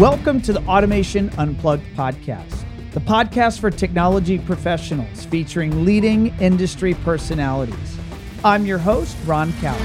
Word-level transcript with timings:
Welcome 0.00 0.40
to 0.42 0.54
the 0.54 0.62
Automation 0.66 1.28
Unplugged 1.36 1.84
podcast, 1.94 2.64
the 2.92 3.00
podcast 3.00 3.60
for 3.60 3.70
technology 3.70 4.38
professionals 4.38 5.26
featuring 5.26 5.84
leading 5.84 6.28
industry 6.40 6.94
personalities. 6.94 7.98
I'm 8.42 8.64
your 8.64 8.78
host, 8.78 9.14
Ron 9.26 9.52
Callis. 9.60 9.78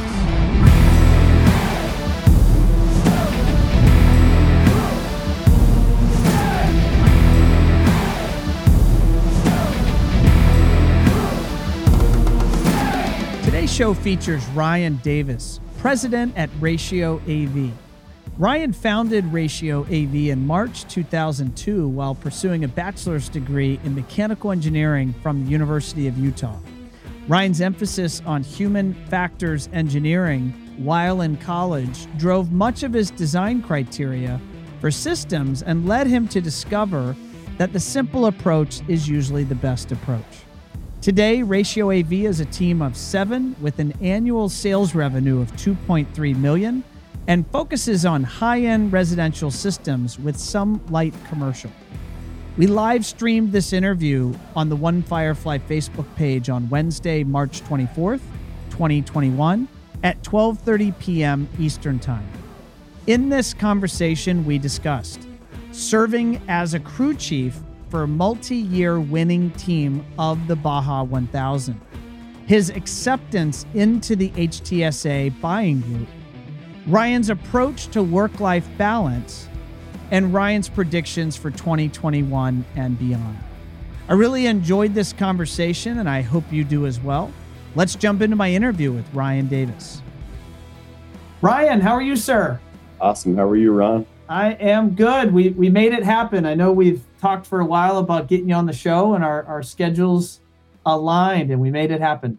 Today's 13.44 13.74
show 13.74 13.94
features 13.94 14.46
Ryan 14.52 14.96
Davis, 15.04 15.60
president 15.78 16.38
at 16.38 16.50
Ratio 16.62 17.18
AV. 17.28 17.74
Ryan 18.38 18.74
founded 18.74 19.24
Ratio 19.32 19.84
AV 19.84 20.14
in 20.14 20.46
March 20.46 20.86
2002 20.90 21.88
while 21.88 22.16
pursuing 22.16 22.66
a 22.66 22.68
bachelor's 22.68 23.30
degree 23.30 23.80
in 23.86 23.96
mechanical 23.96 24.52
engineering 24.52 25.14
from 25.24 25.46
the 25.46 25.50
University 25.50 26.10
of 26.10 26.18
Utah. 26.18 26.60
Ryan's 27.30 27.62
emphasis 27.62 28.22
on 28.26 28.44
human 28.44 28.94
factors 29.08 29.70
engineering 29.72 30.50
while 30.76 31.22
in 31.22 31.38
college 31.38 32.08
drove 32.18 32.52
much 32.52 32.84
of 32.84 32.92
his 32.92 33.10
design 33.10 33.62
criteria 33.62 34.42
for 34.82 34.92
systems 34.92 35.64
and 35.64 35.88
led 35.88 36.06
him 36.06 36.28
to 36.28 36.42
discover 36.42 37.16
that 37.58 37.72
the 37.72 37.80
simple 37.80 38.26
approach 38.26 38.82
is 38.90 39.08
usually 39.08 39.46
the 39.46 39.56
best 39.56 39.94
approach. 39.94 40.44
Today, 41.00 41.42
Ratio 41.42 41.90
AV 41.90 42.12
is 42.12 42.42
a 42.42 42.46
team 42.46 42.82
of 42.82 42.98
seven 42.98 43.56
with 43.62 43.80
an 43.80 43.94
annual 44.02 44.50
sales 44.50 44.94
revenue 44.94 45.40
of 45.40 45.54
2.3 45.54 46.36
million 46.36 46.84
and 47.28 47.46
focuses 47.52 48.06
on 48.06 48.24
high 48.24 48.62
end 48.62 48.92
residential 48.94 49.52
systems 49.52 50.20
with 50.20 50.38
some 50.38 50.82
light 50.90 51.14
commercial. 51.28 51.72
We 52.58 52.68
live 52.68 53.06
streamed 53.06 53.52
this 53.52 53.74
interview 53.74 54.34
on 54.56 54.70
the 54.70 54.76
One 54.76 55.04
Firefly 55.04 55.58
Facebook 55.60 56.06
page 56.16 56.50
on 56.50 56.70
Wednesday, 56.70 57.24
March 57.24 57.62
24th, 57.64 58.22
2021 58.70 59.68
at 60.04 60.22
12:30 60.24 60.98
p.m. 61.00 61.50
Eastern 61.60 62.00
Time. 62.00 62.28
In 63.08 63.30
this 63.30 63.54
conversation, 63.54 64.46
we 64.46 64.58
discussed 64.58 65.28
serving 65.72 66.42
as 66.48 66.74
a 66.74 66.80
crew 66.80 67.14
chief 67.14 67.60
for 67.90 68.04
a 68.04 68.08
multi-year 68.08 69.00
winning 69.00 69.52
team 69.52 70.06
of 70.18 70.48
the 70.48 70.56
Baja 70.56 71.04
1000, 71.04 71.80
his 72.46 72.70
acceptance 72.70 73.66
into 73.74 74.16
the 74.16 74.30
HTSA 74.32 75.40
buying 75.42 75.82
group, 75.82 76.08
Ryan's 76.88 77.32
approach 77.32 77.88
to 77.88 78.04
work 78.04 78.40
life 78.40 78.68
balance, 78.78 79.50
and 80.12 80.32
Ryan's 80.32 80.70
predictions 80.70 81.36
for 81.36 81.50
2021 81.50 82.64
and 82.76 83.00
beyond. 83.00 83.40
I 84.08 84.14
really 84.14 84.46
enjoyed 84.46 84.94
this 84.94 85.12
conversation, 85.12 85.98
and 85.98 86.08
I 86.08 86.22
hope 86.22 86.44
you 86.52 86.64
do 86.64 86.86
as 86.86 87.00
well. 87.00 87.32
Let's 87.74 87.96
jump 87.96 88.22
into 88.22 88.36
my 88.36 88.52
interview 88.52 88.92
with 88.92 89.12
Ryan 89.16 89.48
Davis. 89.48 90.04
Ryan, 91.42 91.82
how 91.82 91.94
are 91.94 92.04
you, 92.04 92.16
sir? 92.16 92.60
Awesome. 93.02 93.36
How 93.36 93.50
are 93.50 93.56
you, 93.56 93.74
Ron? 93.74 94.06
I 94.30 94.52
am 94.52 94.92
good. 94.92 95.34
We, 95.34 95.50
we 95.50 95.70
made 95.70 95.92
it 95.92 96.04
happen. 96.04 96.46
I 96.46 96.54
know 96.54 96.72
we've 96.72 97.04
talked 97.20 97.48
for 97.48 97.62
a 97.62 97.66
while 97.66 97.98
about 97.98 98.28
getting 98.28 98.50
you 98.50 98.56
on 98.56 98.68
the 98.68 98.74
show, 98.74 99.16
and 99.16 99.24
our, 99.24 99.44
our 99.46 99.64
schedules 99.64 100.40
aligned, 100.86 101.50
and 101.50 101.60
we 101.60 101.72
made 101.72 101.90
it 101.90 102.00
happen 102.00 102.38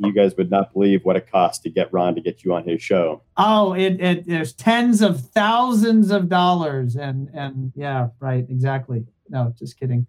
you 0.00 0.12
guys 0.12 0.36
would 0.36 0.50
not 0.50 0.72
believe 0.72 1.04
what 1.04 1.16
it 1.16 1.30
costs 1.30 1.62
to 1.62 1.70
get 1.70 1.92
Ron 1.92 2.14
to 2.14 2.20
get 2.20 2.44
you 2.44 2.54
on 2.54 2.66
his 2.66 2.82
show. 2.82 3.22
Oh, 3.36 3.74
it, 3.74 4.00
it 4.00 4.26
there's 4.26 4.52
tens 4.52 5.02
of 5.02 5.20
thousands 5.20 6.10
of 6.10 6.28
dollars, 6.28 6.96
and 6.96 7.28
and 7.34 7.72
yeah, 7.74 8.08
right, 8.20 8.46
exactly. 8.48 9.04
No, 9.28 9.54
just 9.58 9.78
kidding. 9.78 10.06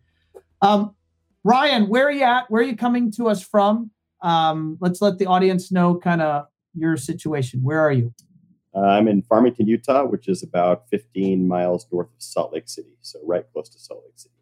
Um, 0.62 0.95
Ryan, 1.44 1.88
where 1.88 2.08
are 2.08 2.12
you 2.12 2.23
at? 2.23 2.50
Where 2.50 2.62
are 2.62 2.66
you 2.66 2.78
coming 2.78 3.12
to 3.13 3.28
us 3.28 3.44
from? 3.44 3.91
Um, 4.22 4.78
let's 4.79 5.02
let 5.02 5.18
the 5.18 5.25
audience 5.25 5.72
know 5.72 5.96
kind 5.96 6.22
of 6.22 6.46
your 6.75 6.96
situation. 6.97 7.62
Where 7.63 7.79
are 7.79 7.91
you? 7.91 8.13
Uh, 8.73 8.81
I'm 8.81 9.08
in 9.08 9.22
Farmington, 9.22 9.68
Utah, 9.68 10.06
which 10.06 10.29
is 10.29 10.44
about 10.44 10.88
15 10.90 11.46
miles 11.46 11.88
north 11.91 12.08
of 12.08 12.22
Salt 12.22 12.53
Lake 12.53 12.69
City, 12.69 12.96
so 13.02 13.19
right 13.25 13.46
close 13.52 13.68
to 13.69 13.79
Salt 13.79 14.03
Lake 14.06 14.13
City. 14.16 14.35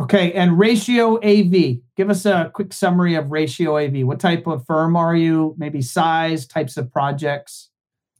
Okay, 0.00 0.32
and 0.32 0.58
Ratio 0.58 1.16
AV. 1.18 1.78
Give 1.96 2.10
us 2.10 2.26
a 2.26 2.50
quick 2.52 2.72
summary 2.72 3.14
of 3.14 3.30
Ratio 3.30 3.78
AV. 3.78 4.04
What 4.04 4.18
type 4.18 4.46
of 4.46 4.66
firm 4.66 4.96
are 4.96 5.14
you? 5.14 5.54
Maybe 5.56 5.82
size, 5.82 6.46
types 6.46 6.76
of 6.76 6.92
projects? 6.92 7.70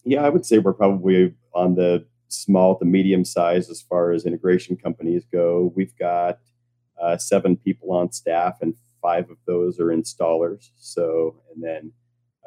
Yeah, 0.04 0.22
I 0.22 0.28
would 0.28 0.46
say 0.46 0.58
we're 0.58 0.72
probably 0.72 1.34
on 1.52 1.74
the 1.74 2.06
small 2.28 2.78
to 2.78 2.84
medium 2.84 3.24
size 3.24 3.70
as 3.70 3.82
far 3.82 4.12
as 4.12 4.24
integration 4.24 4.76
companies 4.76 5.24
go. 5.32 5.72
We've 5.74 5.96
got 5.98 6.38
uh, 7.00 7.16
seven 7.16 7.56
people 7.56 7.91
on 7.92 8.12
staff, 8.12 8.58
and 8.60 8.74
five 9.02 9.28
of 9.30 9.38
those 9.46 9.80
are 9.80 9.86
installers. 9.86 10.70
So, 10.76 11.41
and 11.52 11.62
then 11.62 11.92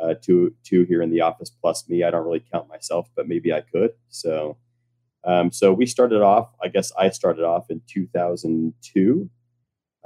uh, 0.02 0.14
two 0.22 0.56
two 0.64 0.84
here 0.86 1.02
in 1.02 1.10
the 1.10 1.22
office 1.22 1.50
plus 1.50 1.90
me. 1.90 2.04
I 2.04 2.12
don't 2.12 2.26
really 2.26 2.46
count 2.52 2.70
myself, 2.70 3.10
but 3.16 3.28
maybe 3.28 3.52
I 3.52 3.62
could. 3.62 3.92
So 4.10 4.58
um, 5.28 5.52
so 5.52 5.74
we 5.74 5.86
started 5.86 6.22
off, 6.22 6.50
I 6.64 6.70
guess 6.70 6.92
I 6.98 7.10
started 7.10 7.44
off 7.44 7.70
in 7.70 7.82
2002. 7.88 9.30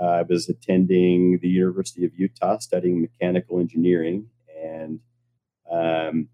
Uh, 0.02 0.04
I 0.04 0.22
was 0.24 0.50
attending 0.50 1.38
the 1.44 1.48
University 1.48 2.04
of 2.06 2.12
Utah 2.18 2.58
studying 2.58 3.02
mechanical 3.02 3.60
engineering. 3.60 4.26
And 4.64 5.00
um, 5.72 6.28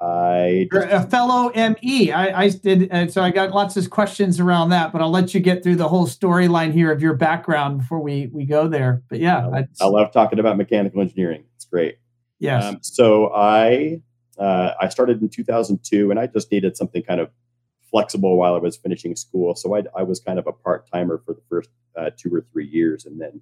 I. 0.00 0.68
You're 0.72 0.84
a 0.84 1.02
fellow 1.02 1.52
ME. 1.54 2.10
I, 2.10 2.44
I 2.44 2.48
did. 2.48 2.90
Uh, 2.90 3.08
so 3.08 3.20
I 3.20 3.30
got 3.30 3.50
lots 3.50 3.76
of 3.76 3.90
questions 3.90 4.40
around 4.40 4.70
that, 4.70 4.90
but 4.90 5.02
I'll 5.02 5.10
let 5.10 5.34
you 5.34 5.40
get 5.40 5.62
through 5.62 5.76
the 5.76 5.88
whole 5.88 6.06
storyline 6.06 6.72
here 6.72 6.90
of 6.90 7.02
your 7.02 7.12
background 7.12 7.80
before 7.80 8.00
we, 8.00 8.30
we 8.32 8.46
go 8.46 8.68
there. 8.68 9.02
But 9.10 9.20
yeah. 9.20 9.46
I, 9.52 9.66
I 9.82 9.86
love 9.86 10.12
talking 10.12 10.38
about 10.38 10.56
mechanical 10.56 11.02
engineering. 11.02 11.44
It's 11.56 11.66
great. 11.66 11.98
Yes. 12.38 12.64
Um, 12.64 12.78
so 12.80 13.34
I. 13.34 14.00
Uh, 14.38 14.72
I 14.80 14.88
started 14.88 15.20
in 15.20 15.28
2002 15.28 16.12
and 16.12 16.20
I 16.20 16.28
just 16.28 16.52
needed 16.52 16.76
something 16.76 17.02
kind 17.02 17.20
of 17.20 17.28
flexible 17.90 18.36
while 18.36 18.54
I 18.54 18.58
was 18.58 18.76
finishing 18.76 19.16
school. 19.16 19.54
So 19.54 19.76
I, 19.76 19.82
I 19.96 20.02
was 20.02 20.20
kind 20.20 20.38
of 20.38 20.46
a 20.46 20.52
part 20.52 20.90
timer 20.90 21.22
for 21.24 21.34
the 21.34 21.42
first 21.48 21.70
uh, 21.96 22.10
two 22.16 22.34
or 22.34 22.44
three 22.52 22.66
years. 22.66 23.06
And 23.06 23.20
then 23.20 23.40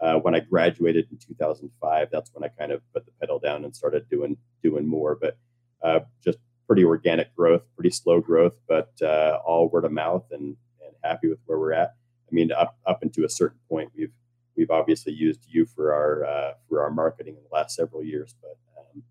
uh, 0.00 0.18
when 0.18 0.34
I 0.34 0.40
graduated 0.40 1.06
in 1.10 1.18
2005, 1.18 2.08
that's 2.10 2.30
when 2.34 2.44
I 2.44 2.48
kind 2.48 2.72
of 2.72 2.82
put 2.92 3.04
the 3.04 3.12
pedal 3.20 3.38
down 3.38 3.64
and 3.64 3.74
started 3.74 4.08
doing 4.08 4.36
doing 4.62 4.86
more. 4.86 5.16
But 5.20 5.36
uh, 5.82 6.00
just 6.24 6.38
pretty 6.66 6.84
organic 6.84 7.34
growth, 7.36 7.62
pretty 7.76 7.90
slow 7.90 8.20
growth, 8.20 8.54
but 8.68 8.90
uh, 9.02 9.38
all 9.44 9.68
word 9.68 9.84
of 9.84 9.92
mouth 9.92 10.24
and, 10.30 10.56
and 10.84 10.94
happy 11.04 11.28
with 11.28 11.38
where 11.46 11.58
we're 11.58 11.72
at. 11.72 11.94
I 12.30 12.34
mean, 12.34 12.50
up 12.52 12.76
up 12.86 13.02
into 13.02 13.24
a 13.24 13.28
certain 13.28 13.58
point, 13.68 13.90
we've 13.96 14.12
we've 14.56 14.70
obviously 14.70 15.12
used 15.12 15.44
you 15.46 15.66
for 15.66 15.92
our 15.92 16.24
uh, 16.24 16.52
for 16.68 16.82
our 16.82 16.90
marketing 16.90 17.36
in 17.36 17.42
the 17.42 17.54
last 17.54 17.76
several 17.76 18.02
years, 18.02 18.34
but 18.40 18.56
um, 18.78 19.02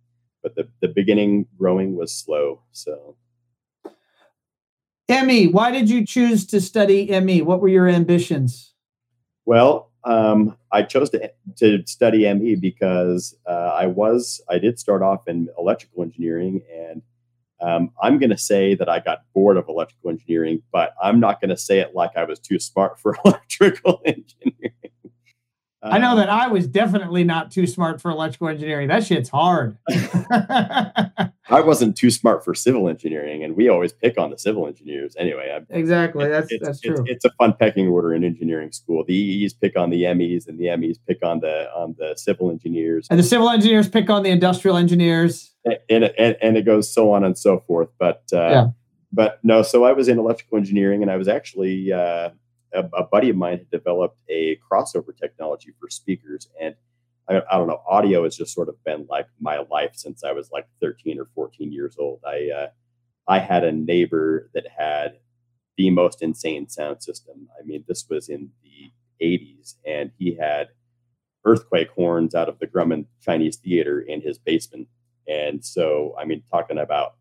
but 0.42 0.56
the 0.56 0.68
the 0.82 0.88
beginning 0.88 1.48
growing 1.58 1.96
was 1.96 2.14
slow. 2.14 2.64
So 2.72 3.16
ME, 5.12 5.48
why 5.48 5.72
did 5.72 5.90
you 5.90 6.06
choose 6.06 6.46
to 6.48 6.62
study 6.62 7.08
ME? 7.20 7.42
What 7.42 7.60
were 7.60 7.68
your 7.68 7.88
ambitions? 7.88 8.74
Well, 9.46 9.92
um, 10.04 10.58
I 10.72 10.84
chose 10.84 11.10
to, 11.12 11.32
to 11.58 11.84
study 11.86 12.32
ME 12.34 12.56
because 12.56 13.36
uh, 13.46 13.74
I 13.76 13.88
was 13.88 14.42
I 14.50 14.58
did 14.58 14.80
start 14.80 15.02
off 15.02 15.28
in 15.28 15.50
electrical 15.58 16.04
engineering, 16.04 16.62
and 16.74 17.02
um, 17.62 17.92
I'm 18.02 18.18
going 18.18 18.30
to 18.30 18.38
say 18.38 18.74
that 18.76 18.90
I 18.90 19.00
got 19.00 19.20
bored 19.34 19.58
of 19.58 19.68
electrical 19.68 20.10
engineering, 20.10 20.64
but 20.72 20.94
I'm 21.02 21.20
not 21.20 21.42
going 21.42 21.50
to 21.50 21.58
say 21.58 21.80
it 21.80 21.94
like 21.94 22.12
I 22.16 22.24
was 22.24 22.40
too 22.40 22.60
smart 22.60 23.00
for 23.00 23.18
electrical 23.26 24.02
engineering. 24.06 24.74
I 25.84 25.98
know 25.98 26.12
um, 26.12 26.18
that 26.18 26.30
I 26.30 26.48
was 26.48 26.68
definitely 26.68 27.24
not 27.24 27.50
too 27.50 27.66
smart 27.66 28.02
for 28.02 28.12
electrical 28.12 28.50
engineering. 28.50 28.88
That 28.88 29.04
shit's 29.04 29.30
hard. 29.30 29.78
I 29.90 31.60
wasn't 31.60 31.98
too 31.98 32.12
smart 32.12 32.46
for 32.46 32.54
civil 32.54 32.88
engineering, 32.88 33.44
and 33.44 33.56
we 33.56 33.68
always 33.68 33.92
pick 33.92 34.18
on 34.18 34.30
the 34.30 34.38
civil 34.38 34.68
engineers 34.68 35.16
anyway. 35.18 35.58
I, 35.58 35.74
exactly, 35.76 36.28
that's 36.28 36.52
it's, 36.52 36.64
that's 36.64 36.82
true. 36.82 37.04
It's, 37.06 37.26
it's, 37.26 37.26
a 37.26 37.32
fun 37.32 37.54
pecking 37.54 37.88
order 37.88 38.14
in 38.14 38.24
engineering 38.24 38.72
school. 38.72 39.04
The 39.04 39.16
EEs 39.16 39.54
pick 39.54 39.76
on 39.76 39.90
the 39.90 40.14
MEs, 40.14 40.48
and 40.48 40.60
the 40.60 40.76
MEs 40.78 41.00
pick 41.00 41.26
on 41.26 41.40
the 41.40 41.70
on 41.76 41.96
the 41.98 42.14
civil 42.16 42.52
engineers, 42.52 43.08
and 43.10 43.20
the 43.20 43.24
civil 43.24 43.50
engineers 43.50 43.90
pick 43.90 44.10
on 44.10 44.22
the 44.22 44.30
industrial 44.30 44.78
engineers, 44.78 45.52
and 45.66 46.06
and, 46.06 46.38
and 46.42 46.58
it 46.58 46.64
goes 46.64 46.94
so 46.94 47.12
on 47.12 47.24
and 47.24 47.38
so 47.38 47.60
forth. 47.60 47.90
But 47.98 48.24
uh, 48.32 48.38
yeah. 48.38 48.68
but 49.12 49.40
no, 49.44 49.64
so 49.64 49.84
I 49.84 49.94
was 49.94 50.08
in 50.08 50.20
electrical 50.20 50.60
engineering, 50.60 51.02
and 51.02 51.10
I 51.10 51.18
was 51.18 51.28
actually. 51.28 51.92
Uh, 51.92 52.30
a, 52.74 52.84
a, 52.94 53.04
buddy 53.04 53.30
of 53.30 53.36
mine 53.36 53.60
had 53.60 53.72
developed 53.72 54.20
a 54.30 54.58
crossover 54.72 55.16
technology 55.16 55.74
for 55.80 55.90
speakers 55.90 56.48
and 56.60 56.76
I, 57.30 57.42
I, 57.52 57.58
don't 57.58 57.68
know 57.68 57.82
audio 57.88 58.24
has 58.24 58.36
just 58.36 58.54
sort 58.54 58.70
of 58.70 58.84
been 58.84 59.06
like 59.10 59.28
my 59.40 59.60
life 59.70 59.92
since 59.94 60.24
i 60.24 60.32
was 60.32 60.50
like 60.52 60.68
13 60.82 61.20
or 61.20 61.28
14 61.36 61.72
years 61.72 61.96
old. 62.00 62.20
I 62.26 62.50
uh, 62.56 62.68
i 63.28 63.40
had 63.40 63.64
a 63.64 63.72
neighbor 63.72 64.50
that 64.54 64.66
had 64.78 65.20
the 65.78 65.90
most 65.90 66.22
insane 66.22 66.68
sound 66.70 67.02
system. 67.02 67.48
I 67.60 67.66
mean 67.66 67.84
this 67.88 68.06
was 68.10 68.30
in 68.30 68.50
the 68.64 68.92
80s 69.26 69.76
and 69.86 70.12
he 70.18 70.36
had 70.36 70.70
earthquake 71.46 71.90
horns 71.92 72.36
out 72.36 72.50
of 72.50 72.60
the 72.60 72.68
Grauman 72.68 73.06
chinese 73.22 73.58
theater 73.58 74.00
in 74.00 74.22
his 74.22 74.38
basement. 74.38 74.88
And 75.28 75.64
so 75.64 76.16
i 76.20 76.26
mean 76.26 76.44
talking 76.52 76.78
about 76.78 77.16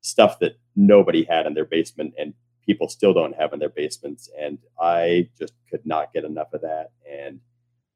stuff 0.00 0.38
that 0.38 0.58
nobody 0.76 1.24
had 1.24 1.46
in 1.46 1.54
their 1.54 1.64
basement 1.64 2.12
and 2.18 2.34
people 2.66 2.88
still 2.88 3.12
don't 3.12 3.36
have 3.36 3.52
in 3.52 3.58
their 3.58 3.68
basements. 3.68 4.30
And 4.38 4.58
I 4.80 5.28
just 5.38 5.52
could 5.70 5.84
not 5.84 6.12
get 6.12 6.24
enough 6.24 6.52
of 6.52 6.62
that. 6.62 6.90
And 7.10 7.40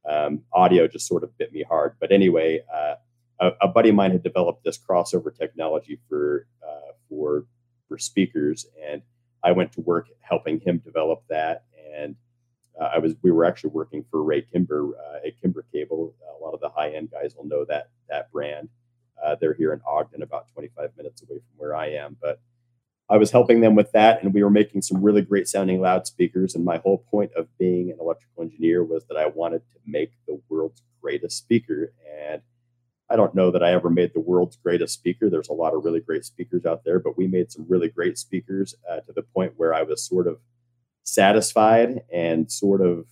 um, 0.09 0.43
audio 0.53 0.89
just 0.89 1.07
sort 1.07 1.25
of 1.25 1.37
bit 1.39 1.53
me 1.53 1.63
hard. 1.63 1.97
But 2.01 2.13
anyway, 2.13 2.61
uh, 2.73 2.95
a, 3.41 3.53
a, 3.63 3.69
buddy 3.69 3.91
of 3.91 3.95
mine 3.95 4.11
had 4.11 4.23
developed 4.23 4.65
this 4.65 4.79
crossover 4.79 5.37
technology 5.37 5.99
for 6.09 6.47
uh, 6.67 6.93
for 7.09 7.45
for 7.89 7.99
speakers, 7.99 8.67
and 8.85 9.03
I 9.43 9.53
went 9.53 9.73
to 9.73 9.81
work 9.81 10.09
helping 10.21 10.61
him 10.61 10.79
develop 10.79 11.23
that. 11.29 11.65
And 11.95 12.17
uh, 12.81 12.91
I 12.95 12.99
was 12.99 13.15
we 13.23 13.31
were 13.31 13.45
actually 13.45 13.71
working 13.71 14.05
for 14.11 14.23
Ray 14.23 14.43
Kimber 14.43 14.91
uh, 14.97 15.27
at 15.27 15.41
Kimber 15.41 15.65
Cable. 15.73 16.15
A 16.39 16.45
lot 16.45 16.55
of 16.55 16.61
the 16.61 16.71
high 16.71 16.91
end 16.91 17.11
guys 17.11 17.35
will 17.37 17.47
know 17.47 17.65
that 17.67 17.91
that 18.09 18.33
brand. 18.33 18.69
Uh, 19.23 19.35
they're 19.41 19.55
here 19.55 19.73
in 19.73 19.81
Ogden, 19.85 20.23
about 20.23 20.47
25 20.53 20.91
minutes 20.97 21.23
away 21.23 21.39
from 21.39 21.57
where 21.57 21.75
I 21.75 21.89
am, 21.89 22.17
but 22.23 22.41
I 23.11 23.17
was 23.17 23.31
helping 23.31 23.61
them 23.61 23.75
with 23.75 23.93
that, 23.93 24.23
and 24.23 24.35
we 24.35 24.43
were 24.43 24.51
making 24.51 24.83
some 24.83 25.03
really 25.03 25.23
great 25.23 25.49
sounding 25.49 25.81
loudspeakers. 25.81 26.55
And 26.55 26.65
my 26.65 26.79
whole 26.79 27.05
point 27.11 27.33
of 27.35 27.47
being 27.59 27.91
an 27.91 27.97
electrical 28.01 28.43
engineer 28.43 28.85
was 28.85 29.05
that 29.07 29.17
I 29.17 29.27
wanted 29.27 29.63
to 29.73 29.79
make 29.87 30.13
the 30.27 30.41
world's 30.49 30.83
greatest 31.01 31.39
speaker. 31.39 31.93
And 32.29 32.43
I 33.09 33.17
don't 33.17 33.35
know 33.35 33.51
that 33.51 33.63
I 33.63 33.73
ever 33.73 33.89
made 33.89 34.13
the 34.13 34.21
world's 34.21 34.57
greatest 34.57 34.93
speaker. 34.93 35.31
There's 35.31 35.49
a 35.49 35.55
lot 35.55 35.75
of 35.75 35.85
really 35.85 36.01
great 36.01 36.27
speakers 36.27 36.67
out 36.67 36.85
there, 36.85 36.99
but 36.99 37.17
we 37.17 37.27
made 37.27 37.51
some 37.51 37.65
really 37.67 37.89
great 37.89 38.19
speakers 38.19 38.75
uh, 38.91 39.01
to 39.01 39.13
the 39.15 39.23
point 39.23 39.55
where 39.57 39.73
I 39.73 39.83
was 39.83 40.07
sort 40.07 40.27
of 40.27 40.39
satisfied 41.05 42.03
and 42.13 42.53
sort 42.53 42.83
of 42.83 43.07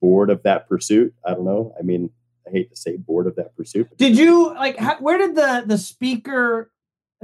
bored 0.00 0.30
of 0.30 0.44
that 0.44 0.68
pursuit. 0.68 1.12
I 1.26 1.34
don't 1.34 1.44
know. 1.44 1.74
I 1.76 1.82
mean, 1.82 2.10
I 2.46 2.50
hate 2.50 2.70
to 2.70 2.76
say 2.76 2.96
bored 2.96 3.26
of 3.26 3.34
that 3.36 3.56
pursuit. 3.56 3.88
Did 3.96 4.16
you 4.16 4.54
like? 4.54 4.76
How, 4.76 4.96
where 4.98 5.18
did 5.18 5.34
the 5.34 5.64
the 5.66 5.78
speaker 5.78 6.70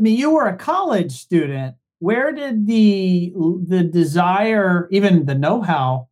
I 0.00 0.02
mean, 0.02 0.16
you 0.16 0.30
were 0.30 0.46
a 0.46 0.56
college 0.56 1.12
student. 1.12 1.74
Where 1.98 2.32
did 2.32 2.66
the 2.66 3.34
the 3.66 3.84
desire, 3.84 4.88
even 4.90 5.26
the 5.26 5.34
know-how, 5.34 6.08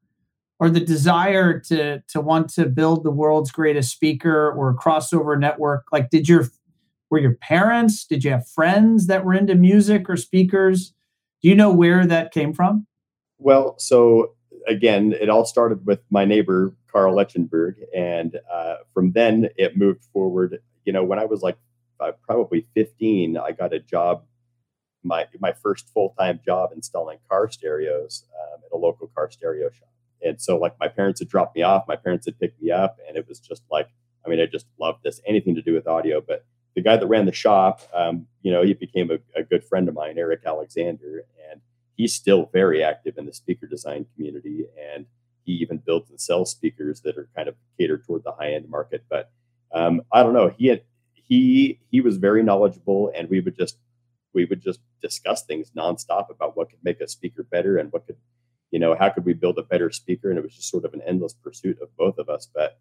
or 0.60 0.68
the 0.68 0.80
desire 0.80 1.58
to 1.60 2.02
to 2.06 2.20
want 2.20 2.50
to 2.50 2.66
build 2.66 3.02
the 3.02 3.10
world's 3.10 3.50
greatest 3.50 3.90
speaker 3.90 4.52
or 4.52 4.76
crossover 4.76 5.40
network? 5.40 5.86
Like, 5.90 6.10
did 6.10 6.28
your 6.28 6.48
were 7.08 7.18
your 7.18 7.36
parents? 7.36 8.04
Did 8.04 8.24
you 8.24 8.32
have 8.32 8.46
friends 8.46 9.06
that 9.06 9.24
were 9.24 9.32
into 9.32 9.54
music 9.54 10.10
or 10.10 10.18
speakers? 10.18 10.92
Do 11.40 11.48
you 11.48 11.54
know 11.54 11.72
where 11.72 12.04
that 12.04 12.30
came 12.30 12.52
from? 12.52 12.86
Well, 13.38 13.78
so 13.78 14.34
again, 14.66 15.14
it 15.18 15.30
all 15.30 15.46
started 15.46 15.86
with 15.86 16.00
my 16.10 16.26
neighbor 16.26 16.74
Carl 16.92 17.14
Lechenberg, 17.14 17.76
and 17.96 18.38
uh, 18.52 18.74
from 18.92 19.12
then 19.12 19.48
it 19.56 19.78
moved 19.78 20.04
forward. 20.12 20.58
You 20.84 20.92
know, 20.92 21.04
when 21.04 21.18
I 21.18 21.24
was 21.24 21.40
like 21.40 21.56
uh, 22.00 22.12
probably 22.26 22.66
15, 22.74 23.36
I 23.36 23.52
got 23.52 23.72
a 23.72 23.80
job, 23.80 24.24
my 25.02 25.26
my 25.40 25.52
first 25.52 25.88
full 25.90 26.14
time 26.18 26.40
job 26.44 26.70
installing 26.74 27.18
car 27.28 27.48
stereos 27.50 28.24
um, 28.40 28.60
at 28.64 28.74
a 28.74 28.78
local 28.78 29.08
car 29.08 29.30
stereo 29.30 29.70
shop. 29.70 29.88
And 30.22 30.40
so, 30.40 30.56
like, 30.56 30.74
my 30.80 30.88
parents 30.88 31.20
had 31.20 31.28
dropped 31.28 31.54
me 31.56 31.62
off, 31.62 31.84
my 31.86 31.96
parents 31.96 32.26
had 32.26 32.38
picked 32.38 32.60
me 32.60 32.70
up, 32.70 32.96
and 33.06 33.16
it 33.16 33.28
was 33.28 33.38
just 33.38 33.62
like, 33.70 33.88
I 34.26 34.28
mean, 34.28 34.40
I 34.40 34.46
just 34.46 34.66
loved 34.80 35.02
this, 35.04 35.20
anything 35.26 35.54
to 35.54 35.62
do 35.62 35.74
with 35.74 35.86
audio. 35.86 36.20
But 36.20 36.44
the 36.74 36.82
guy 36.82 36.96
that 36.96 37.06
ran 37.06 37.26
the 37.26 37.32
shop, 37.32 37.82
um, 37.94 38.26
you 38.42 38.52
know, 38.52 38.62
he 38.62 38.74
became 38.74 39.10
a, 39.10 39.18
a 39.38 39.42
good 39.42 39.64
friend 39.64 39.88
of 39.88 39.94
mine, 39.94 40.18
Eric 40.18 40.42
Alexander, 40.44 41.24
and 41.50 41.60
he's 41.96 42.14
still 42.14 42.50
very 42.52 42.82
active 42.82 43.16
in 43.16 43.26
the 43.26 43.32
speaker 43.32 43.66
design 43.66 44.06
community. 44.14 44.66
And 44.94 45.06
he 45.44 45.52
even 45.54 45.78
builds 45.78 46.10
and 46.10 46.20
sells 46.20 46.50
speakers 46.50 47.00
that 47.02 47.16
are 47.16 47.28
kind 47.34 47.48
of 47.48 47.54
catered 47.78 48.04
toward 48.04 48.24
the 48.24 48.32
high 48.32 48.52
end 48.52 48.68
market. 48.68 49.04
But 49.08 49.30
um, 49.72 50.02
I 50.12 50.22
don't 50.22 50.34
know. 50.34 50.52
He 50.56 50.66
had 50.66 50.82
he 51.28 51.78
he 51.90 52.00
was 52.00 52.16
very 52.16 52.42
knowledgeable, 52.42 53.12
and 53.14 53.28
we 53.28 53.40
would 53.40 53.56
just 53.56 53.76
we 54.34 54.44
would 54.46 54.62
just 54.62 54.80
discuss 55.02 55.44
things 55.44 55.70
nonstop 55.76 56.30
about 56.30 56.56
what 56.56 56.70
could 56.70 56.78
make 56.82 57.00
a 57.00 57.08
speaker 57.08 57.42
better 57.42 57.76
and 57.78 57.92
what 57.92 58.06
could 58.06 58.16
you 58.70 58.78
know 58.78 58.94
how 58.98 59.10
could 59.10 59.24
we 59.24 59.34
build 59.34 59.58
a 59.58 59.62
better 59.62 59.90
speaker? 59.90 60.30
And 60.30 60.38
it 60.38 60.42
was 60.42 60.54
just 60.54 60.70
sort 60.70 60.84
of 60.84 60.94
an 60.94 61.02
endless 61.06 61.34
pursuit 61.34 61.78
of 61.82 61.94
both 61.96 62.18
of 62.18 62.28
us 62.28 62.48
but 62.52 62.78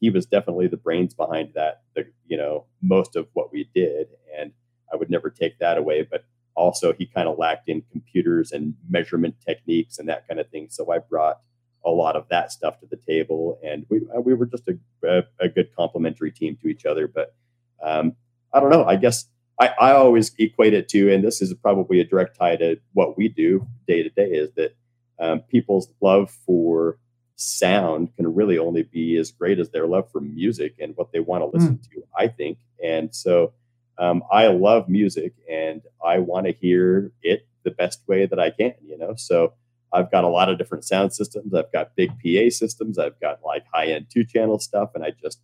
he 0.00 0.10
was 0.10 0.26
definitely 0.26 0.66
the 0.66 0.76
brains 0.76 1.14
behind 1.14 1.52
that 1.54 1.82
the 1.94 2.06
you 2.26 2.36
know 2.36 2.66
most 2.82 3.16
of 3.16 3.28
what 3.32 3.52
we 3.52 3.68
did. 3.74 4.08
And 4.38 4.52
i 4.92 4.96
would 4.96 5.10
never 5.10 5.30
take 5.30 5.58
that 5.60 5.78
away 5.78 6.02
but 6.02 6.24
also 6.56 6.92
he 6.92 7.06
kind 7.06 7.28
of 7.28 7.38
lacked 7.38 7.68
in 7.68 7.82
computers 7.90 8.52
and 8.52 8.74
measurement 8.88 9.36
techniques 9.44 9.98
and 9.98 10.08
that 10.08 10.26
kind 10.28 10.40
of 10.40 10.48
thing. 10.50 10.66
So 10.70 10.92
i 10.92 10.98
brought 10.98 11.40
a 11.86 11.90
lot 11.90 12.16
of 12.16 12.26
that 12.30 12.50
stuff 12.50 12.80
to 12.80 12.86
the 12.86 12.96
table 12.96 13.58
and 13.62 13.86
we 13.88 14.00
we 14.24 14.34
were 14.34 14.46
just 14.46 14.66
a, 14.68 14.78
a, 15.06 15.22
a 15.38 15.48
good 15.48 15.68
complementary 15.76 16.32
team 16.32 16.56
to 16.62 16.68
each 16.68 16.86
other 16.86 17.06
but 17.06 17.34
um, 17.84 18.16
I 18.52 18.60
don't 18.60 18.70
know. 18.70 18.84
I 18.84 18.96
guess 18.96 19.26
I, 19.60 19.68
I 19.80 19.92
always 19.92 20.32
equate 20.38 20.74
it 20.74 20.88
to, 20.90 21.12
and 21.12 21.22
this 21.22 21.40
is 21.42 21.54
probably 21.54 22.00
a 22.00 22.04
direct 22.04 22.36
tie 22.38 22.56
to 22.56 22.76
what 22.92 23.16
we 23.16 23.28
do 23.28 23.66
day 23.86 24.02
to 24.02 24.08
day, 24.10 24.30
is 24.30 24.50
that 24.56 24.74
um, 25.20 25.40
people's 25.40 25.88
love 26.00 26.30
for 26.30 26.98
sound 27.36 28.14
can 28.16 28.32
really 28.34 28.58
only 28.58 28.82
be 28.82 29.16
as 29.16 29.30
great 29.30 29.58
as 29.58 29.70
their 29.70 29.86
love 29.86 30.10
for 30.10 30.20
music 30.20 30.76
and 30.80 30.96
what 30.96 31.12
they 31.12 31.20
want 31.20 31.42
to 31.42 31.56
listen 31.56 31.78
mm. 31.78 31.90
to, 31.90 32.02
I 32.16 32.28
think. 32.28 32.58
And 32.82 33.14
so 33.14 33.52
um, 33.98 34.22
I 34.30 34.48
love 34.48 34.88
music 34.88 35.34
and 35.50 35.82
I 36.04 36.18
want 36.18 36.46
to 36.46 36.52
hear 36.52 37.12
it 37.22 37.46
the 37.64 37.70
best 37.70 38.00
way 38.06 38.26
that 38.26 38.38
I 38.38 38.50
can, 38.50 38.74
you 38.84 38.98
know? 38.98 39.14
So 39.16 39.54
I've 39.92 40.10
got 40.10 40.24
a 40.24 40.28
lot 40.28 40.48
of 40.48 40.58
different 40.58 40.84
sound 40.84 41.12
systems. 41.12 41.54
I've 41.54 41.72
got 41.72 41.96
big 41.96 42.10
PA 42.10 42.50
systems. 42.50 42.98
I've 42.98 43.18
got 43.20 43.40
like 43.44 43.64
high 43.72 43.86
end 43.86 44.06
two 44.12 44.24
channel 44.24 44.58
stuff. 44.58 44.90
And 44.94 45.04
I 45.04 45.12
just, 45.22 45.40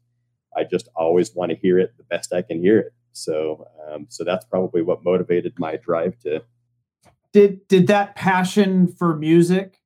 I 0.61 0.65
just 0.65 0.89
always 0.95 1.35
want 1.35 1.51
to 1.51 1.57
hear 1.57 1.79
it 1.79 1.97
the 1.97 2.05
best 2.05 2.33
I 2.33 2.43
can 2.43 2.61
hear 2.61 2.79
it. 2.79 2.93
So, 3.13 3.67
um, 3.89 4.07
so 4.09 4.25
that's 4.25 4.45
probably 4.45 4.83
what 4.83 5.05
motivated 5.05 5.55
my 5.59 5.77
drive 5.77 6.19
to. 6.21 6.43
Did 7.33 7.67
did 7.69 7.87
that 7.87 8.15
passion 8.15 8.87
for 8.87 9.17
music? 9.17 9.79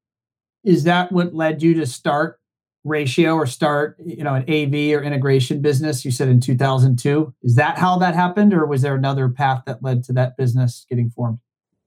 Is 0.64 0.84
that 0.84 1.12
what 1.12 1.34
led 1.34 1.62
you 1.62 1.74
to 1.74 1.86
start 1.86 2.40
Ratio 2.84 3.34
or 3.34 3.46
start 3.46 3.96
you 4.04 4.24
know 4.24 4.34
an 4.34 4.42
AV 4.42 4.98
or 4.98 5.02
integration 5.02 5.60
business? 5.60 6.04
You 6.04 6.10
said 6.10 6.28
in 6.28 6.40
2002. 6.40 7.34
Is 7.42 7.54
that 7.56 7.78
how 7.78 7.98
that 7.98 8.14
happened, 8.14 8.52
or 8.52 8.66
was 8.66 8.82
there 8.82 8.94
another 8.94 9.28
path 9.28 9.62
that 9.66 9.82
led 9.82 10.02
to 10.04 10.12
that 10.14 10.36
business 10.36 10.86
getting 10.88 11.10
formed? 11.10 11.38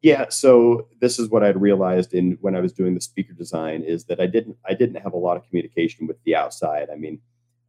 Yeah, 0.02 0.30
so 0.30 0.88
this 1.02 1.18
is 1.18 1.30
what 1.30 1.44
I'd 1.44 1.60
realized 1.60 2.14
in 2.14 2.38
when 2.40 2.56
I 2.56 2.62
was 2.62 2.72
doing 2.72 2.94
the 2.94 3.02
speaker 3.02 3.34
design 3.34 3.82
is 3.82 4.06
that 4.06 4.20
I 4.20 4.28
didn't 4.28 4.58
I 4.66 4.74
didn't 4.74 5.02
have 5.02 5.14
a 5.14 5.18
lot 5.18 5.38
of 5.38 5.44
communication 5.44 6.08
with 6.08 6.18
the 6.24 6.36
outside. 6.36 6.90
I 6.92 6.96
mean, 6.96 7.20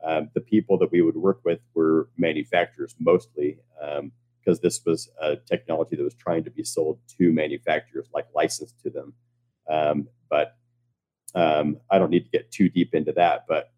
um, 0.05 0.31
the 0.35 0.41
people 0.41 0.79
that 0.79 0.93
we 0.93 1.03
would 1.03 1.17
work 1.17 1.41
with 1.45 1.61
were 1.75 2.09
manufacturers 2.17 2.95
mostly, 2.99 3.59
because 3.75 4.59
um, 4.59 4.61
this 4.63 4.81
was 4.85 5.11
a 5.21 5.37
technology 5.37 5.97
that 5.97 6.05
was 6.05 6.15
trying 6.15 6.45
to 6.45 6.51
be 6.51 6.65
sold 6.65 6.99
to 7.19 7.33
manufacturers, 7.33 8.09
like 8.15 8.27
licensed 8.35 8.81
to 8.83 8.91
them. 8.91 9.15
Um, 9.69 10.09
but 10.31 10.57
um, 11.35 11.79
I 11.91 11.99
don't 11.99 12.11
need 12.11 12.25
to 12.25 12.31
get 12.31 12.51
too 12.51 12.69
deep 12.69 12.95
into 12.95 13.13
that. 13.13 13.45
But 13.49 13.73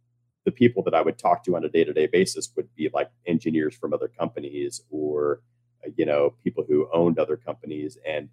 the 0.45 0.53
people 0.53 0.83
that 0.85 0.95
I 0.95 1.03
would 1.03 1.19
talk 1.19 1.45
to 1.45 1.57
on 1.57 1.65
a 1.65 1.69
day 1.69 1.85
to 1.85 1.93
day 1.93 2.07
basis 2.07 2.51
would 2.57 2.69
be 2.75 2.91
like 2.93 3.11
engineers 3.27 3.75
from 3.75 3.93
other 3.93 4.09
companies 4.09 4.83
or, 4.91 5.43
you 5.97 6.07
know, 6.07 6.35
people 6.43 6.65
who 6.67 6.89
owned 6.93 7.19
other 7.19 7.37
companies. 7.37 7.99
And 8.07 8.29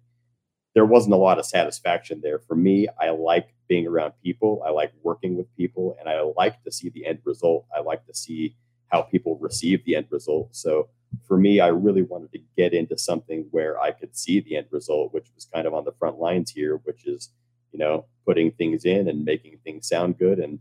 there 0.78 0.84
wasn't 0.84 1.12
a 1.12 1.18
lot 1.18 1.40
of 1.40 1.44
satisfaction 1.44 2.20
there. 2.22 2.38
For 2.38 2.54
me, 2.54 2.86
I 3.00 3.10
like 3.10 3.48
being 3.66 3.88
around 3.88 4.12
people. 4.22 4.62
I 4.64 4.70
like 4.70 4.92
working 5.02 5.36
with 5.36 5.52
people 5.56 5.96
and 5.98 6.08
I 6.08 6.20
like 6.20 6.62
to 6.62 6.70
see 6.70 6.88
the 6.88 7.04
end 7.04 7.18
result. 7.24 7.66
I 7.76 7.80
like 7.80 8.06
to 8.06 8.14
see 8.14 8.54
how 8.86 9.02
people 9.02 9.36
receive 9.40 9.84
the 9.84 9.96
end 9.96 10.06
result. 10.12 10.54
So 10.54 10.88
for 11.26 11.36
me, 11.36 11.58
I 11.58 11.66
really 11.66 12.02
wanted 12.02 12.30
to 12.30 12.38
get 12.56 12.74
into 12.74 12.96
something 12.96 13.48
where 13.50 13.80
I 13.80 13.90
could 13.90 14.16
see 14.16 14.38
the 14.38 14.56
end 14.56 14.68
result, 14.70 15.12
which 15.12 15.26
was 15.34 15.46
kind 15.52 15.66
of 15.66 15.74
on 15.74 15.84
the 15.84 15.96
front 15.98 16.20
lines 16.20 16.52
here, 16.52 16.76
which 16.84 17.08
is, 17.08 17.30
you 17.72 17.80
know, 17.80 18.04
putting 18.24 18.52
things 18.52 18.84
in 18.84 19.08
and 19.08 19.24
making 19.24 19.58
things 19.64 19.88
sound 19.88 20.16
good. 20.16 20.38
And 20.38 20.60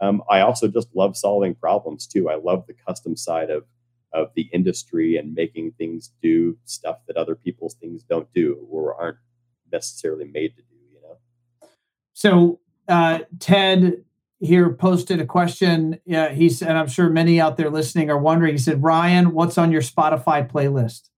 um, 0.00 0.22
I 0.30 0.40
also 0.40 0.68
just 0.68 0.88
love 0.96 1.14
solving 1.14 1.54
problems 1.54 2.06
too. 2.06 2.30
I 2.30 2.36
love 2.36 2.66
the 2.66 2.74
custom 2.86 3.18
side 3.18 3.50
of 3.50 3.64
of 4.14 4.30
the 4.34 4.48
industry 4.54 5.18
and 5.18 5.34
making 5.34 5.70
things 5.72 6.12
do 6.22 6.56
stuff 6.64 6.96
that 7.06 7.18
other 7.18 7.34
people's 7.34 7.74
things 7.74 8.02
don't 8.02 8.32
do 8.32 8.66
or 8.70 8.94
aren't 8.94 9.18
necessarily 9.72 10.24
made 10.24 10.56
to 10.56 10.62
do, 10.62 10.76
you 10.92 11.00
know? 11.02 11.68
So 12.14 12.60
uh, 12.88 13.20
Ted 13.38 14.04
here 14.40 14.72
posted 14.72 15.20
a 15.20 15.26
question. 15.26 15.98
Yeah, 16.04 16.30
he 16.30 16.48
said, 16.48 16.76
I'm 16.76 16.88
sure 16.88 17.08
many 17.10 17.40
out 17.40 17.56
there 17.56 17.70
listening 17.70 18.10
are 18.10 18.18
wondering. 18.18 18.52
He 18.52 18.58
said, 18.58 18.82
Ryan, 18.82 19.32
what's 19.32 19.58
on 19.58 19.72
your 19.72 19.82
Spotify 19.82 20.48
playlist? 20.50 21.10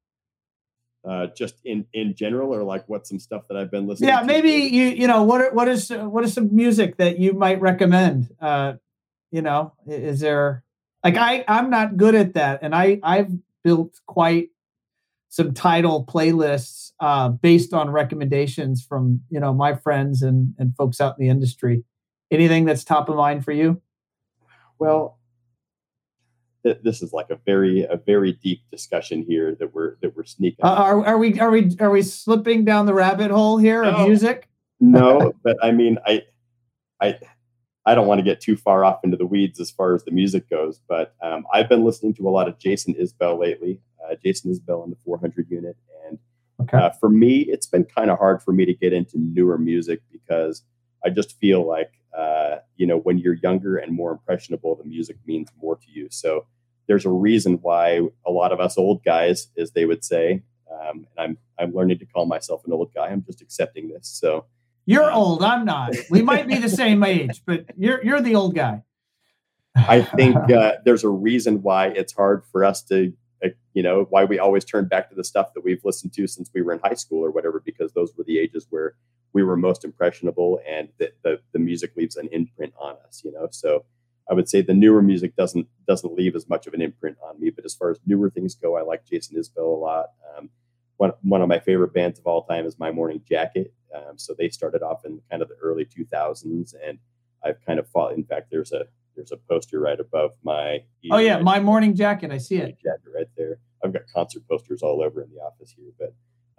Uh, 1.03 1.29
just 1.35 1.55
in 1.65 1.87
in 1.95 2.15
general, 2.15 2.55
or 2.55 2.63
like 2.63 2.87
what's 2.87 3.09
some 3.09 3.19
stuff 3.19 3.45
that 3.49 3.57
I've 3.57 3.71
been 3.71 3.87
listening. 3.87 4.09
Yeah, 4.09 4.21
to? 4.21 4.27
maybe 4.27 4.51
you 4.51 4.85
you 4.85 5.07
know 5.07 5.23
what 5.23 5.55
what 5.55 5.67
is 5.67 5.89
what 5.89 6.25
is 6.25 6.35
some 6.35 6.55
music 6.55 6.99
that 6.99 7.19
you 7.19 7.33
might 7.33 7.59
recommend? 7.59 8.29
Uh, 8.39 8.75
you 9.31 9.41
know, 9.41 9.73
is 9.87 10.21
there 10.21 10.63
like 11.03 11.17
I 11.17 11.43
I'm 11.49 11.71
not 11.71 11.97
good 11.97 12.15
at 12.15 12.35
that, 12.35 12.59
and 12.61 12.75
I 12.75 13.01
I've 13.03 13.31
built 13.65 13.99
quite 14.07 14.51
some 15.31 15.55
title 15.55 16.05
playlists 16.05 16.93
uh, 17.01 17.31
based 17.31 17.73
on 17.73 17.89
recommendations 17.91 18.85
from 18.85 19.23
you 19.31 19.41
know 19.41 19.55
my 19.55 19.75
friends 19.75 20.23
and 20.23 20.55
and 20.59 20.77
folks 20.77 21.01
out 21.01 21.17
in 21.19 21.25
the 21.25 21.31
industry. 21.31 21.85
Anything 22.31 22.65
that's 22.65 22.85
top 22.85 23.09
of 23.09 23.17
mind 23.17 23.45
for 23.45 23.53
you? 23.53 23.81
Well, 24.79 25.19
th- 26.65 26.79
this 26.85 27.03
is 27.03 27.13
like 27.13 27.31
a 27.31 27.39
very 27.47 27.85
a 27.85 27.97
very 27.97 28.33
deep 28.33 28.63
discussion 28.71 29.23
here 29.23 29.57
that 29.59 29.75
we're 29.75 29.97
that 30.03 30.15
we're 30.15 30.25
sneaking. 30.25 30.65
Uh, 30.65 30.69
are 30.75 31.07
are 31.07 31.19
we 31.19 31.41
are 31.41 31.51
we 31.51 31.77
are 31.81 31.91
we 31.91 32.03
slipping 32.03 32.65
down 32.65 32.87
the 32.87 32.95
rabbit 32.95 33.31
hole 33.31 33.57
here 33.57 33.83
of 33.83 34.07
music? 34.07 34.49
no, 34.81 35.33
but 35.45 35.57
I 35.63 35.71
mean, 35.71 35.99
I, 36.07 36.23
I, 37.01 37.19
I 37.87 37.95
don't 37.95 38.07
want 38.07 38.19
to 38.19 38.25
get 38.25 38.41
too 38.41 38.57
far 38.57 38.85
off 38.85 39.01
into 39.05 39.17
the 39.17 39.27
weeds 39.27 39.61
as 39.61 39.71
far 39.71 39.95
as 39.95 40.05
the 40.05 40.11
music 40.11 40.49
goes. 40.51 40.81
But 40.89 41.15
um, 41.23 41.47
I've 41.53 41.69
been 41.69 41.85
listening 41.85 42.15
to 42.15 42.29
a 42.29 42.31
lot 42.31 42.49
of 42.49 42.59
Jason 42.59 42.95
Isbell 42.95 43.39
lately. 43.39 43.81
Uh, 44.11 44.15
Jason 44.23 44.53
Isbell 44.53 44.85
in 44.85 44.91
the 44.91 44.97
400 45.05 45.51
unit, 45.51 45.77
and 46.07 46.19
Okay. 46.63 46.77
uh, 46.77 46.91
for 46.91 47.09
me, 47.09 47.41
it's 47.41 47.67
been 47.67 47.85
kind 47.85 48.11
of 48.11 48.19
hard 48.19 48.43
for 48.43 48.53
me 48.53 48.67
to 48.67 48.75
get 48.75 48.93
into 48.93 49.19
newer 49.19 49.57
music 49.57 50.01
because 50.13 50.63
I 51.05 51.09
just 51.11 51.39
feel 51.39 51.67
like 51.67 51.93
uh, 52.17 52.57
you 52.77 52.87
know 52.87 52.99
when 52.99 53.19
you're 53.19 53.35
younger 53.43 53.77
and 53.77 53.93
more 53.93 54.13
impressionable, 54.13 54.75
the 54.77 54.85
music 54.85 55.17
means 55.27 55.49
more 55.63 55.77
to 55.77 55.87
you. 55.91 56.09
So 56.11 56.47
there's 56.87 57.07
a 57.07 57.11
reason 57.11 57.55
why 57.63 58.01
a 58.27 58.31
lot 58.31 58.53
of 58.53 58.61
us 58.61 58.77
old 58.77 59.05
guys, 59.05 59.49
as 59.57 59.71
they 59.71 59.85
would 59.87 60.05
say, 60.05 60.43
um, 60.71 61.07
and 61.07 61.19
I'm 61.19 61.39
I'm 61.59 61.73
learning 61.73 61.99
to 62.01 62.07
call 62.07 62.27
myself 62.27 62.63
an 62.67 62.73
old 62.73 62.93
guy. 62.93 63.09
I'm 63.09 63.25
just 63.25 63.41
accepting 63.41 63.89
this. 63.89 64.07
So 64.09 64.45
You're 64.87 65.11
old. 65.11 65.43
I'm 65.43 65.65
not. 65.65 65.95
We 66.11 66.21
might 66.21 66.47
be 66.49 66.57
the 66.57 66.69
same 66.83 67.03
age, 67.05 67.43
but 67.47 67.65
you're 67.79 68.05
you're 68.05 68.21
the 68.21 68.35
old 68.35 68.55
guy. 68.55 68.83
I 69.77 70.03
think 70.03 70.37
uh, 70.51 70.73
there's 70.85 71.05
a 71.05 71.09
reason 71.09 71.63
why 71.63 71.87
it's 71.89 72.13
hard 72.13 72.45
for 72.51 72.65
us 72.65 72.83
to, 72.85 73.13
you 73.75 73.83
know, 73.83 74.07
why 74.11 74.25
we 74.25 74.39
always 74.39 74.65
turn 74.65 74.87
back 74.87 75.09
to 75.09 75.15
the 75.15 75.25
stuff 75.25 75.55
that 75.55 75.65
we've 75.65 75.85
listened 75.85 76.13
to 76.15 76.27
since 76.27 76.51
we 76.55 76.63
were 76.63 76.73
in 76.73 76.81
high 76.81 76.95
school 76.95 77.25
or 77.25 77.31
whatever, 77.31 77.63
because 77.65 77.93
those 77.93 78.13
were 78.17 78.25
the 78.25 78.39
ages 78.39 78.67
where 78.71 78.95
we 79.33 79.43
were 79.43 79.57
most 79.57 79.85
impressionable 79.85 80.61
and 80.69 80.89
the, 80.99 81.13
the, 81.23 81.41
the 81.53 81.59
music 81.59 81.97
leaves 81.97 82.17
an 82.17 82.29
imprint 82.33 82.75
on 82.79 82.97
us, 83.07 83.23
you 83.25 83.33
know. 83.33 83.49
So 83.51 83.85
I 84.31 84.35
would 84.35 84.49
say 84.49 84.63
the 84.63 84.75
newer 84.75 85.03
music 85.03 85.35
doesn't 85.37 85.67
doesn't 85.87 86.15
leave 86.15 86.37
as 86.37 86.49
much 86.49 86.67
of 86.67 86.75
an 86.75 86.81
imprint 86.83 87.17
on 87.23 87.41
me. 87.41 87.51
But 87.51 87.65
as 87.65 87.75
far 87.75 87.91
as 87.91 87.99
newer 88.07 88.31
things 88.31 88.55
go, 88.55 88.77
I 88.77 88.83
like 88.83 89.05
Jason 89.05 89.37
Isbell 89.37 89.59
a 89.59 89.63
lot. 89.63 90.07
Um, 90.37 90.51
one, 90.99 91.13
one 91.23 91.43
of 91.43 91.49
my 91.49 91.59
favorite 91.59 91.95
bands 91.95 92.19
of 92.19 92.27
all 92.27 92.45
time 92.45 92.67
is 92.67 92.79
My 92.79 92.93
Morning 92.93 93.23
Jacket. 93.29 93.73
Um, 93.95 94.19
so 94.19 94.35
they 94.39 94.51
started 94.51 94.83
off 94.83 95.05
in 95.05 95.21
kind 95.31 95.43
of 95.43 95.49
the 95.49 95.57
early 95.57 95.85
2000s, 95.85 96.75
and 96.87 96.99
I've 97.43 97.65
kind 97.65 97.79
of 97.79 97.89
fought. 97.89 98.13
In 98.13 98.23
fact, 98.23 98.49
there's 98.51 98.73
a 98.73 98.85
there's 99.15 99.33
a 99.33 99.37
poster 99.37 99.81
right 99.81 99.99
above 99.99 100.33
my. 100.43 100.85
Oh 101.11 101.19
yeah, 101.19 101.39
my 101.39 101.61
morning 101.61 101.95
jacket. 101.95 102.31
I 102.31 102.39
see 102.39 102.57
it. 102.57 102.79
jacket 102.83 103.11
right 103.15 103.29
there. 103.37 103.59
I've 103.85 103.93
got 103.93 104.03
concert 104.15 104.43
posters 104.49 104.83
all 104.83 105.03
over 105.03 105.23
in 105.23 105.31
the 105.31 105.41
office 105.41 105.75
here, 105.77 105.93
but 105.99 106.15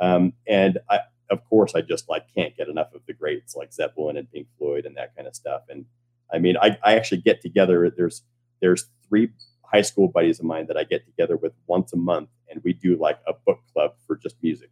um, 0.05 0.33
and 0.47 0.79
I 0.89 0.99
of 1.29 1.43
course 1.45 1.73
I 1.75 1.81
just 1.81 2.09
like 2.09 2.25
can't 2.35 2.55
get 2.55 2.67
enough 2.67 2.93
of 2.93 3.01
the 3.07 3.13
greats 3.13 3.55
like 3.55 3.73
Zeppelin 3.73 4.17
and 4.17 4.31
Pink 4.31 4.47
Floyd 4.57 4.85
and 4.85 4.97
that 4.97 5.15
kind 5.15 5.27
of 5.27 5.35
stuff. 5.35 5.61
And 5.69 5.85
I 6.33 6.39
mean, 6.39 6.57
I, 6.61 6.77
I 6.83 6.95
actually 6.95 7.21
get 7.21 7.41
together. 7.41 7.91
There's 7.95 8.23
there's 8.61 8.85
three 9.07 9.29
high 9.63 9.81
school 9.81 10.07
buddies 10.07 10.39
of 10.39 10.45
mine 10.45 10.67
that 10.67 10.77
I 10.77 10.83
get 10.83 11.05
together 11.05 11.37
with 11.37 11.53
once 11.67 11.93
a 11.93 11.97
month, 11.97 12.29
and 12.49 12.61
we 12.63 12.73
do 12.73 12.97
like 12.97 13.19
a 13.27 13.33
book 13.45 13.59
club 13.73 13.93
for 14.05 14.17
just 14.17 14.35
music. 14.41 14.69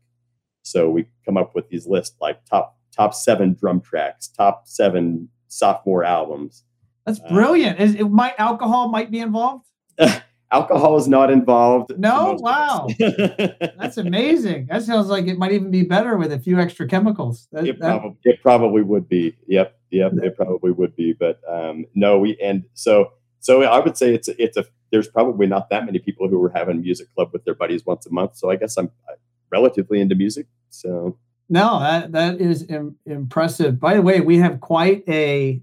So 0.64 0.90
we 0.90 1.08
come 1.26 1.38
up 1.38 1.56
with 1.56 1.70
these 1.70 1.88
lists 1.88 2.16
like 2.20 2.44
top 2.46 2.78
top 2.96 3.14
seven 3.14 3.54
drum 3.54 3.82
tracks, 3.82 4.28
top 4.28 4.68
seven 4.68 5.30
sophomore 5.48 6.04
albums. 6.04 6.64
That's 7.10 7.20
Uh, 7.26 7.34
brilliant. 7.34 7.80
Is 7.80 7.96
it 7.96 8.04
might 8.10 8.34
alcohol 8.38 8.90
might 8.90 9.10
be 9.12 9.20
involved? 9.20 9.66
Alcohol 10.52 10.98
is 10.98 11.08
not 11.08 11.30
involved. 11.30 11.92
No? 12.00 12.36
Wow. 12.40 12.88
That's 13.00 13.98
amazing. 13.98 14.66
That 14.72 14.82
sounds 14.82 15.08
like 15.08 15.28
it 15.28 15.38
might 15.38 15.52
even 15.52 15.70
be 15.70 15.84
better 15.84 16.18
with 16.18 16.32
a 16.32 16.40
few 16.40 16.60
extra 16.60 16.88
chemicals. 16.88 17.48
That- 17.52 17.68
it 17.68 17.80
that- 17.80 18.00
probably 18.00 18.18
it 18.24 18.42
probably 18.42 18.82
would 18.82 19.08
be. 19.08 19.36
Yep, 19.48 19.78
yep, 19.92 20.12
it 20.24 20.36
probably 20.36 20.72
would 20.72 20.96
be. 20.96 21.14
But 21.14 21.40
um, 21.48 21.86
no, 21.94 22.18
we 22.18 22.36
and 22.42 22.64
so 22.74 23.12
so 23.42 23.62
I 23.62 23.80
would 23.80 23.96
say 23.96 24.14
it's 24.16 24.28
a, 24.28 24.42
it's 24.44 24.58
a 24.58 24.66
there's 24.92 25.08
probably 25.08 25.46
not 25.46 25.70
that 25.70 25.86
many 25.86 26.00
people 26.00 26.28
who 26.28 26.44
are 26.44 26.52
having 26.56 26.82
music 26.82 27.14
club 27.14 27.30
with 27.32 27.46
their 27.46 27.54
buddies 27.54 27.86
once 27.86 28.08
a 28.08 28.12
month. 28.12 28.36
So 28.38 28.50
I 28.50 28.56
guess 28.56 28.76
I'm 28.76 28.90
uh, 29.08 29.14
relatively 29.52 30.02
into 30.02 30.16
music. 30.16 30.48
So 30.72 31.16
No, 31.48 31.80
that 31.80 32.12
that 32.14 32.42
is 32.42 32.66
Im- 32.70 32.96
impressive. 33.06 33.80
By 33.80 33.94
the 33.94 34.02
way, 34.02 34.20
we 34.20 34.38
have 34.40 34.60
quite 34.62 35.04
a 35.08 35.62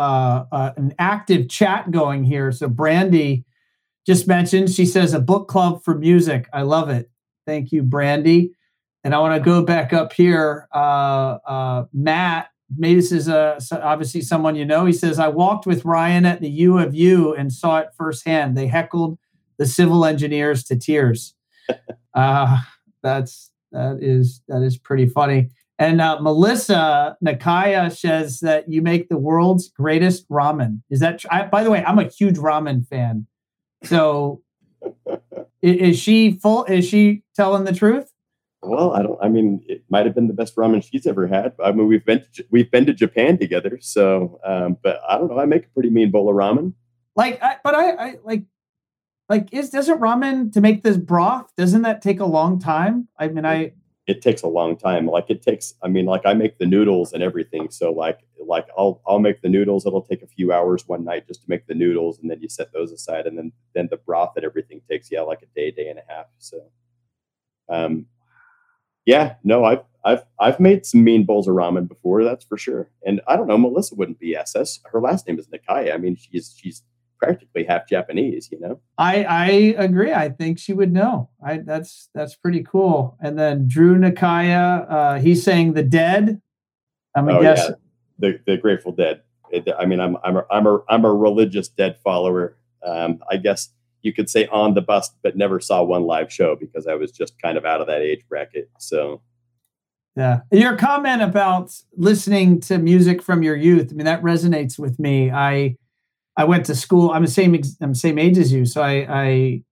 uh, 0.00 0.46
uh, 0.50 0.72
an 0.78 0.94
active 0.98 1.46
chat 1.50 1.90
going 1.90 2.24
here. 2.24 2.50
So 2.52 2.68
Brandy 2.68 3.44
just 4.06 4.26
mentioned 4.26 4.70
she 4.70 4.86
says 4.86 5.12
a 5.12 5.20
book 5.20 5.46
club 5.46 5.84
for 5.84 5.94
music. 5.94 6.48
I 6.54 6.62
love 6.62 6.88
it. 6.88 7.10
Thank 7.46 7.70
you, 7.70 7.82
Brandy. 7.82 8.52
And 9.04 9.14
I 9.14 9.18
want 9.18 9.38
to 9.38 9.44
go 9.44 9.62
back 9.62 9.92
up 9.92 10.14
here. 10.14 10.68
Uh, 10.74 11.38
uh, 11.46 11.84
Matt, 11.92 12.48
maybe 12.74 12.96
this 12.96 13.12
is 13.12 13.26
so- 13.26 13.80
obviously 13.82 14.22
someone 14.22 14.56
you 14.56 14.64
know. 14.64 14.86
He 14.86 14.94
says 14.94 15.18
I 15.18 15.28
walked 15.28 15.66
with 15.66 15.84
Ryan 15.84 16.24
at 16.24 16.40
the 16.40 16.48
U 16.50 16.78
of 16.78 16.94
U 16.94 17.34
and 17.34 17.52
saw 17.52 17.78
it 17.80 17.88
firsthand. 17.94 18.56
They 18.56 18.68
heckled 18.68 19.18
the 19.58 19.66
civil 19.66 20.06
engineers 20.06 20.64
to 20.64 20.76
tears. 20.76 21.34
uh, 22.14 22.58
that's 23.02 23.50
that 23.72 23.98
is 24.00 24.40
that 24.48 24.62
is 24.62 24.78
pretty 24.78 25.06
funny. 25.06 25.50
And 25.80 26.00
uh, 26.00 26.18
Melissa 26.20 27.16
Nakaya 27.24 27.90
says 27.90 28.40
that 28.40 28.70
you 28.70 28.82
make 28.82 29.08
the 29.08 29.16
world's 29.16 29.70
greatest 29.70 30.28
ramen. 30.28 30.82
Is 30.90 31.00
that? 31.00 31.20
Tr- 31.20 31.28
I, 31.30 31.46
by 31.46 31.64
the 31.64 31.70
way, 31.70 31.82
I'm 31.82 31.98
a 31.98 32.04
huge 32.04 32.36
ramen 32.36 32.86
fan. 32.86 33.26
So, 33.84 34.42
is 35.62 35.98
she 35.98 36.32
full? 36.32 36.64
Is 36.64 36.86
she 36.86 37.22
telling 37.34 37.64
the 37.64 37.72
truth? 37.72 38.12
well, 38.62 38.92
I 38.92 39.02
don't. 39.02 39.18
I 39.22 39.28
mean, 39.28 39.64
it 39.68 39.84
might 39.88 40.04
have 40.04 40.14
been 40.14 40.28
the 40.28 40.34
best 40.34 40.54
ramen 40.56 40.84
she's 40.84 41.06
ever 41.06 41.26
had. 41.26 41.54
I 41.64 41.72
mean, 41.72 41.86
we've 41.86 42.04
been 42.04 42.24
to, 42.34 42.44
we've 42.50 42.70
been 42.70 42.84
to 42.86 42.92
Japan 42.92 43.38
together. 43.38 43.78
So, 43.80 44.38
um, 44.44 44.76
but 44.82 45.00
I 45.08 45.16
don't 45.16 45.28
know. 45.28 45.38
I 45.38 45.46
make 45.46 45.64
a 45.64 45.68
pretty 45.68 45.90
mean 45.90 46.10
bowl 46.10 46.28
of 46.28 46.36
ramen. 46.36 46.74
Like, 47.16 47.42
I, 47.42 47.56
but 47.64 47.74
I, 47.74 47.90
I 47.92 48.16
like, 48.22 48.44
like, 49.30 49.48
is 49.52 49.70
doesn't 49.70 49.98
ramen 49.98 50.52
to 50.52 50.60
make 50.60 50.82
this 50.82 50.98
broth? 50.98 51.50
Doesn't 51.56 51.82
that 51.82 52.02
take 52.02 52.20
a 52.20 52.26
long 52.26 52.58
time? 52.58 53.08
I 53.18 53.28
mean, 53.28 53.46
I 53.46 53.72
it 54.10 54.20
takes 54.20 54.42
a 54.42 54.48
long 54.48 54.76
time. 54.76 55.06
Like 55.06 55.26
it 55.28 55.40
takes, 55.40 55.74
I 55.84 55.88
mean, 55.88 56.04
like 56.04 56.26
I 56.26 56.34
make 56.34 56.58
the 56.58 56.66
noodles 56.66 57.12
and 57.12 57.22
everything. 57.22 57.70
So 57.70 57.92
like, 57.92 58.18
like 58.44 58.66
I'll, 58.76 59.00
I'll 59.06 59.20
make 59.20 59.40
the 59.40 59.48
noodles. 59.48 59.86
It'll 59.86 60.02
take 60.02 60.22
a 60.22 60.26
few 60.26 60.52
hours 60.52 60.82
one 60.88 61.04
night 61.04 61.28
just 61.28 61.42
to 61.42 61.48
make 61.48 61.68
the 61.68 61.76
noodles. 61.76 62.18
And 62.18 62.28
then 62.28 62.40
you 62.40 62.48
set 62.48 62.72
those 62.72 62.90
aside. 62.90 63.28
And 63.28 63.38
then, 63.38 63.52
then 63.72 63.86
the 63.88 63.98
broth 63.98 64.32
and 64.34 64.44
everything 64.44 64.80
takes, 64.90 65.12
yeah, 65.12 65.20
like 65.20 65.42
a 65.42 65.46
day, 65.54 65.70
day 65.70 65.88
and 65.88 66.00
a 66.00 66.12
half. 66.12 66.26
So, 66.38 66.58
um, 67.68 68.06
yeah, 69.06 69.34
no, 69.44 69.64
I've, 69.64 69.84
I've, 70.04 70.24
I've 70.40 70.58
made 70.58 70.84
some 70.84 71.04
mean 71.04 71.24
bowls 71.24 71.46
of 71.46 71.54
ramen 71.54 71.86
before. 71.86 72.24
That's 72.24 72.44
for 72.44 72.58
sure. 72.58 72.90
And 73.06 73.20
I 73.28 73.36
don't 73.36 73.46
know, 73.46 73.58
Melissa 73.58 73.94
wouldn't 73.94 74.18
be 74.18 74.34
SS. 74.34 74.80
Her 74.86 75.00
last 75.00 75.28
name 75.28 75.38
is 75.38 75.46
Nakaya. 75.46 75.94
I 75.94 75.98
mean, 75.98 76.16
she's, 76.16 76.52
she's 76.58 76.82
practically 77.20 77.64
half 77.64 77.88
Japanese, 77.88 78.48
you 78.50 78.58
know? 78.60 78.80
I 78.98 79.24
I 79.24 79.46
agree. 79.78 80.12
I 80.12 80.28
think 80.30 80.58
she 80.58 80.72
would 80.72 80.92
know. 80.92 81.28
I 81.44 81.58
that's 81.58 82.08
that's 82.14 82.34
pretty 82.36 82.62
cool. 82.62 83.16
And 83.20 83.38
then 83.38 83.68
Drew 83.68 83.96
Nakaya, 83.98 84.90
uh, 84.90 85.18
he's 85.18 85.42
saying 85.42 85.74
the 85.74 85.82
dead. 85.82 86.40
I'm 87.14 87.28
a 87.28 87.32
Oh, 87.38 87.42
guess. 87.42 87.58
yeah. 87.68 87.74
the 88.18 88.40
the 88.46 88.56
Grateful 88.56 88.92
Dead. 88.92 89.22
It, 89.50 89.68
I 89.78 89.84
mean, 89.86 90.00
I'm 90.00 90.16
I'm 90.24 90.36
a, 90.36 90.44
I'm 90.50 90.66
a 90.66 90.78
I'm 90.88 91.04
a 91.04 91.12
religious 91.12 91.68
Dead 91.68 91.96
follower. 92.04 92.56
Um, 92.86 93.18
I 93.30 93.36
guess 93.36 93.68
you 94.02 94.12
could 94.14 94.30
say 94.30 94.46
on 94.46 94.74
the 94.74 94.80
bus, 94.80 95.10
but 95.22 95.36
never 95.36 95.60
saw 95.60 95.82
one 95.82 96.04
live 96.04 96.32
show 96.32 96.56
because 96.56 96.86
I 96.86 96.94
was 96.94 97.10
just 97.12 97.38
kind 97.42 97.58
of 97.58 97.64
out 97.66 97.80
of 97.82 97.86
that 97.88 98.00
age 98.00 98.24
bracket. 98.28 98.70
So 98.78 99.20
Yeah. 100.16 100.40
Your 100.50 100.76
comment 100.76 101.20
about 101.20 101.70
listening 101.96 102.60
to 102.60 102.78
music 102.78 103.20
from 103.22 103.42
your 103.42 103.56
youth, 103.56 103.90
I 103.92 103.94
mean, 103.94 104.06
that 104.06 104.22
resonates 104.22 104.78
with 104.78 104.98
me. 104.98 105.30
I 105.30 105.76
I 106.36 106.44
went 106.44 106.66
to 106.66 106.74
school. 106.74 107.10
I'm 107.10 107.24
the 107.24 107.30
same 107.30 107.54
I'm 107.80 107.90
the 107.92 107.98
same 107.98 108.18
age 108.18 108.38
as 108.38 108.52
you. 108.52 108.64
So 108.66 108.82
I 108.82 109.06
I 109.08 109.62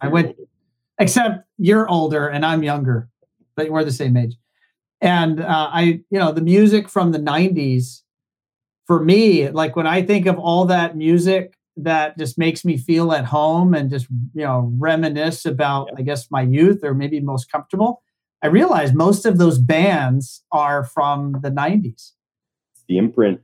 I 0.00 0.08
went- 0.08 0.28
older. 0.28 0.48
except 0.98 1.44
you're 1.58 1.88
older 1.88 2.28
and 2.28 2.44
I'm 2.46 2.62
younger, 2.62 3.08
but 3.56 3.70
we're 3.70 3.84
the 3.84 3.92
same 3.92 4.16
age. 4.16 4.36
And 5.00 5.40
uh, 5.40 5.68
I, 5.72 5.82
you 6.10 6.18
know, 6.18 6.32
the 6.32 6.40
music 6.40 6.88
from 6.88 7.12
the 7.12 7.18
90s, 7.18 8.00
for 8.86 9.04
me, 9.04 9.50
like 9.50 9.76
when 9.76 9.86
I 9.86 10.02
think 10.02 10.24
of 10.26 10.38
all 10.38 10.64
that 10.66 10.96
music 10.96 11.54
that 11.76 12.16
just 12.16 12.38
makes 12.38 12.64
me 12.64 12.78
feel 12.78 13.12
at 13.12 13.26
home 13.26 13.74
and 13.74 13.90
just, 13.90 14.06
you 14.32 14.44
know, 14.44 14.72
reminisce 14.78 15.44
about, 15.44 15.90
I 15.98 16.02
guess, 16.02 16.30
my 16.30 16.40
youth 16.42 16.80
or 16.82 16.94
maybe 16.94 17.20
most 17.20 17.50
comfortable, 17.52 18.02
I 18.42 18.46
realize 18.46 18.94
most 18.94 19.26
of 19.26 19.36
those 19.36 19.58
bands 19.58 20.42
are 20.52 20.84
from 20.84 21.36
the 21.42 21.50
90s. 21.50 22.12
the 22.88 22.96
imprint. 22.96 23.40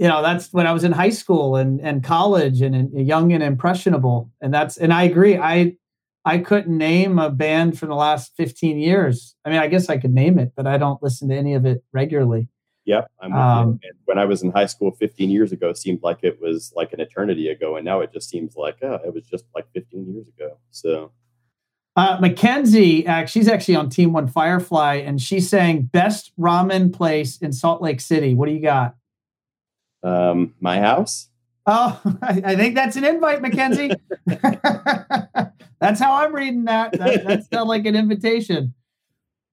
You 0.00 0.08
know, 0.08 0.22
that's 0.22 0.50
when 0.50 0.66
I 0.66 0.72
was 0.72 0.82
in 0.82 0.92
high 0.92 1.10
school 1.10 1.56
and, 1.56 1.78
and 1.80 2.02
college 2.02 2.62
and, 2.62 2.74
and 2.74 3.06
young 3.06 3.34
and 3.34 3.42
impressionable. 3.42 4.32
And 4.40 4.52
that's, 4.52 4.78
and 4.78 4.94
I 4.94 5.02
agree. 5.02 5.36
I, 5.36 5.76
I 6.24 6.38
couldn't 6.38 6.76
name 6.76 7.18
a 7.18 7.28
band 7.30 7.78
from 7.78 7.90
the 7.90 7.94
last 7.94 8.32
15 8.38 8.78
years. 8.78 9.36
I 9.44 9.50
mean, 9.50 9.58
I 9.58 9.68
guess 9.68 9.90
I 9.90 9.98
could 9.98 10.14
name 10.14 10.38
it, 10.38 10.52
but 10.56 10.66
I 10.66 10.78
don't 10.78 11.02
listen 11.02 11.28
to 11.28 11.36
any 11.36 11.52
of 11.52 11.66
it 11.66 11.84
regularly. 11.92 12.48
Yep, 12.86 13.10
I'm 13.20 13.30
with 13.30 13.40
Um, 13.40 13.80
when 14.06 14.18
I 14.18 14.24
was 14.24 14.42
in 14.42 14.52
high 14.52 14.66
school 14.66 14.90
15 14.92 15.28
years 15.28 15.52
ago, 15.52 15.68
it 15.68 15.76
seemed 15.76 16.00
like 16.02 16.20
it 16.22 16.40
was 16.40 16.72
like 16.74 16.92
an 16.94 17.00
eternity 17.00 17.48
ago, 17.48 17.76
and 17.76 17.84
now 17.84 18.00
it 18.00 18.10
just 18.12 18.30
seems 18.30 18.56
like 18.56 18.78
oh, 18.82 18.98
it 19.04 19.14
was 19.14 19.24
just 19.26 19.44
like 19.54 19.66
15 19.74 20.12
years 20.12 20.26
ago. 20.28 20.56
So 20.70 21.12
Uh, 21.94 22.16
Mackenzie, 22.20 23.06
uh, 23.06 23.26
she's 23.26 23.48
actually 23.48 23.76
on 23.76 23.90
Team 23.90 24.12
One 24.12 24.26
Firefly, 24.26 24.94
and 24.94 25.20
she's 25.20 25.48
saying 25.48 25.90
best 25.92 26.32
ramen 26.38 26.92
place 26.92 27.36
in 27.36 27.52
Salt 27.52 27.82
Lake 27.82 28.00
City. 28.00 28.34
What 28.34 28.46
do 28.46 28.54
you 28.54 28.62
got? 28.62 28.94
Um, 30.02 30.54
my 30.60 30.78
house. 30.78 31.28
Oh, 31.66 32.00
I, 32.22 32.56
think 32.56 32.74
that's 32.74 32.96
an 32.96 33.04
invite, 33.04 33.42
Mackenzie. 33.42 33.92
that's 34.26 36.00
how 36.00 36.14
I'm 36.14 36.34
reading 36.34 36.64
that. 36.64 36.92
that 36.92 37.24
that's 37.24 37.48
not 37.52 37.66
like 37.66 37.86
an 37.86 37.94
invitation. 37.94 38.74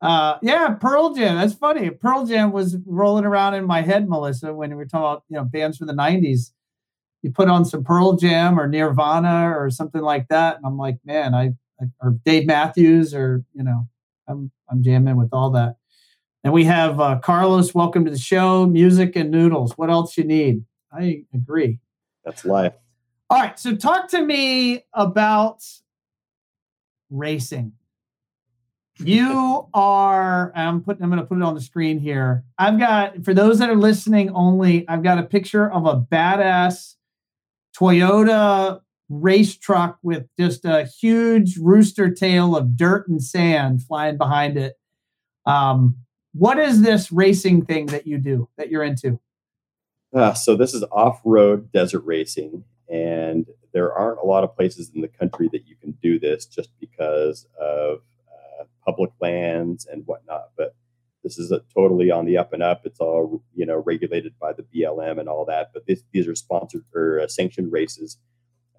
Uh, 0.01 0.37
yeah, 0.41 0.69
Pearl 0.79 1.13
Jam. 1.13 1.35
That's 1.35 1.53
funny. 1.53 1.89
Pearl 1.89 2.25
Jam 2.25 2.51
was 2.51 2.77
rolling 2.85 3.25
around 3.25 3.55
in 3.55 3.65
my 3.65 3.81
head, 3.81 4.07
Melissa, 4.07 4.53
when 4.53 4.69
we 4.69 4.75
were 4.75 4.85
talking 4.85 5.05
about 5.05 5.23
you 5.29 5.37
know 5.37 5.43
bands 5.43 5.77
from 5.77 5.87
the 5.87 5.93
'90s. 5.93 6.51
You 7.23 7.31
put 7.31 7.49
on 7.49 7.65
some 7.65 7.83
Pearl 7.83 8.15
Jam 8.15 8.59
or 8.59 8.67
Nirvana 8.67 9.57
or 9.57 9.69
something 9.69 10.01
like 10.01 10.27
that, 10.29 10.57
and 10.57 10.65
I'm 10.65 10.77
like, 10.77 10.97
man, 11.03 11.33
I, 11.33 11.53
I 11.81 11.85
or 12.01 12.15
Dave 12.23 12.45
Matthews 12.45 13.13
or 13.13 13.43
you 13.53 13.63
know, 13.63 13.87
I'm 14.27 14.51
I'm 14.69 14.83
jamming 14.83 15.17
with 15.17 15.29
all 15.33 15.49
that. 15.51 15.77
And 16.43 16.53
we 16.53 16.65
have 16.65 16.99
uh, 16.99 17.19
Carlos. 17.19 17.73
Welcome 17.73 18.05
to 18.05 18.11
the 18.11 18.17
show. 18.17 18.65
Music 18.65 19.15
and 19.15 19.31
noodles. 19.31 19.73
What 19.77 19.89
else 19.89 20.17
you 20.17 20.23
need? 20.23 20.63
I 20.91 21.23
agree. 21.33 21.79
That's 22.23 22.45
life. 22.45 22.73
All 23.29 23.39
right. 23.39 23.59
So 23.59 23.75
talk 23.75 24.07
to 24.09 24.21
me 24.21 24.85
about 24.93 25.63
racing. 27.09 27.73
You 28.99 29.67
are, 29.73 30.51
I'm 30.55 30.81
putting, 30.81 31.03
I'm 31.03 31.09
going 31.09 31.21
to 31.21 31.25
put 31.25 31.37
it 31.37 31.43
on 31.43 31.55
the 31.55 31.61
screen 31.61 31.99
here. 31.99 32.43
I've 32.57 32.79
got, 32.79 33.23
for 33.25 33.33
those 33.33 33.59
that 33.59 33.69
are 33.69 33.75
listening 33.75 34.29
only, 34.31 34.87
I've 34.87 35.03
got 35.03 35.17
a 35.17 35.23
picture 35.23 35.69
of 35.69 35.85
a 35.85 35.99
badass 35.99 36.95
Toyota 37.77 38.81
race 39.09 39.55
truck 39.55 39.97
with 40.03 40.27
just 40.39 40.65
a 40.65 40.85
huge 40.85 41.57
rooster 41.57 42.13
tail 42.13 42.55
of 42.55 42.75
dirt 42.75 43.07
and 43.07 43.23
sand 43.23 43.83
flying 43.83 44.17
behind 44.17 44.57
it. 44.57 44.75
Um, 45.45 45.97
what 46.37 46.59
is 46.59 46.81
this 46.81 47.11
racing 47.11 47.65
thing 47.65 47.87
that 47.87 48.07
you 48.07 48.17
do 48.17 48.49
that 48.57 48.69
you're 48.69 48.83
into? 48.83 49.19
Uh, 50.13 50.33
so 50.33 50.55
this 50.55 50.73
is 50.73 50.83
off-road 50.91 51.71
desert 51.71 52.03
racing, 52.05 52.63
and 52.89 53.45
there 53.73 53.93
aren't 53.93 54.19
a 54.19 54.25
lot 54.25 54.43
of 54.43 54.55
places 54.55 54.91
in 54.93 55.01
the 55.01 55.07
country 55.07 55.49
that 55.51 55.67
you 55.67 55.75
can 55.75 55.91
do 56.01 56.19
this 56.19 56.45
just 56.45 56.69
because 56.79 57.45
of 57.59 58.01
public 58.87 59.11
lands 59.19 59.85
and 59.85 60.07
whatnot. 60.07 60.49
But 60.57 60.73
this 61.23 61.37
is 61.37 61.51
totally 61.75 62.09
on 62.09 62.25
the 62.25 62.37
up 62.37 62.53
and 62.53 62.63
up. 62.63 62.85
It's 62.85 62.99
all 62.99 63.43
you 63.53 63.65
know 63.65 63.83
regulated 63.85 64.33
by 64.39 64.53
the 64.53 64.63
BLM 64.63 65.19
and 65.19 65.27
all 65.27 65.45
that. 65.45 65.71
But 65.73 65.85
this, 65.85 66.01
these 66.13 66.27
are 66.27 66.35
sponsored 66.35 66.85
or 66.95 67.19
uh, 67.19 67.27
sanctioned 67.27 67.71
races. 67.71 68.17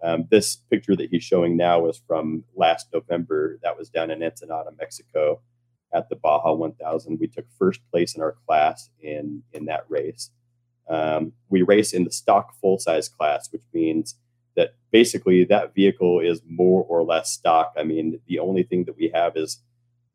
Um, 0.03 0.27
this 0.31 0.57
picture 0.71 0.97
that 0.97 1.11
he's 1.11 1.25
showing 1.25 1.57
now 1.57 1.81
was 1.81 2.01
from 2.07 2.45
last 2.57 2.89
November. 2.93 3.59
That 3.63 3.77
was 3.77 3.91
down 3.91 4.11
in 4.11 4.23
Ensenada, 4.23 4.71
Mexico, 4.79 5.41
at 5.93 6.09
the 6.09 6.17
Baja 6.17 6.53
1000. 6.53 7.19
We 7.21 7.29
took 7.29 7.47
first 7.59 7.81
place 7.91 8.15
in 8.15 8.23
our 8.23 8.37
class 8.47 8.91
in 9.01 9.43
in 9.53 9.67
that 9.67 9.85
race. 9.89 10.31
Um, 10.89 11.33
we 11.49 11.63
race 11.63 11.93
in 11.93 12.05
the 12.05 12.11
stock 12.11 12.55
full 12.61 12.79
size 12.79 13.09
class, 13.09 13.49
which 13.53 13.63
means 13.73 14.17
that 14.57 14.75
basically 14.91 15.45
that 15.45 15.75
vehicle 15.75 16.21
is 16.21 16.41
more 16.49 16.83
or 16.85 17.03
less 17.03 17.31
stock. 17.31 17.75
I 17.77 17.85
mean, 17.85 18.21
the 18.27 18.39
only 18.39 18.63
thing 18.63 18.85
that 18.85 18.97
we 18.97 19.11
have 19.15 19.37
is 19.37 19.61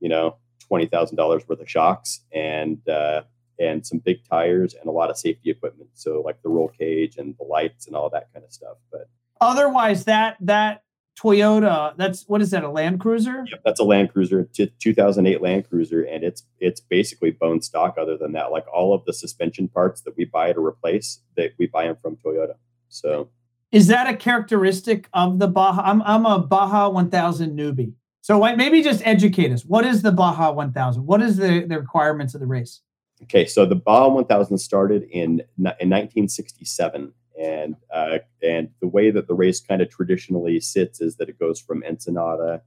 you 0.04 0.10
know, 0.10 0.36
twenty 0.60 0.86
thousand 0.86 1.16
dollars 1.16 1.48
worth 1.48 1.62
of 1.62 1.70
shocks 1.70 2.20
and 2.32 2.78
uh, 2.90 3.22
and 3.58 3.88
some 3.88 4.00
big 4.00 4.18
tires 4.30 4.76
and 4.76 4.88
a 4.88 4.92
lot 4.92 5.10
of 5.10 5.18
safety 5.18 5.50
equipment. 5.50 5.90
So 5.94 6.22
like 6.24 6.42
the 6.44 6.50
roll 6.50 6.68
cage 6.68 7.16
and 7.18 7.34
the 7.40 7.46
lights 7.46 7.88
and 7.88 7.96
all 7.96 8.10
that 8.10 8.28
kind 8.34 8.46
of 8.46 8.52
stuff. 8.52 8.78
But 8.92 9.08
otherwise, 9.40 10.04
that 10.04 10.36
that 10.42 10.84
Toyota, 11.20 11.96
that's 11.96 12.24
what 12.28 12.42
is 12.42 12.52
that? 12.52 12.64
A 12.64 12.70
Land 12.70 13.00
Cruiser? 13.00 13.46
Yep, 13.50 13.62
that's 13.64 13.80
a 13.80 13.84
Land 13.84 14.12
Cruiser, 14.12 14.50
2008 14.80 15.42
Land 15.42 15.70
Cruiser, 15.70 16.04
and 16.04 16.24
it's 16.24 16.44
it's 16.60 16.82
basically 16.82 17.32
bone 17.32 17.62
stock. 17.62 17.98
Other 18.00 18.18
than 18.18 18.32
that, 18.34 18.52
like 18.52 18.66
all 18.74 18.94
of 18.94 19.06
the 19.06 19.14
suspension 19.14 19.68
parts 19.68 20.02
that 20.02 20.18
we 20.18 20.26
buy 20.26 20.54
to 20.54 20.60
replace, 20.60 21.20
that 21.38 21.52
we 21.60 21.68
buy 21.68 21.86
them 21.86 21.98
from 22.02 22.18
Toyota. 22.18 22.56
So, 22.90 23.30
is 23.72 23.88
that 23.88 24.12
a 24.12 24.18
characteristic 24.18 25.08
of 25.14 25.40
the 25.40 25.48
Baja? 25.48 25.82
I'm 25.84 26.02
I'm 26.02 26.26
a 26.26 26.40
Baja 26.40 26.90
1000 26.90 27.58
newbie. 27.58 27.94
So 28.24 28.40
maybe 28.56 28.82
just 28.82 29.06
educate 29.06 29.52
us. 29.52 29.66
What 29.66 29.86
is 29.86 30.02
the 30.02 30.12
Baja 30.12 30.54
1000? 30.54 31.06
What 31.06 31.22
is 31.22 31.36
the, 31.36 31.66
the 31.68 31.78
requirements 31.78 32.34
of 32.34 32.40
the 32.40 32.48
race? 32.48 32.80
Okay, 33.24 33.46
so 33.46 33.66
the 33.66 33.76
Baja 33.76 34.08
1000 34.08 34.58
started 34.58 35.04
in 35.12 35.42
in 35.58 35.90
1967, 35.90 37.14
and 37.40 37.76
uh, 37.94 38.20
and 38.42 38.70
the 38.82 38.88
way 38.88 39.12
that 39.12 39.28
the 39.28 39.34
race 39.34 39.60
kind 39.60 39.82
of 39.82 39.90
traditionally 39.90 40.60
sits 40.60 41.02
is 41.02 41.18
that 41.18 41.30
it 41.30 41.40
goes 41.40 41.60
from 41.60 41.84
Ensenada 41.84 42.62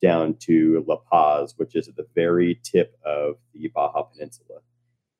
down 0.00 0.34
to 0.40 0.84
La 0.88 0.96
Paz, 0.96 1.54
which 1.56 1.76
is 1.76 1.88
at 1.88 1.96
the 1.96 2.06
very 2.14 2.60
tip 2.62 2.98
of 3.04 3.36
the 3.54 3.68
Baja 3.68 4.02
Peninsula. 4.02 4.58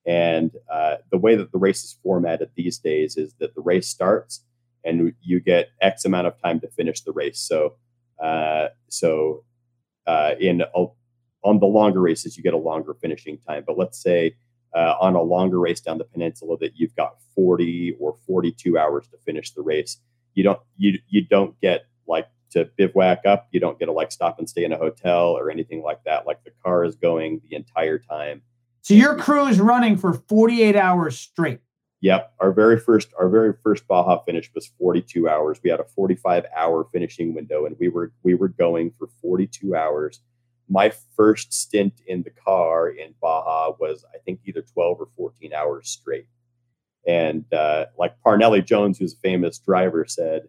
And 0.05 0.51
uh, 0.71 0.97
the 1.11 1.19
way 1.19 1.37
that 1.37 1.53
the 1.53 1.59
race 1.59 1.85
is 1.85 1.97
formatted 2.03 2.51
these 2.57 2.79
days 2.79 3.17
is 3.17 3.35
that 3.39 3.55
the 3.55 3.61
race 3.61 3.89
starts, 3.89 4.45
and 4.85 5.13
you 5.21 5.41
get 5.41 5.69
X 5.81 6.05
amount 6.05 6.27
of 6.27 6.41
time 6.43 6.59
to 6.61 6.69
finish 6.69 7.03
the 7.03 7.13
race. 7.13 7.39
So 7.39 7.75
uh, 8.21 8.69
so 8.89 9.45
uh, 10.07 10.35
in 10.41 10.63
a, 10.63 10.87
on 11.45 11.59
the 11.59 11.67
longer 11.67 12.01
races, 12.01 12.37
you 12.37 12.43
get 12.43 12.55
a 12.55 12.59
longer 12.59 12.95
finishing 12.95 13.39
time. 13.39 13.65
But 13.67 13.79
let's 13.79 14.01
say 14.01 14.37
uh, 14.75 14.95
on 15.01 15.15
a 15.15 15.23
longer 15.23 15.59
race 15.59 15.81
down 15.81 15.99
the 15.99 16.05
peninsula 16.05 16.57
that 16.59 16.73
you've 16.77 16.95
got 16.97 17.17
40 17.35 17.97
or 18.01 18.17
42 18.27 18.79
hours 18.79 19.07
to 19.09 19.17
finish 19.25 19.51
the 19.53 19.63
race, 19.63 19.99
you 20.35 20.43
don't 20.43 20.61
you 20.77 20.99
you 21.09 21.25
don't 21.25 21.61
get 21.61 21.87
like 22.07 22.29
to 22.51 22.67
bivouac 22.77 23.27
up. 23.27 23.49
You 23.51 23.61
don't 23.61 23.79
get 23.79 23.87
to 23.87 23.93
like 23.93 24.13
stop 24.13 24.39
and 24.39 24.49
stay 24.49 24.65
in 24.65 24.73
a 24.73 24.79
hotel 24.79 25.29
or 25.31 25.51
anything 25.51 25.83
like 25.83 26.05
that. 26.05 26.27
Like 26.27 26.45
the 26.45 26.53
car 26.65 26.85
is 26.85 26.95
going 26.95 27.41
the 27.49 27.57
entire 27.57 27.99
time. 27.99 28.43
So 28.83 28.95
your 28.95 29.17
crew 29.17 29.47
is 29.47 29.61
running 29.61 29.97
for 29.97 30.13
48 30.13 30.75
hours 30.77 31.19
straight. 31.19 31.61
Yep, 32.01 32.33
our 32.41 32.51
very 32.51 32.81
first 32.81 33.11
our 33.19 33.29
very 33.29 33.53
first 33.63 33.87
Baja 33.87 34.19
finish 34.25 34.51
was 34.55 34.67
42 34.79 35.29
hours. 35.29 35.61
We 35.63 35.71
had 35.71 35.79
a 35.79 35.85
45 35.85 36.47
hour 36.57 36.89
finishing 36.93 37.33
window, 37.33 37.65
and 37.65 37.77
we 37.79 37.89
were 37.89 38.13
we 38.25 38.35
were 38.35 38.49
going 38.49 38.93
for 38.99 39.09
42 39.21 39.77
hours. 39.77 40.21
My 40.73 40.91
first 41.17 41.53
stint 41.53 42.01
in 42.07 42.23
the 42.23 42.31
car 42.31 42.89
in 42.89 43.15
Baja 43.21 43.75
was 43.79 44.07
I 44.15 44.19
think 44.25 44.41
either 44.47 44.63
12 44.63 45.01
or 45.01 45.09
14 45.17 45.53
hours 45.53 45.91
straight. 45.91 46.27
And 47.07 47.45
uh, 47.53 47.87
like 47.99 48.15
Parnelli 48.25 48.65
Jones, 48.65 48.99
who's 48.99 49.13
a 49.13 49.19
famous 49.19 49.59
driver, 49.59 50.07
said, 50.07 50.49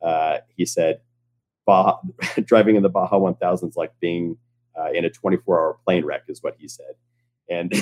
uh, 0.00 0.38
he 0.56 0.64
said, 0.64 1.00
Baja, 1.66 1.98
driving 2.44 2.76
in 2.76 2.82
the 2.82 2.88
Baja 2.88 3.18
1000 3.18 3.68
is 3.68 3.76
like 3.76 3.92
being 4.00 4.38
uh, 4.78 4.90
in 4.92 5.04
a 5.04 5.10
24 5.10 5.60
hour 5.60 5.78
plane 5.84 6.04
wreck, 6.04 6.22
is 6.28 6.42
what 6.42 6.56
he 6.58 6.66
said. 6.66 6.94
And 7.50 7.74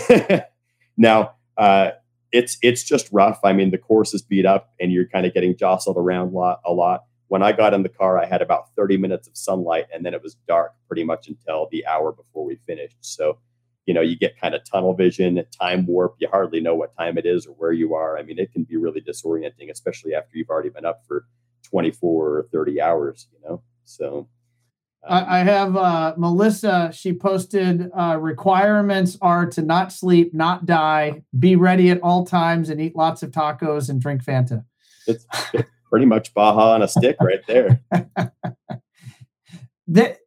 now 0.97 1.35
uh, 1.57 1.93
it's 2.33 2.59
it's 2.63 2.83
just 2.83 3.09
rough. 3.13 3.39
I 3.45 3.53
mean, 3.53 3.71
the 3.71 3.79
course 3.79 4.13
is 4.13 4.23
beat 4.23 4.47
up, 4.47 4.73
and 4.81 4.91
you're 4.91 5.09
kind 5.09 5.25
of 5.25 5.35
getting 5.35 5.57
jostled 5.57 5.97
around 5.97 6.33
lot. 6.33 6.61
A 6.65 6.73
lot. 6.73 7.05
When 7.29 7.43
I 7.43 7.53
got 7.53 7.75
in 7.75 7.83
the 7.83 7.89
car, 7.89 8.19
I 8.19 8.27
had 8.27 8.43
about 8.43 8.75
30 8.77 8.99
minutes 8.99 9.27
of 9.27 9.37
sunlight, 9.37 9.87
and 9.93 10.05
then 10.05 10.15
it 10.15 10.23
was 10.23 10.37
dark 10.47 10.73
pretty 10.87 11.05
much 11.05 11.29
until 11.29 11.69
the 11.71 11.87
hour 11.87 12.13
before 12.13 12.45
we 12.45 12.57
finished. 12.67 12.97
So, 13.01 13.39
you 13.85 13.95
know, 13.95 14.01
you 14.01 14.17
get 14.17 14.39
kind 14.41 14.55
of 14.55 14.63
tunnel 14.65 14.95
vision, 14.95 15.43
time 15.61 15.87
warp. 15.87 16.17
You 16.19 16.29
hardly 16.29 16.61
know 16.61 16.75
what 16.75 16.97
time 16.97 17.19
it 17.19 17.27
is 17.27 17.47
or 17.47 17.53
where 17.55 17.73
you 17.73 17.95
are. 17.95 18.17
I 18.19 18.23
mean, 18.23 18.39
it 18.39 18.53
can 18.53 18.65
be 18.65 18.77
really 18.77 19.01
disorienting, 19.01 19.71
especially 19.71 20.15
after 20.15 20.37
you've 20.39 20.51
already 20.51 20.71
been 20.71 20.85
up 20.85 21.03
for 21.07 21.27
24 21.65 22.27
or 22.29 22.49
30 22.53 22.81
hours. 22.81 23.29
You 23.33 23.49
know, 23.49 23.63
so 23.85 24.29
I, 25.09 25.39
have 25.41 25.77
uh, 25.77 26.15
Melissa. 26.17 26.91
She 26.93 27.13
posted 27.13 27.91
uh, 27.97 28.19
requirements 28.21 29.17
are 29.21 29.47
to 29.47 29.63
not 29.63 29.93
sleep, 29.93 30.35
not 30.35 30.67
die, 30.67 31.23
be 31.39 31.57
ready 31.57 31.91
at 31.91 32.01
all 32.03 32.27
times, 32.27 32.71
and 32.71 32.81
eat 32.81 32.97
lots 32.97 33.23
of 33.23 33.31
tacos 33.31 33.89
and 33.89 34.01
drink 34.01 34.25
Fanta. 34.25 34.65
It's 35.07 35.27
pretty 35.91 36.07
much 36.07 36.35
Baja 36.35 36.75
on 36.75 36.83
a 36.83 36.89
stick 36.89 37.17
right 37.21 37.41
there. 37.47 37.81
that 39.89 40.19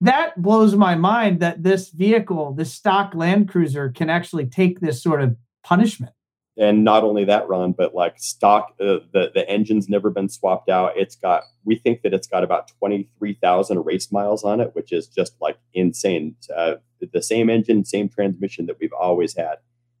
that 0.00 0.40
blows 0.40 0.76
my 0.76 0.94
mind 0.94 1.40
that 1.40 1.62
this 1.62 1.90
vehicle, 1.90 2.52
this 2.52 2.72
stock 2.72 3.14
Land 3.14 3.48
Cruiser, 3.48 3.90
can 3.90 4.08
actually 4.08 4.46
take 4.46 4.80
this 4.80 5.02
sort 5.02 5.20
of 5.20 5.36
punishment. 5.64 6.12
And 6.56 6.82
not 6.82 7.04
only 7.04 7.24
that 7.24 7.48
ron 7.48 7.72
but 7.72 7.94
like 7.94 8.18
stock 8.18 8.74
uh, 8.80 8.98
the 9.12 9.30
the 9.32 9.48
engine's 9.48 9.88
never 9.88 10.10
been 10.10 10.28
swapped 10.28 10.68
out. 10.68 10.92
It's 10.96 11.14
got 11.14 11.44
we 11.64 11.76
think 11.76 12.02
that 12.02 12.12
it's 12.12 12.26
got 12.26 12.42
about 12.42 12.70
23000 12.80 13.84
race 13.84 14.10
miles 14.10 14.42
on 14.44 14.60
it 14.60 14.74
which 14.74 14.92
is 14.92 15.06
just 15.06 15.34
like 15.40 15.58
insane. 15.72 16.34
Uh, 16.54 16.76
the 17.12 17.22
same 17.22 17.48
engine 17.48 17.84
same 17.84 18.08
transmission 18.08 18.66
that 18.66 18.76
we've 18.80 18.92
always 18.92 19.36
had 19.36 19.58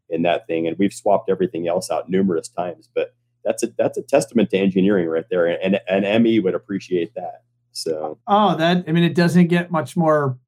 in 0.08 0.22
that 0.22 0.46
thing 0.46 0.66
and 0.66 0.76
we've 0.78 0.92
swapped 0.92 1.30
everything 1.30 1.68
else 1.68 1.90
out 1.90 2.08
numerous 2.08 2.48
times 2.48 2.88
but 2.94 3.14
that's 3.44 3.62
a 3.62 3.68
that's 3.78 3.98
a 3.98 4.02
testament 4.02 4.50
to 4.50 4.58
engineering 4.58 5.08
right 5.08 5.26
there 5.30 5.46
and 5.46 5.80
an 5.88 6.22
me 6.22 6.38
would 6.40 6.54
appreciate 6.54 7.14
that 7.14 7.42
so 7.72 8.18
oh 8.26 8.56
that 8.56 8.84
i 8.88 8.92
mean 8.92 9.04
it 9.04 9.14
doesn't 9.14 9.46
get 9.46 9.70
much 9.70 9.96
more 9.96 10.38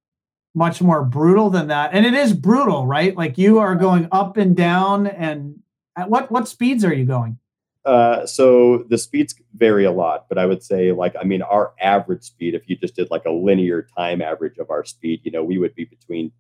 much 0.55 0.83
more 0.83 1.05
brutal 1.05 1.49
than 1.49 1.69
that 1.69 1.91
and 1.93 2.05
it 2.05 2.15
is 2.15 2.33
brutal 2.33 2.87
right 2.87 3.17
like 3.17 3.39
you 3.39 3.59
are 3.59 3.75
going 3.75 4.09
up 4.11 4.37
and 4.37 4.57
down 4.57 5.07
and 5.07 5.61
at 5.97 6.11
what 6.11 6.31
what 6.31 6.49
speeds 6.49 6.85
are 6.85 6.95
you 6.95 7.05
going? 7.05 7.39
Uh, 7.85 8.27
so 8.27 8.85
the 8.91 8.99
speeds 8.99 9.35
vary 9.55 9.85
a 9.85 9.91
lot, 9.91 10.27
but 10.29 10.37
I 10.37 10.47
would 10.47 10.63
say 10.63 10.93
like 10.93 11.15
I 11.21 11.25
mean 11.25 11.43
our 11.43 11.73
average 11.81 12.23
speed, 12.23 12.55
if 12.55 12.69
you 12.69 12.77
just 12.77 12.97
did 12.97 13.11
like 13.11 13.25
a 13.25 13.31
linear 13.31 13.87
time 13.97 14.21
average 14.21 14.59
of 14.59 14.71
our 14.71 14.85
speed, 14.85 15.21
you 15.25 15.31
know, 15.31 15.45
we 15.45 15.59
would 15.59 15.75
be 15.75 15.85
between 15.85 16.33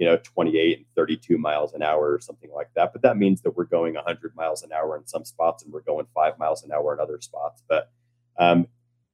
you 0.00 0.06
know 0.06 0.16
28 0.16 0.78
and 0.78 0.86
32 0.96 1.38
miles 1.38 1.74
an 1.74 1.82
hour 1.82 2.12
or 2.12 2.20
something 2.20 2.50
like 2.52 2.70
that. 2.74 2.92
But 2.92 3.02
that 3.02 3.18
means 3.18 3.42
that 3.42 3.56
we're 3.56 3.64
going 3.64 3.94
100 3.94 4.34
miles 4.34 4.62
an 4.62 4.72
hour 4.72 4.96
in 4.96 5.06
some 5.06 5.26
spots 5.26 5.62
and 5.62 5.72
we're 5.72 5.82
going 5.82 6.06
five 6.14 6.38
miles 6.38 6.64
an 6.64 6.72
hour 6.72 6.94
in 6.94 7.00
other 7.00 7.20
spots. 7.20 7.62
But 7.68 7.90
um, 8.38 8.66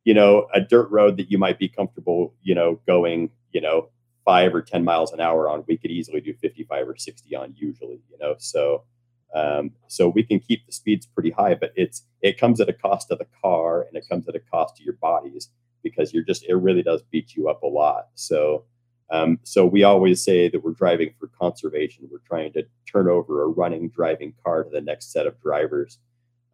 you 0.04 0.14
know, 0.14 0.46
a 0.54 0.60
dirt 0.60 0.88
road 0.90 1.16
that 1.16 1.30
you 1.32 1.38
might 1.38 1.58
be 1.58 1.68
comfortable, 1.68 2.32
you 2.40 2.54
know, 2.54 2.80
going, 2.86 3.30
you 3.50 3.60
know, 3.60 3.88
five 4.24 4.54
or 4.54 4.62
10 4.62 4.84
miles 4.84 5.12
an 5.12 5.20
hour 5.20 5.48
on, 5.48 5.64
we 5.66 5.76
could 5.76 5.90
easily 5.90 6.20
do 6.20 6.32
55 6.34 6.88
or 6.88 6.96
60 6.96 7.34
on 7.34 7.52
usually, 7.56 8.00
you 8.08 8.16
know, 8.20 8.36
so, 8.38 8.84
um, 9.34 9.72
so 9.88 10.08
we 10.08 10.22
can 10.22 10.38
keep 10.38 10.64
the 10.64 10.72
speeds 10.72 11.06
pretty 11.06 11.30
high, 11.30 11.56
but 11.56 11.72
it's, 11.74 12.04
it 12.22 12.38
comes 12.38 12.60
at 12.60 12.68
a 12.68 12.72
cost 12.72 13.10
of 13.10 13.18
the 13.18 13.26
car 13.42 13.82
and 13.82 13.96
it 13.96 14.08
comes 14.08 14.28
at 14.28 14.36
a 14.36 14.40
cost 14.40 14.76
to 14.76 14.84
your 14.84 14.94
bodies 14.94 15.50
because 15.82 16.14
you're 16.14 16.22
just, 16.22 16.44
it 16.44 16.54
really 16.54 16.84
does 16.84 17.02
beat 17.10 17.34
you 17.34 17.48
up 17.48 17.64
a 17.64 17.66
lot. 17.66 18.06
So, 18.14 18.64
um, 19.10 19.38
so 19.44 19.64
we 19.64 19.84
always 19.84 20.22
say 20.24 20.48
that 20.48 20.64
we're 20.64 20.72
driving 20.72 21.14
for 21.18 21.28
conservation. 21.28 22.08
We're 22.10 22.18
trying 22.26 22.52
to 22.54 22.66
turn 22.90 23.08
over 23.08 23.42
a 23.42 23.48
running 23.48 23.88
driving 23.90 24.34
car 24.44 24.64
to 24.64 24.70
the 24.70 24.80
next 24.80 25.12
set 25.12 25.26
of 25.26 25.40
drivers. 25.40 25.98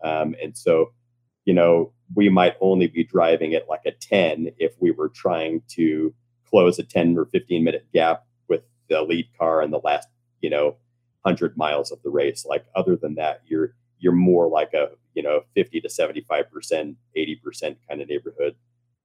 Um, 0.05 0.35
and 0.43 0.57
so 0.57 0.93
you 1.45 1.55
know, 1.55 1.93
we 2.15 2.29
might 2.29 2.57
only 2.61 2.87
be 2.87 3.05
driving 3.05 3.55
at 3.55 3.69
like 3.69 3.83
a 3.87 3.93
10 3.93 4.53
if 4.59 4.75
we 4.81 4.91
were 4.91 5.09
trying 5.09 5.63
to 5.69 6.15
close 6.49 6.79
a 6.79 6.83
10 6.83 7.17
or 7.19 7.27
15 7.27 7.65
minute 7.65 7.87
gap 7.93 8.25
with 8.49 8.63
the 8.89 9.03
lead 9.03 9.29
car 9.39 9.63
in 9.63 9.71
the 9.71 9.81
last, 9.83 10.09
you 10.41 10.51
know, 10.51 10.77
100 11.23 11.57
miles 11.57 11.91
of 11.91 12.03
the 12.03 12.11
race. 12.11 12.45
Like 12.49 12.65
other 12.75 12.97
than 12.97 13.15
that, 13.17 13.43
you're 13.47 13.75
you're 13.99 14.13
more 14.13 14.49
like 14.49 14.75
a, 14.75 14.91
you 15.15 15.23
know, 15.23 15.43
50 15.55 15.81
to 15.81 15.89
75%, 15.89 16.97
80% 17.17 17.77
kind 17.89 18.03
of 18.03 18.09
neighborhood 18.09 18.57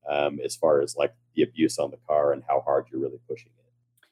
um, 0.10 0.40
as 0.44 0.56
far 0.56 0.82
as 0.82 0.96
like 0.96 1.14
the 1.36 1.44
abuse 1.44 1.78
on 1.78 1.92
the 1.92 1.98
car 2.08 2.34
and 2.34 2.44
how 2.48 2.62
hard 2.62 2.86
you're 2.92 3.02
really 3.02 3.20
pushing 3.28 3.48
it. 3.48 3.64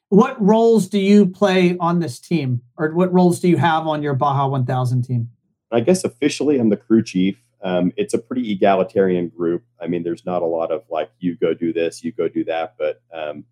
What 0.10 0.39
roles 0.41 0.88
do 0.88 0.99
you 0.99 1.25
play 1.25 1.75
on 1.79 1.99
this 1.99 2.19
team 2.19 2.62
or 2.77 2.93
what 2.93 3.12
roles 3.13 3.39
do 3.39 3.47
you 3.47 3.58
have 3.58 3.88
on 3.88 4.03
your 4.03 4.13
Baja 4.13 4.47
1000 4.47 5.01
team? 5.01 5.29
I 5.71 5.79
guess 5.79 6.03
officially 6.03 6.60
I'm 6.60 6.69
the 6.69 6.77
crew 6.77 7.03
chief 7.03 7.38
um, 7.65 7.93
it's 7.97 8.13
a 8.13 8.19
pretty 8.19 8.51
egalitarian 8.51 9.29
group. 9.29 9.63
I 9.81 9.88
mean, 9.88 10.03
there's 10.03 10.23
not 10.23 10.43
a 10.43 10.45
lot 10.45 10.71
of 10.71 10.84
like, 10.88 11.10
you 11.17 11.36
go 11.36 11.55
do 11.55 11.73
this, 11.73 12.03
you 12.03 12.12
go 12.12 12.27
do 12.27 12.43
that, 12.43 12.75
but 12.77 13.01
um, 13.12 13.43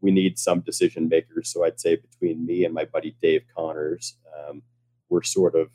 we 0.00 0.10
need 0.10 0.38
some 0.38 0.60
decision 0.60 1.06
makers. 1.10 1.50
So 1.52 1.64
I'd 1.64 1.78
say 1.78 1.96
between 1.96 2.46
me 2.46 2.64
and 2.64 2.72
my 2.72 2.86
buddy 2.86 3.14
Dave 3.20 3.42
Connors, 3.54 4.16
um, 4.38 4.62
we're 5.10 5.22
sort 5.22 5.54
of, 5.54 5.68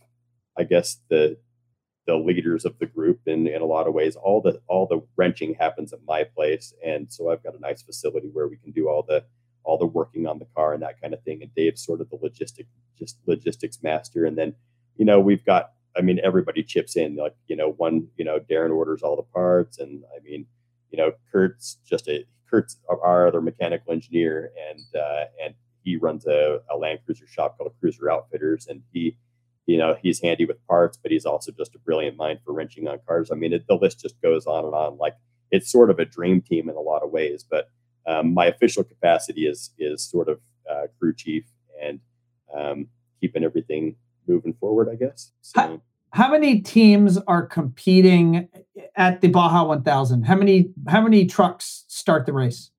I 0.58 0.64
guess, 0.64 1.02
the 1.10 1.38
the 2.06 2.16
leaders 2.16 2.66
of 2.66 2.78
the 2.80 2.86
group 2.86 3.22
in, 3.26 3.48
in 3.48 3.62
a 3.62 3.66
lot 3.66 3.88
of 3.88 3.94
ways. 3.94 4.16
All 4.16 4.42
the 4.42 4.62
all 4.68 4.88
the 4.88 5.02
wrenching 5.16 5.56
happens 5.56 5.94
at 5.94 6.00
my 6.08 6.24
place, 6.24 6.74
and 6.86 7.12
so 7.12 7.30
I've 7.30 7.44
got 7.44 7.56
a 7.56 7.60
nice 7.60 7.82
facility 7.82 8.30
where 8.32 8.48
we 8.48 8.58
can 8.58 8.72
do 8.72 8.90
all 8.90 9.04
the 9.04 9.24
all 9.64 9.78
the 9.78 9.86
working 9.86 10.28
on 10.28 10.40
the 10.40 10.48
car 10.56 10.74
and 10.74 10.84
that 10.84 11.00
kind 11.02 11.14
of 11.14 11.24
thing. 11.24 11.42
And 11.42 11.54
Dave's 11.56 11.86
sort 11.86 12.02
of 12.02 12.10
the 12.10 12.18
logistic 12.18 12.66
just 12.98 13.18
logistics 13.26 13.82
master, 13.82 14.26
and 14.26 14.38
then 14.38 14.56
you 14.98 15.06
know 15.06 15.20
we've 15.20 15.46
got 15.46 15.72
I 15.98 16.02
mean, 16.02 16.20
everybody 16.24 16.64
chips 16.64 16.96
in. 16.96 17.16
Like, 17.16 17.36
you 17.48 17.56
know, 17.56 17.72
one, 17.72 18.08
you 18.18 18.26
know, 18.26 18.40
Darren 18.40 18.76
orders 18.76 19.02
all 19.02 19.16
the 19.16 19.24
parts, 19.24 19.80
and 19.80 20.04
I 20.16 20.24
mean, 20.24 20.46
you 20.92 20.98
know, 20.98 21.12
Kurt's 21.32 21.78
just 21.86 22.08
a 22.08 22.26
Kurt's 22.50 22.78
our 22.90 23.28
other 23.28 23.42
mechanical 23.42 23.94
engineer, 23.94 24.52
and 24.70 25.02
uh, 25.02 25.26
and 25.44 25.54
he 25.84 25.98
runs 25.98 26.26
a, 26.26 26.62
a 26.72 26.78
Land 26.78 27.00
Cruiser 27.06 27.28
shop 27.28 27.58
called 27.58 27.74
Cruiser 27.80 28.10
Outfitters, 28.10 28.68
and 28.68 28.82
he, 28.92 29.18
you 29.66 29.78
know, 29.78 29.96
he's 30.02 30.22
handy 30.22 30.46
with 30.46 30.66
parts, 30.68 30.98
but 31.02 31.12
he's 31.12 31.26
also 31.26 31.52
just 31.52 31.76
a 31.76 31.80
brilliant 31.80 32.18
mind 32.18 32.40
for 32.46 32.54
wrenching 32.54 32.88
on 32.88 33.00
cars. 33.08 33.32
I 33.32 33.36
mean, 33.36 33.54
it, 33.54 33.66
the 33.68 33.76
list 33.76 34.02
just 34.02 34.22
goes 34.22 34.46
on 34.46 34.66
and 34.66 34.74
on. 34.74 34.98
Like, 34.98 35.16
it's 35.52 35.72
sort 35.72 35.90
of 35.90 36.00
a 36.00 36.06
dream 36.06 36.42
team 36.42 36.70
in 36.70 36.76
a 36.76 36.82
lot 36.82 37.04
of 37.04 37.12
ways, 37.12 37.46
but 37.50 37.70
um, 38.06 38.34
my 38.34 38.46
official 38.48 38.84
capacity 38.84 39.48
is 39.48 39.72
is 39.78 40.04
sort 40.04 40.28
of 40.28 40.40
uh, 40.70 40.88
crew 41.00 41.14
chief 41.14 41.46
and 41.82 42.00
um, 42.54 42.88
keeping 43.22 43.44
everything 43.44 43.96
moving 44.28 44.54
forward, 44.54 44.90
I 44.92 44.96
guess. 44.96 45.32
So, 45.42 45.62
how, 45.62 45.82
how, 46.12 46.32
many 46.32 46.60
teams 46.60 47.18
are 47.28 47.46
competing 47.46 48.50
at 48.96 49.22
the 49.22 49.30
Baja 49.30 49.64
1000? 49.64 50.24
How 50.24 50.36
many 50.36 50.72
how 50.90 51.02
many 51.02 51.26
trucks 51.26 51.86
start 51.88 52.26
the 52.26 52.34
race? 52.34 52.72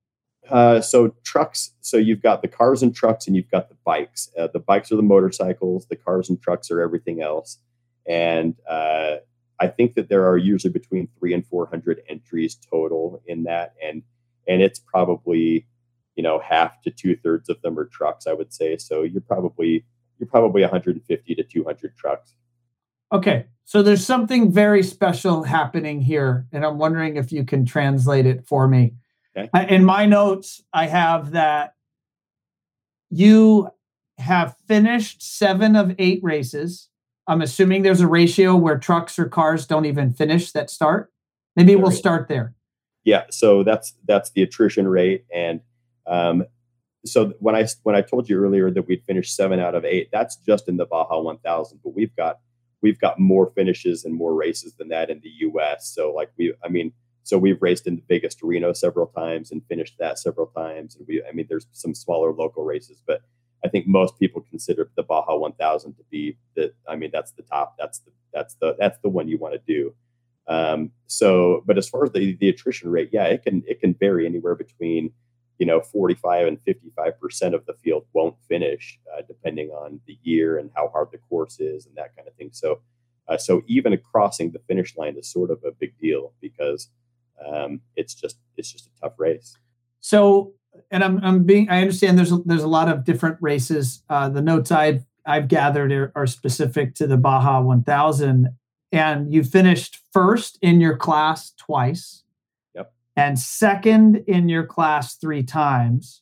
Uh, 0.49 0.81
so 0.81 1.15
trucks. 1.23 1.71
So 1.81 1.97
you've 1.97 2.21
got 2.21 2.41
the 2.41 2.47
cars 2.47 2.83
and 2.83 2.95
trucks, 2.95 3.27
and 3.27 3.35
you've 3.35 3.49
got 3.49 3.69
the 3.69 3.75
bikes. 3.85 4.29
Uh, 4.37 4.47
the 4.51 4.59
bikes 4.59 4.91
are 4.91 4.95
the 4.95 5.01
motorcycles. 5.01 5.87
The 5.87 5.95
cars 5.95 6.29
and 6.29 6.41
trucks 6.41 6.69
are 6.71 6.81
everything 6.81 7.21
else. 7.21 7.59
And 8.07 8.55
uh, 8.69 9.17
I 9.59 9.67
think 9.67 9.95
that 9.95 10.09
there 10.09 10.27
are 10.27 10.37
usually 10.37 10.71
between 10.73 11.09
three 11.17 11.33
and 11.33 11.45
four 11.45 11.67
hundred 11.67 12.01
entries 12.07 12.55
total 12.55 13.21
in 13.25 13.43
that, 13.43 13.73
and 13.83 14.03
and 14.47 14.61
it's 14.61 14.79
probably 14.79 15.65
you 16.15 16.23
know 16.23 16.39
half 16.39 16.81
to 16.83 16.91
two 16.91 17.15
thirds 17.15 17.49
of 17.49 17.61
them 17.61 17.79
are 17.79 17.85
trucks. 17.85 18.27
I 18.27 18.33
would 18.33 18.53
say. 18.53 18.77
So 18.77 19.03
you're 19.03 19.21
probably 19.21 19.85
you're 20.19 20.27
probably 20.27 20.61
150 20.61 21.35
to 21.35 21.43
200 21.43 21.97
trucks. 21.97 22.35
Okay, 23.11 23.45
so 23.65 23.83
there's 23.83 24.05
something 24.05 24.51
very 24.51 24.81
special 24.81 25.43
happening 25.43 26.01
here, 26.01 26.47
and 26.51 26.65
I'm 26.65 26.77
wondering 26.77 27.17
if 27.17 27.31
you 27.31 27.45
can 27.45 27.65
translate 27.65 28.25
it 28.25 28.47
for 28.47 28.67
me. 28.67 28.93
Okay. 29.37 29.75
In 29.75 29.83
my 29.83 30.05
notes, 30.05 30.61
I 30.73 30.87
have 30.87 31.31
that 31.31 31.73
you 33.09 33.69
have 34.17 34.55
finished 34.67 35.21
seven 35.21 35.75
of 35.75 35.93
eight 35.99 36.21
races. 36.23 36.89
I'm 37.27 37.41
assuming 37.41 37.81
there's 37.81 38.01
a 38.01 38.07
ratio 38.07 38.55
where 38.55 38.77
trucks 38.77 39.19
or 39.19 39.27
cars 39.27 39.65
don't 39.65 39.85
even 39.85 40.13
finish 40.13 40.51
that 40.53 40.69
start. 40.69 41.11
Maybe 41.55 41.75
we'll 41.75 41.91
start 41.91 42.27
there. 42.27 42.53
Yeah, 43.03 43.23
so 43.29 43.63
that's 43.63 43.93
that's 44.07 44.31
the 44.31 44.41
attrition 44.41 44.87
rate, 44.87 45.25
and 45.33 45.61
um, 46.07 46.45
so 47.05 47.33
when 47.39 47.55
I 47.55 47.67
when 47.83 47.95
I 47.95 48.01
told 48.01 48.27
you 48.27 48.43
earlier 48.43 48.71
that 48.71 48.87
we'd 48.87 49.03
finished 49.05 49.35
seven 49.35 49.59
out 49.59 49.75
of 49.75 49.85
eight, 49.85 50.09
that's 50.11 50.37
just 50.37 50.67
in 50.67 50.77
the 50.77 50.85
Baja 50.85 51.19
1000. 51.21 51.79
But 51.83 51.95
we've 51.95 52.15
got 52.15 52.39
we've 52.81 52.99
got 52.99 53.19
more 53.19 53.51
finishes 53.55 54.05
and 54.05 54.13
more 54.13 54.33
races 54.33 54.75
than 54.75 54.89
that 54.89 55.09
in 55.09 55.19
the 55.21 55.29
U.S. 55.39 55.91
So 55.93 56.11
like 56.11 56.31
we, 56.37 56.53
I 56.63 56.69
mean, 56.69 56.91
so 57.25 57.39
we've 57.39 57.59
raced 57.59 57.87
in 57.87 58.03
the 58.07 58.19
to 58.19 58.45
Reno 58.45 58.71
several 58.71 59.07
times 59.07 59.51
and 59.51 59.65
finished 59.67 59.95
that 59.97 60.19
several 60.19 60.45
times. 60.45 60.95
And 60.95 61.07
we, 61.07 61.23
I 61.27 61.31
mean, 61.31 61.47
there's 61.49 61.65
some 61.71 61.95
smaller 61.95 62.31
local 62.31 62.63
races, 62.63 63.01
but 63.05 63.23
I 63.65 63.67
think 63.67 63.87
most 63.87 64.19
people 64.19 64.45
consider 64.47 64.91
the 64.95 65.01
Baja 65.01 65.35
1000 65.35 65.95
to 65.95 66.03
be 66.11 66.37
the. 66.55 66.71
I 66.87 66.95
mean, 66.95 67.09
that's 67.11 67.31
the 67.31 67.41
top. 67.41 67.77
That's 67.79 67.97
the 67.97 68.11
that's 68.31 68.53
the 68.61 68.75
that's 68.77 68.99
the 68.99 69.09
one 69.09 69.27
you 69.27 69.39
want 69.39 69.55
to 69.55 69.61
do. 69.65 69.95
Um, 70.47 70.91
so, 71.07 71.63
but 71.65 71.79
as 71.79 71.89
far 71.89 72.03
as 72.03 72.11
the 72.11 72.35
the 72.35 72.47
attrition 72.47 72.91
rate, 72.91 73.09
yeah, 73.11 73.25
it 73.25 73.41
can 73.41 73.63
it 73.65 73.79
can 73.79 73.95
vary 73.95 74.27
anywhere 74.27 74.53
between 74.53 75.11
you 75.57 75.65
know 75.65 75.81
45 75.81 76.47
and 76.47 76.61
55 76.61 77.19
percent 77.19 77.55
of 77.55 77.65
the 77.65 77.73
field 77.73 78.05
won't 78.13 78.35
finish 78.47 78.99
uh, 79.17 79.23
depending 79.27 79.69
on 79.69 79.99
the 80.05 80.19
year 80.21 80.59
and 80.59 80.69
how 80.75 80.89
hard 80.89 81.07
the 81.11 81.17
course 81.17 81.59
is 81.59 81.87
and 81.87 81.95
that 81.95 82.15
kind 82.15 82.27
of 82.27 82.35
thing 82.35 82.49
so 82.51 82.81
uh, 83.29 83.37
so 83.37 83.63
even 83.65 83.97
crossing 84.11 84.51
the 84.51 84.59
finish 84.67 84.97
line 84.97 85.15
is 85.17 85.31
sort 85.31 85.49
of 85.49 85.63
a 85.63 85.71
big 85.71 85.97
deal 85.97 86.33
because 86.41 86.89
um, 87.45 87.81
it's 87.95 88.13
just 88.13 88.37
it's 88.57 88.71
just 88.71 88.87
a 88.87 89.01
tough 89.01 89.13
race 89.17 89.57
so 90.01 90.53
and 90.91 91.03
i'm, 91.03 91.19
I'm 91.23 91.43
being 91.43 91.69
i 91.69 91.81
understand 91.81 92.17
there's 92.17 92.31
a, 92.31 92.37
there's 92.45 92.63
a 92.63 92.67
lot 92.67 92.89
of 92.89 93.03
different 93.03 93.37
races 93.41 94.03
uh, 94.09 94.29
the 94.29 94.41
notes 94.41 94.71
i've 94.71 95.05
i've 95.25 95.47
gathered 95.47 95.91
are, 95.91 96.11
are 96.15 96.27
specific 96.27 96.95
to 96.95 97.07
the 97.07 97.17
baja 97.17 97.61
1000 97.61 98.49
and 98.91 99.33
you 99.33 99.43
finished 99.43 99.99
first 100.13 100.57
in 100.61 100.79
your 100.79 100.95
class 100.95 101.51
twice 101.57 102.23
Yep. 102.75 102.93
and 103.15 103.37
second 103.39 104.23
in 104.27 104.47
your 104.49 104.65
class 104.65 105.15
three 105.15 105.43
times, 105.43 106.21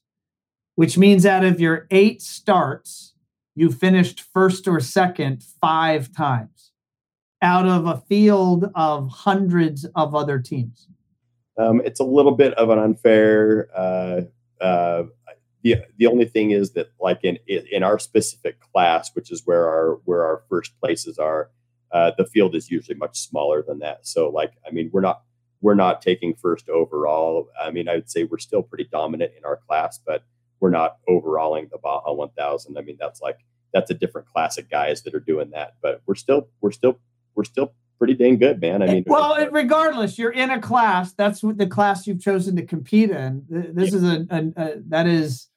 which 0.75 0.97
means 0.97 1.25
out 1.25 1.43
of 1.43 1.59
your 1.59 1.87
eight 1.91 2.21
starts, 2.21 3.13
you 3.55 3.71
finished 3.71 4.21
first 4.33 4.67
or 4.67 4.79
second 4.79 5.43
five 5.61 6.11
times 6.15 6.71
out 7.41 7.67
of 7.67 7.85
a 7.85 8.01
field 8.07 8.71
of 8.73 9.09
hundreds 9.09 9.85
of 9.95 10.15
other 10.15 10.39
teams. 10.39 10.87
Um, 11.57 11.81
it's 11.85 11.99
a 11.99 12.05
little 12.05 12.31
bit 12.31 12.53
of 12.55 12.69
an 12.69 12.79
unfair. 12.79 13.69
Uh, 13.75 14.21
uh, 14.61 15.03
the 15.63 15.77
the 15.97 16.07
only 16.07 16.25
thing 16.25 16.51
is 16.51 16.71
that, 16.73 16.89
like 16.99 17.23
in 17.23 17.37
in 17.47 17.83
our 17.83 17.99
specific 17.99 18.59
class, 18.59 19.11
which 19.15 19.31
is 19.31 19.43
where 19.45 19.67
our 19.67 19.99
where 20.05 20.23
our 20.23 20.43
first 20.49 20.77
places 20.79 21.17
are, 21.17 21.49
uh, 21.91 22.11
the 22.17 22.25
field 22.25 22.55
is 22.55 22.69
usually 22.69 22.97
much 22.97 23.19
smaller 23.19 23.63
than 23.63 23.79
that. 23.79 24.05
So, 24.05 24.29
like, 24.29 24.53
I 24.67 24.71
mean, 24.71 24.89
we're 24.91 25.01
not 25.01 25.21
we're 25.61 25.75
not 25.75 26.01
taking 26.01 26.35
first 26.35 26.67
overall. 26.69 27.49
I 27.59 27.71
mean, 27.71 27.87
I 27.87 27.95
would 27.95 28.09
say 28.09 28.25
we're 28.25 28.39
still 28.39 28.63
pretty 28.63 28.83
dominant 28.91 29.31
in 29.37 29.45
our 29.45 29.57
class, 29.67 29.99
but 30.05 30.23
we're 30.59 30.69
not 30.69 30.97
overalling 31.07 31.69
the 31.71 31.77
Baja 31.77 32.11
1000. 32.13 32.77
I 32.77 32.81
mean, 32.81 32.97
that's 32.99 33.21
like 33.21 33.39
that's 33.73 33.89
a 33.89 33.93
different 33.93 34.27
class 34.27 34.57
of 34.57 34.69
guys 34.69 35.03
that 35.03 35.15
are 35.15 35.19
doing 35.19 35.51
that, 35.51 35.75
but 35.81 36.01
we're 36.05 36.15
still 36.15 36.49
we're 36.61 36.71
still 36.71 36.99
we're 37.35 37.45
still 37.45 37.73
pretty 38.03 38.21
dang 38.21 38.37
good, 38.37 38.59
man. 38.59 38.81
I 38.81 38.87
eh, 38.87 38.93
mean, 38.95 39.03
well, 39.07 39.33
uh, 39.33 39.49
regardless, 39.49 40.17
you're 40.17 40.33
in 40.33 40.49
a 40.49 40.59
class. 40.59 41.13
That's 41.13 41.41
what 41.41 41.57
the 41.57 41.67
class 41.67 42.05
you've 42.05 42.19
chosen 42.19 42.57
to 42.57 42.65
compete 42.65 43.09
in. 43.09 43.45
This 43.49 43.91
yeah. 43.91 43.97
is 43.97 44.03
a, 44.03 44.27
a, 44.29 44.61
a, 44.61 44.73
that 44.89 45.07
is 45.07 45.47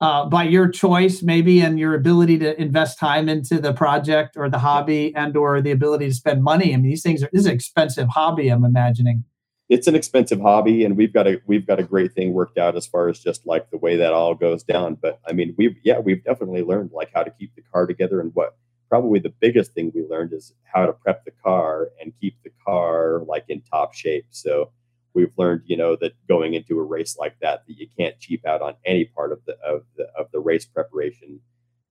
uh, 0.00 0.26
by 0.26 0.44
your 0.44 0.68
choice, 0.68 1.20
maybe, 1.20 1.60
and 1.60 1.80
your 1.80 1.94
ability 1.94 2.38
to 2.38 2.60
invest 2.60 3.00
time 3.00 3.28
into 3.28 3.60
the 3.60 3.72
project 3.72 4.36
or 4.36 4.48
the 4.48 4.60
hobby, 4.60 5.12
and 5.16 5.36
or 5.36 5.60
the 5.60 5.72
ability 5.72 6.06
to 6.06 6.14
spend 6.14 6.44
money. 6.44 6.72
I 6.72 6.76
mean, 6.76 6.90
these 6.90 7.02
things 7.02 7.24
are 7.24 7.30
this 7.32 7.40
is 7.40 7.46
an 7.46 7.54
expensive 7.54 8.08
hobby. 8.08 8.48
I'm 8.48 8.64
imagining. 8.64 9.24
it's 9.68 9.88
an 9.88 9.96
expensive 9.96 10.40
hobby 10.40 10.84
and 10.84 10.96
we've 10.96 11.12
got 11.12 11.26
a 11.26 11.40
we've 11.46 11.66
got 11.66 11.80
a 11.80 11.82
great 11.82 12.12
thing 12.12 12.32
worked 12.32 12.58
out 12.58 12.76
as 12.76 12.86
far 12.86 13.08
as 13.08 13.18
just 13.18 13.46
like 13.46 13.68
the 13.70 13.78
way 13.78 13.96
that 13.96 14.12
all 14.12 14.34
goes 14.34 14.64
down 14.64 14.96
but 15.00 15.20
i 15.28 15.32
mean 15.32 15.54
we've 15.56 15.76
yeah 15.84 16.00
we've 16.00 16.24
definitely 16.24 16.62
learned 16.62 16.90
like 16.92 17.08
how 17.14 17.22
to 17.22 17.30
keep 17.38 17.54
the 17.54 17.62
car 17.72 17.86
together 17.86 18.20
and 18.20 18.32
what 18.34 18.56
probably 18.90 19.20
the 19.20 19.32
biggest 19.40 19.72
thing 19.72 19.90
we 19.94 20.02
learned 20.02 20.34
is 20.34 20.52
how 20.64 20.84
to 20.84 20.92
prep 20.92 21.24
the 21.24 21.30
car 21.42 21.88
and 22.00 22.12
keep 22.20 22.36
the 22.44 22.50
car 22.66 23.22
like 23.26 23.44
in 23.48 23.62
top 23.62 23.94
shape. 23.94 24.26
So 24.30 24.70
we've 25.14 25.32
learned 25.38 25.62
you 25.64 25.76
know 25.76 25.96
that 25.96 26.12
going 26.28 26.54
into 26.54 26.78
a 26.78 26.82
race 26.82 27.16
like 27.16 27.36
that 27.40 27.66
that 27.66 27.78
you 27.78 27.86
can't 27.98 28.18
cheap 28.20 28.46
out 28.46 28.60
on 28.60 28.74
any 28.84 29.06
part 29.06 29.32
of 29.32 29.40
the 29.46 29.56
of 29.66 29.84
the 29.96 30.08
of 30.18 30.26
the 30.32 30.40
race 30.40 30.66
preparation. 30.66 31.40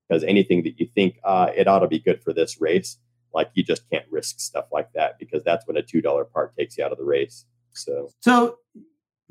Because 0.07 0.23
anything 0.23 0.63
that 0.63 0.79
you 0.79 0.87
think 0.93 1.19
uh, 1.23 1.51
it 1.55 1.67
ought 1.67 1.79
to 1.79 1.87
be 1.87 1.99
good 1.99 2.23
for 2.23 2.33
this 2.33 2.59
race 2.61 2.97
like 3.33 3.51
you 3.53 3.63
just 3.63 3.89
can't 3.89 4.05
risk 4.09 4.39
stuff 4.39 4.65
like 4.71 4.91
that 4.93 5.19
because 5.19 5.43
that's 5.43 5.67
when 5.67 5.77
a 5.77 5.81
two 5.81 6.01
dollar 6.01 6.25
part 6.25 6.55
takes 6.55 6.77
you 6.77 6.83
out 6.83 6.91
of 6.91 6.97
the 6.97 7.03
race. 7.03 7.45
So, 7.73 8.09
so 8.21 8.57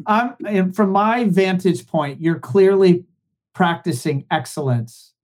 I'm 0.07 0.73
from 0.73 0.91
my 0.91 1.25
vantage 1.25 1.87
point, 1.87 2.21
you're 2.21 2.39
clearly 2.39 3.05
practicing 3.55 4.25
excellence 4.31 5.15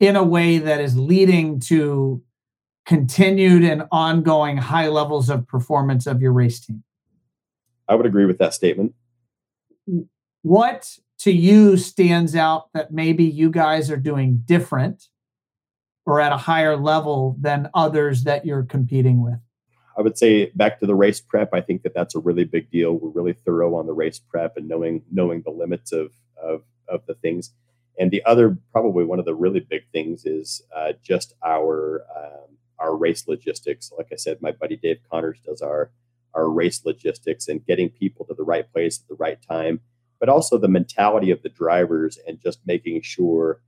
in 0.00 0.16
a 0.16 0.24
way 0.24 0.58
that 0.58 0.80
is 0.80 0.98
leading 0.98 1.60
to 1.60 2.22
continued 2.86 3.62
and 3.62 3.84
ongoing 3.92 4.56
high 4.56 4.88
levels 4.88 5.30
of 5.30 5.46
performance 5.46 6.06
of 6.06 6.20
your 6.20 6.32
race 6.32 6.58
team. 6.58 6.82
I 7.88 7.94
would 7.94 8.06
agree 8.06 8.24
with 8.24 8.38
that 8.38 8.54
statement. 8.54 8.94
What 10.42 10.98
to 11.18 11.30
you 11.30 11.76
stands 11.76 12.34
out 12.34 12.68
that 12.72 12.92
maybe 12.92 13.24
you 13.24 13.50
guys 13.50 13.90
are 13.90 13.96
doing 13.96 14.42
different 14.44 15.08
or 16.06 16.20
at 16.20 16.32
a 16.32 16.36
higher 16.36 16.76
level 16.76 17.36
than 17.38 17.68
others 17.74 18.24
that 18.24 18.46
you're 18.46 18.64
competing 18.64 19.22
with? 19.22 19.38
I 19.98 20.02
would 20.02 20.16
say 20.16 20.50
back 20.54 20.80
to 20.80 20.86
the 20.86 20.94
race 20.94 21.20
prep. 21.20 21.52
I 21.52 21.60
think 21.60 21.82
that 21.82 21.94
that's 21.94 22.14
a 22.14 22.20
really 22.20 22.44
big 22.44 22.70
deal. 22.70 22.94
We're 22.94 23.10
really 23.10 23.34
thorough 23.34 23.74
on 23.76 23.86
the 23.86 23.92
race 23.92 24.18
prep 24.18 24.56
and 24.56 24.66
knowing 24.66 25.02
knowing 25.12 25.42
the 25.44 25.50
limits 25.50 25.92
of 25.92 26.12
of 26.42 26.62
of 26.88 27.04
the 27.06 27.14
things. 27.14 27.52
And 28.00 28.10
the 28.10 28.24
other, 28.24 28.56
probably 28.72 29.04
one 29.04 29.18
of 29.18 29.26
the 29.26 29.34
really 29.34 29.60
big 29.60 29.82
things, 29.92 30.24
is 30.24 30.62
uh, 30.74 30.94
just 31.02 31.34
our 31.44 32.02
um, 32.16 32.56
our 32.78 32.96
race 32.96 33.28
logistics. 33.28 33.92
Like 33.96 34.08
I 34.10 34.16
said, 34.16 34.40
my 34.40 34.52
buddy 34.52 34.76
Dave 34.76 35.00
Connors 35.10 35.38
does 35.44 35.60
our 35.60 35.92
our 36.34 36.48
race 36.48 36.84
logistics 36.84 37.46
and 37.46 37.64
getting 37.66 37.90
people 37.90 38.24
to 38.24 38.34
the 38.34 38.42
right 38.42 38.72
place 38.72 39.00
at 39.00 39.08
the 39.08 39.16
right 39.16 39.38
time, 39.46 39.80
but 40.18 40.30
also 40.30 40.56
the 40.56 40.68
mentality 40.68 41.30
of 41.30 41.42
the 41.42 41.50
drivers 41.50 42.18
and 42.26 42.40
just 42.40 42.60
making 42.64 43.02
sure 43.02 43.60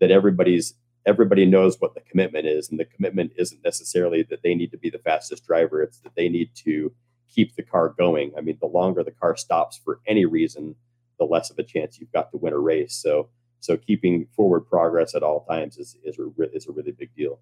that 0.00 0.12
everybody's 0.12 0.74
everybody 1.06 1.46
knows 1.46 1.80
what 1.80 1.94
the 1.94 2.00
commitment 2.02 2.46
is 2.46 2.70
and 2.70 2.78
the 2.78 2.84
commitment 2.84 3.32
isn't 3.36 3.64
necessarily 3.64 4.22
that 4.22 4.42
they 4.42 4.54
need 4.54 4.70
to 4.70 4.78
be 4.78 4.90
the 4.90 4.98
fastest 4.98 5.46
driver 5.46 5.82
it's 5.82 5.98
that 6.00 6.14
they 6.14 6.28
need 6.28 6.50
to 6.54 6.92
keep 7.34 7.56
the 7.56 7.62
car 7.62 7.88
going 7.88 8.30
i 8.36 8.40
mean 8.42 8.58
the 8.60 8.66
longer 8.66 9.02
the 9.02 9.10
car 9.10 9.34
stops 9.34 9.80
for 9.82 10.00
any 10.06 10.26
reason 10.26 10.74
the 11.18 11.24
less 11.24 11.50
of 11.50 11.58
a 11.58 11.62
chance 11.62 11.98
you've 11.98 12.12
got 12.12 12.30
to 12.30 12.36
win 12.36 12.52
a 12.52 12.58
race 12.58 12.94
so 12.94 13.30
so 13.60 13.76
keeping 13.76 14.26
forward 14.34 14.60
progress 14.60 15.14
at 15.14 15.22
all 15.22 15.44
times 15.44 15.78
is 15.78 15.96
is 16.04 16.18
a, 16.18 16.28
is 16.54 16.66
a 16.66 16.72
really 16.72 16.92
big 16.92 17.14
deal. 17.14 17.38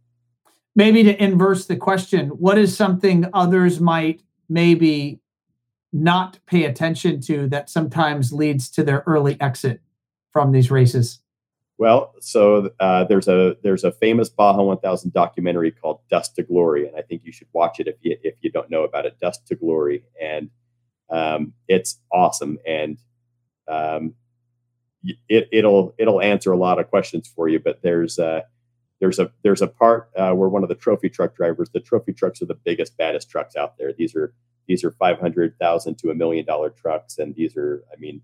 Maybe 0.76 1.02
to 1.04 1.22
inverse 1.22 1.66
the 1.66 1.76
question 1.76 2.28
what 2.28 2.58
is 2.58 2.76
something 2.76 3.26
others 3.32 3.80
might 3.80 4.22
maybe 4.48 5.20
not 5.92 6.38
pay 6.46 6.64
attention 6.64 7.20
to 7.22 7.48
that 7.48 7.70
sometimes 7.70 8.32
leads 8.32 8.70
to 8.70 8.82
their 8.82 9.02
early 9.06 9.40
exit 9.40 9.80
from 10.32 10.52
these 10.52 10.70
races? 10.70 11.20
Well, 11.78 12.14
so 12.20 12.70
uh, 12.80 13.04
there's 13.04 13.28
a 13.28 13.56
there's 13.62 13.84
a 13.84 13.92
famous 13.92 14.28
Baja 14.28 14.62
1000 14.62 15.12
documentary 15.12 15.70
called 15.70 16.00
Dust 16.10 16.34
to 16.34 16.42
Glory, 16.42 16.88
and 16.88 16.96
I 16.96 17.02
think 17.02 17.22
you 17.24 17.32
should 17.32 17.46
watch 17.52 17.78
it 17.78 17.86
if 17.86 17.94
you 18.02 18.16
if 18.22 18.34
you 18.40 18.50
don't 18.50 18.68
know 18.68 18.82
about 18.82 19.06
it. 19.06 19.18
Dust 19.20 19.46
to 19.46 19.54
Glory, 19.54 20.02
and 20.20 20.50
um, 21.08 21.52
it's 21.68 22.00
awesome, 22.12 22.58
and 22.66 22.98
um, 23.68 24.14
it 25.02 25.48
it'll 25.52 25.94
it'll 25.98 26.20
answer 26.20 26.52
a 26.52 26.56
lot 26.56 26.78
of 26.78 26.88
questions 26.88 27.30
for 27.34 27.48
you. 27.48 27.58
But 27.58 27.82
there's 27.82 28.18
a 28.18 28.44
there's 29.00 29.18
a 29.18 29.30
there's 29.42 29.62
a 29.62 29.68
part 29.68 30.10
uh, 30.16 30.32
where 30.32 30.48
one 30.48 30.62
of 30.62 30.68
the 30.68 30.74
trophy 30.74 31.08
truck 31.08 31.36
drivers. 31.36 31.70
The 31.70 31.80
trophy 31.80 32.12
trucks 32.12 32.42
are 32.42 32.46
the 32.46 32.54
biggest, 32.54 32.96
baddest 32.96 33.30
trucks 33.30 33.56
out 33.56 33.78
there. 33.78 33.92
These 33.96 34.14
are 34.16 34.34
these 34.66 34.84
are 34.84 34.90
five 34.92 35.18
hundred 35.18 35.58
thousand 35.58 35.98
to 35.98 36.10
a 36.10 36.14
million 36.14 36.44
dollar 36.44 36.70
trucks, 36.70 37.18
and 37.18 37.34
these 37.34 37.56
are 37.56 37.84
I 37.92 37.98
mean, 37.98 38.22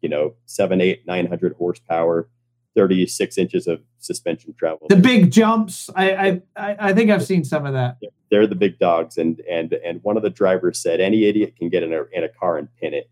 you 0.00 0.08
know, 0.08 0.34
seven, 0.46 0.80
eight, 0.80 1.06
nine 1.06 1.26
hundred 1.26 1.54
horsepower 1.54 2.28
36 2.74 3.38
inches 3.38 3.66
of 3.66 3.82
suspension 3.98 4.54
travel. 4.58 4.86
The 4.88 4.96
big 4.96 5.30
jumps. 5.30 5.90
I, 5.94 6.40
I 6.56 6.76
I 6.88 6.92
think 6.94 7.10
I've 7.10 7.24
seen 7.24 7.44
some 7.44 7.66
of 7.66 7.74
that. 7.74 7.98
They're 8.30 8.46
the 8.46 8.54
big 8.54 8.78
dogs, 8.78 9.18
and 9.18 9.40
and 9.40 9.72
and 9.72 10.00
one 10.02 10.16
of 10.16 10.22
the 10.22 10.30
drivers 10.30 10.78
said 10.78 11.00
any 11.00 11.24
idiot 11.24 11.54
can 11.56 11.68
get 11.68 11.82
in 11.82 11.92
a 11.92 12.04
in 12.12 12.24
a 12.24 12.28
car 12.28 12.56
and 12.58 12.68
pin 12.76 12.94
it, 12.94 13.10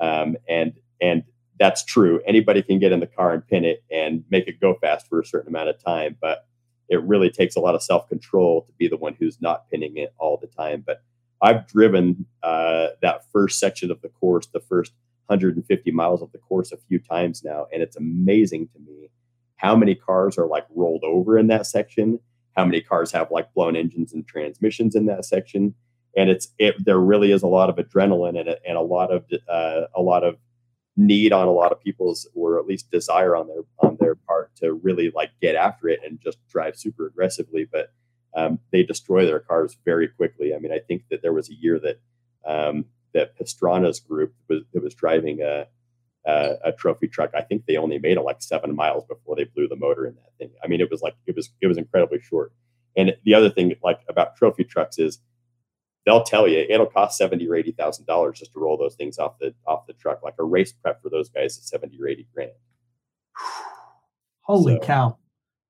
um, 0.00 0.36
and 0.48 0.74
and 1.00 1.22
that's 1.60 1.84
true. 1.84 2.22
Anybody 2.26 2.62
can 2.62 2.78
get 2.78 2.90
in 2.90 3.00
the 3.00 3.06
car 3.06 3.32
and 3.32 3.46
pin 3.46 3.66
it 3.66 3.84
and 3.92 4.24
make 4.30 4.48
it 4.48 4.58
go 4.60 4.74
fast 4.80 5.06
for 5.08 5.20
a 5.20 5.26
certain 5.26 5.48
amount 5.54 5.68
of 5.68 5.78
time, 5.78 6.16
but 6.20 6.46
it 6.88 7.02
really 7.02 7.30
takes 7.30 7.54
a 7.54 7.60
lot 7.60 7.74
of 7.74 7.82
self 7.82 8.08
control 8.08 8.62
to 8.62 8.72
be 8.78 8.88
the 8.88 8.96
one 8.96 9.14
who's 9.20 9.40
not 9.42 9.70
pinning 9.70 9.98
it 9.98 10.14
all 10.18 10.38
the 10.38 10.46
time. 10.48 10.82
But 10.84 11.02
I've 11.42 11.66
driven 11.68 12.24
uh, 12.42 12.88
that 13.02 13.26
first 13.30 13.60
section 13.60 13.90
of 13.90 14.00
the 14.00 14.08
course, 14.08 14.46
the 14.46 14.60
first 14.60 14.92
150 15.26 15.90
miles 15.92 16.22
of 16.22 16.32
the 16.32 16.38
course 16.38 16.72
a 16.72 16.78
few 16.88 16.98
times 16.98 17.44
now, 17.44 17.66
and 17.72 17.82
it's 17.82 17.96
amazing 17.96 18.68
to 18.68 18.78
me 18.80 19.10
how 19.56 19.76
many 19.76 19.94
cars 19.94 20.38
are 20.38 20.46
like 20.46 20.66
rolled 20.74 21.04
over 21.04 21.38
in 21.38 21.48
that 21.48 21.66
section, 21.66 22.18
how 22.56 22.64
many 22.64 22.80
cars 22.80 23.12
have 23.12 23.30
like 23.30 23.52
blown 23.52 23.76
engines 23.76 24.14
and 24.14 24.26
transmissions 24.26 24.94
in 24.94 25.04
that 25.06 25.26
section, 25.26 25.74
and 26.16 26.30
it's 26.30 26.48
it. 26.58 26.82
There 26.82 26.98
really 26.98 27.32
is 27.32 27.42
a 27.42 27.46
lot 27.46 27.68
of 27.68 27.76
adrenaline 27.76 28.40
and 28.40 28.48
a, 28.48 28.56
and 28.66 28.78
a 28.78 28.82
lot 28.82 29.12
of 29.12 29.26
uh, 29.46 29.82
a 29.94 30.00
lot 30.00 30.24
of 30.24 30.38
need 31.00 31.32
on 31.32 31.48
a 31.48 31.52
lot 31.52 31.72
of 31.72 31.80
people's 31.80 32.28
or 32.34 32.58
at 32.58 32.66
least 32.66 32.90
desire 32.90 33.34
on 33.34 33.48
their 33.48 33.62
on 33.78 33.96
their 34.00 34.14
part 34.14 34.54
to 34.56 34.72
really 34.74 35.10
like 35.14 35.30
get 35.40 35.54
after 35.54 35.88
it 35.88 36.00
and 36.04 36.20
just 36.20 36.38
drive 36.48 36.76
super 36.76 37.06
aggressively 37.06 37.66
but 37.70 37.92
um, 38.36 38.60
they 38.70 38.82
destroy 38.82 39.24
their 39.24 39.40
cars 39.40 39.76
very 39.84 40.08
quickly 40.08 40.54
i 40.54 40.58
mean 40.58 40.72
i 40.72 40.78
think 40.78 41.02
that 41.10 41.22
there 41.22 41.32
was 41.32 41.50
a 41.50 41.54
year 41.54 41.78
that 41.78 42.00
um, 42.46 42.84
that 43.12 43.38
Pastrana's 43.38 44.00
group 44.00 44.34
was 44.48 44.62
that 44.72 44.82
was 44.82 44.94
driving 44.94 45.42
a, 45.42 45.66
a, 46.26 46.54
a 46.66 46.72
trophy 46.72 47.08
truck. 47.08 47.30
I 47.34 47.42
think 47.42 47.66
they 47.66 47.76
only 47.76 47.98
made 47.98 48.16
it 48.16 48.22
like 48.22 48.42
seven 48.42 48.74
miles 48.74 49.04
before 49.04 49.36
they 49.36 49.44
blew 49.44 49.68
the 49.68 49.76
motor 49.76 50.06
in 50.06 50.14
that 50.14 50.32
thing. 50.38 50.50
I 50.62 50.68
mean, 50.68 50.80
it 50.80 50.90
was 50.90 51.02
like 51.02 51.14
it 51.26 51.36
was 51.36 51.50
it 51.60 51.66
was 51.66 51.78
incredibly 51.78 52.20
short. 52.20 52.52
And 52.96 53.16
the 53.24 53.34
other 53.34 53.50
thing 53.50 53.74
like 53.82 54.00
about 54.08 54.36
trophy 54.36 54.64
trucks 54.64 54.98
is 54.98 55.18
they'll 56.06 56.24
tell 56.24 56.48
you 56.48 56.64
it'll 56.68 56.86
cost 56.86 57.18
seventy 57.18 57.48
or 57.48 57.54
eighty 57.54 57.72
thousand 57.72 58.06
dollars 58.06 58.38
just 58.38 58.52
to 58.52 58.60
roll 58.60 58.76
those 58.76 58.94
things 58.94 59.18
off 59.18 59.38
the 59.40 59.54
off 59.66 59.86
the 59.86 59.92
truck. 59.94 60.22
Like 60.22 60.34
a 60.38 60.44
race 60.44 60.72
prep 60.72 61.02
for 61.02 61.10
those 61.10 61.28
guys 61.28 61.56
is 61.56 61.68
seventy 61.68 62.00
or 62.00 62.08
eighty 62.08 62.26
grand. 62.34 62.52
Holy 64.42 64.76
so. 64.76 64.80
cow. 64.80 65.18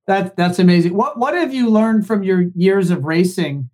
That 0.07 0.37
that's 0.37 0.59
amazing. 0.59 0.95
What 0.95 1.19
what 1.19 1.35
have 1.35 1.55
you 1.55 1.71
learned 1.71 2.07
from 2.07 2.23
your 2.23 2.43
years 2.55 2.91
of 2.91 3.05
racing? 3.05 3.71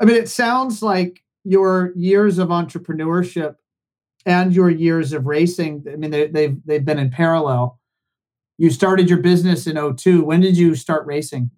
I 0.00 0.04
mean, 0.04 0.16
it 0.16 0.28
sounds 0.28 0.82
like 0.82 1.22
your 1.44 1.92
years 1.94 2.38
of 2.38 2.48
entrepreneurship 2.48 3.56
and 4.26 4.54
your 4.54 4.70
years 4.70 5.12
of 5.12 5.26
racing 5.26 5.84
i 5.92 5.96
mean 5.96 6.10
they, 6.10 6.26
they've 6.26 6.56
they've 6.64 6.84
been 6.84 6.98
in 6.98 7.10
parallel 7.10 7.78
you 8.56 8.70
started 8.70 9.08
your 9.08 9.18
business 9.18 9.66
in 9.66 9.96
02 9.96 10.24
when 10.24 10.40
did 10.40 10.56
you 10.56 10.74
start 10.74 11.06
racing 11.06 11.50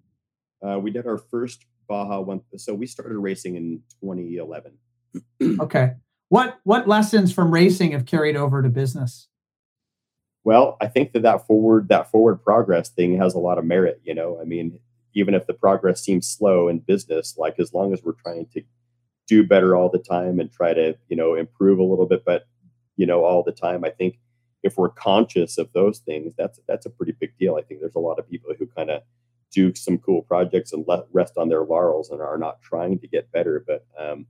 uh, 0.65 0.77
we 0.77 0.91
did 0.91 1.05
our 1.05 1.17
first 1.17 1.65
baja 1.87 2.19
one 2.19 2.41
so 2.57 2.73
we 2.73 2.85
started 2.85 3.17
racing 3.17 3.55
in 3.55 3.81
2011 4.01 4.73
okay. 5.59 5.93
What 6.29 6.59
what 6.63 6.87
lessons 6.87 7.31
from 7.33 7.51
racing 7.51 7.91
have 7.91 8.05
carried 8.05 8.35
over 8.35 8.61
to 8.61 8.69
business? 8.69 9.27
Well 10.43 10.77
i 10.81 10.87
think 10.87 11.13
that 11.13 11.23
that 11.23 11.47
forward 11.47 11.89
that 11.89 12.11
forward 12.11 12.37
progress 12.43 12.89
thing 12.89 13.17
has 13.17 13.33
a 13.33 13.39
lot 13.39 13.57
of 13.57 13.65
merit 13.65 14.01
you 14.03 14.13
know? 14.13 14.39
I 14.41 14.45
mean 14.45 14.79
even 15.13 15.33
if 15.33 15.47
the 15.47 15.53
progress 15.53 16.03
seems 16.03 16.27
slow 16.27 16.67
in 16.67 16.79
business 16.79 17.35
like 17.37 17.55
as 17.59 17.73
long 17.73 17.93
as 17.93 18.03
we're 18.03 18.13
trying 18.13 18.47
to 18.53 18.61
do 19.27 19.45
better 19.45 19.75
all 19.75 19.89
the 19.89 19.97
time 19.97 20.39
and 20.39 20.51
try 20.51 20.73
to 20.73 20.97
you 21.09 21.15
know 21.15 21.35
improve 21.35 21.79
a 21.79 21.83
little 21.83 22.05
bit 22.05 22.23
but 22.25 22.47
you 22.97 23.05
know 23.05 23.23
all 23.23 23.43
the 23.43 23.51
time 23.51 23.83
i 23.83 23.89
think 23.89 24.19
if 24.63 24.77
we're 24.77 24.89
conscious 24.89 25.57
of 25.57 25.71
those 25.73 25.99
things 25.99 26.33
that's 26.37 26.59
that's 26.67 26.85
a 26.85 26.89
pretty 26.89 27.13
big 27.19 27.37
deal. 27.39 27.55
I 27.55 27.61
think 27.61 27.79
there's 27.79 27.95
a 27.95 27.99
lot 27.99 28.19
of 28.19 28.29
people 28.29 28.53
who 28.57 28.67
kind 28.67 28.89
of 28.89 29.01
do 29.51 29.73
some 29.75 29.97
cool 29.97 30.21
projects 30.23 30.73
and 30.73 30.85
let 30.87 31.05
rest 31.11 31.33
on 31.37 31.49
their 31.49 31.63
laurels 31.63 32.09
and 32.09 32.21
are 32.21 32.37
not 32.37 32.61
trying 32.61 32.99
to 32.99 33.07
get 33.07 33.31
better 33.31 33.63
but 33.65 33.85
um, 33.99 34.25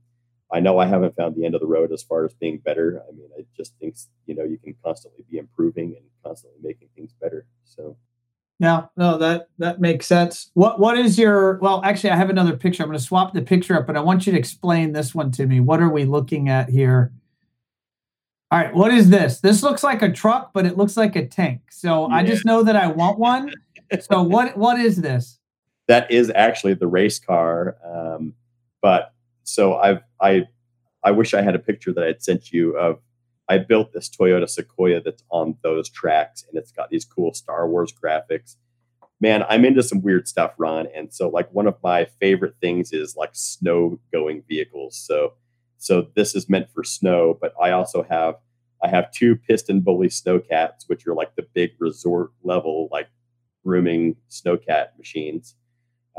i 0.52 0.60
know 0.60 0.78
i 0.78 0.86
haven't 0.86 1.16
found 1.16 1.34
the 1.34 1.44
end 1.44 1.54
of 1.54 1.60
the 1.60 1.66
road 1.66 1.92
as 1.92 2.02
far 2.02 2.24
as 2.24 2.34
being 2.34 2.58
better 2.58 3.02
i 3.08 3.12
mean 3.12 3.28
i 3.38 3.42
just 3.56 3.74
think 3.78 3.96
you 4.26 4.34
know 4.34 4.44
you 4.44 4.58
can 4.58 4.74
constantly 4.84 5.24
be 5.30 5.38
improving 5.38 5.94
and 5.96 6.04
constantly 6.24 6.58
making 6.62 6.88
things 6.94 7.12
better 7.20 7.46
so 7.64 7.96
no, 8.60 8.90
no, 8.96 9.18
that 9.18 9.48
that 9.58 9.80
makes 9.80 10.06
sense. 10.06 10.50
What 10.54 10.80
what 10.80 10.98
is 10.98 11.16
your 11.16 11.58
well, 11.58 11.80
actually 11.84 12.10
I 12.10 12.16
have 12.16 12.30
another 12.30 12.56
picture. 12.56 12.82
I'm 12.82 12.88
going 12.88 12.98
to 12.98 13.04
swap 13.04 13.32
the 13.32 13.42
picture 13.42 13.76
up, 13.78 13.86
but 13.86 13.96
I 13.96 14.00
want 14.00 14.26
you 14.26 14.32
to 14.32 14.38
explain 14.38 14.92
this 14.92 15.14
one 15.14 15.30
to 15.32 15.46
me. 15.46 15.60
What 15.60 15.80
are 15.80 15.88
we 15.88 16.04
looking 16.04 16.48
at 16.48 16.68
here? 16.68 17.12
All 18.50 18.58
right, 18.58 18.74
what 18.74 18.92
is 18.92 19.10
this? 19.10 19.40
This 19.40 19.62
looks 19.62 19.82
like 19.82 20.00
a 20.00 20.10
truck, 20.10 20.52
but 20.54 20.64
it 20.64 20.78
looks 20.78 20.96
like 20.96 21.16
a 21.16 21.26
tank. 21.26 21.60
So 21.70 22.08
yeah. 22.08 22.16
I 22.16 22.22
just 22.22 22.46
know 22.46 22.62
that 22.62 22.76
I 22.76 22.86
want 22.86 23.18
one. 23.18 23.52
so 24.00 24.22
what 24.22 24.56
what 24.56 24.78
is 24.78 25.02
this? 25.02 25.38
That 25.86 26.10
is 26.10 26.32
actually 26.34 26.74
the 26.74 26.86
race 26.86 27.18
car. 27.18 27.76
Um, 27.84 28.34
but 28.80 29.12
so 29.44 29.76
I've 29.76 30.00
I 30.20 30.46
I 31.04 31.10
wish 31.10 31.34
I 31.34 31.42
had 31.42 31.54
a 31.54 31.58
picture 31.58 31.92
that 31.92 32.04
I'd 32.04 32.22
sent 32.22 32.52
you 32.52 32.76
of. 32.78 33.00
I 33.50 33.58
built 33.58 33.92
this 33.92 34.10
Toyota 34.10 34.48
Sequoia 34.48 35.00
that's 35.00 35.22
on 35.30 35.56
those 35.62 35.88
tracks, 35.88 36.44
and 36.48 36.58
it's 36.58 36.70
got 36.70 36.90
these 36.90 37.04
cool 37.04 37.32
Star 37.32 37.68
Wars 37.68 37.92
graphics. 37.92 38.56
Man, 39.20 39.44
I'm 39.48 39.64
into 39.64 39.82
some 39.82 40.02
weird 40.02 40.28
stuff, 40.28 40.52
Ron. 40.58 40.86
And 40.94 41.12
so, 41.12 41.28
like, 41.28 41.52
one 41.52 41.66
of 41.66 41.76
my 41.82 42.06
favorite 42.20 42.54
things 42.60 42.92
is 42.92 43.16
like 43.16 43.30
snow 43.32 43.98
going 44.12 44.44
vehicles. 44.48 44.96
So, 44.96 45.32
so 45.78 46.08
this 46.14 46.34
is 46.34 46.48
meant 46.48 46.68
for 46.74 46.84
snow, 46.84 47.38
but 47.40 47.54
I 47.60 47.70
also 47.70 48.04
have 48.08 48.34
I 48.82 48.88
have 48.88 49.10
two 49.10 49.36
PistenBully 49.36 50.06
snowcats, 50.06 50.84
which 50.86 51.06
are 51.06 51.14
like 51.14 51.34
the 51.34 51.46
big 51.52 51.72
resort 51.80 52.30
level, 52.44 52.88
like 52.92 53.08
grooming 53.64 54.16
snowcat 54.30 54.96
machines. 54.96 55.56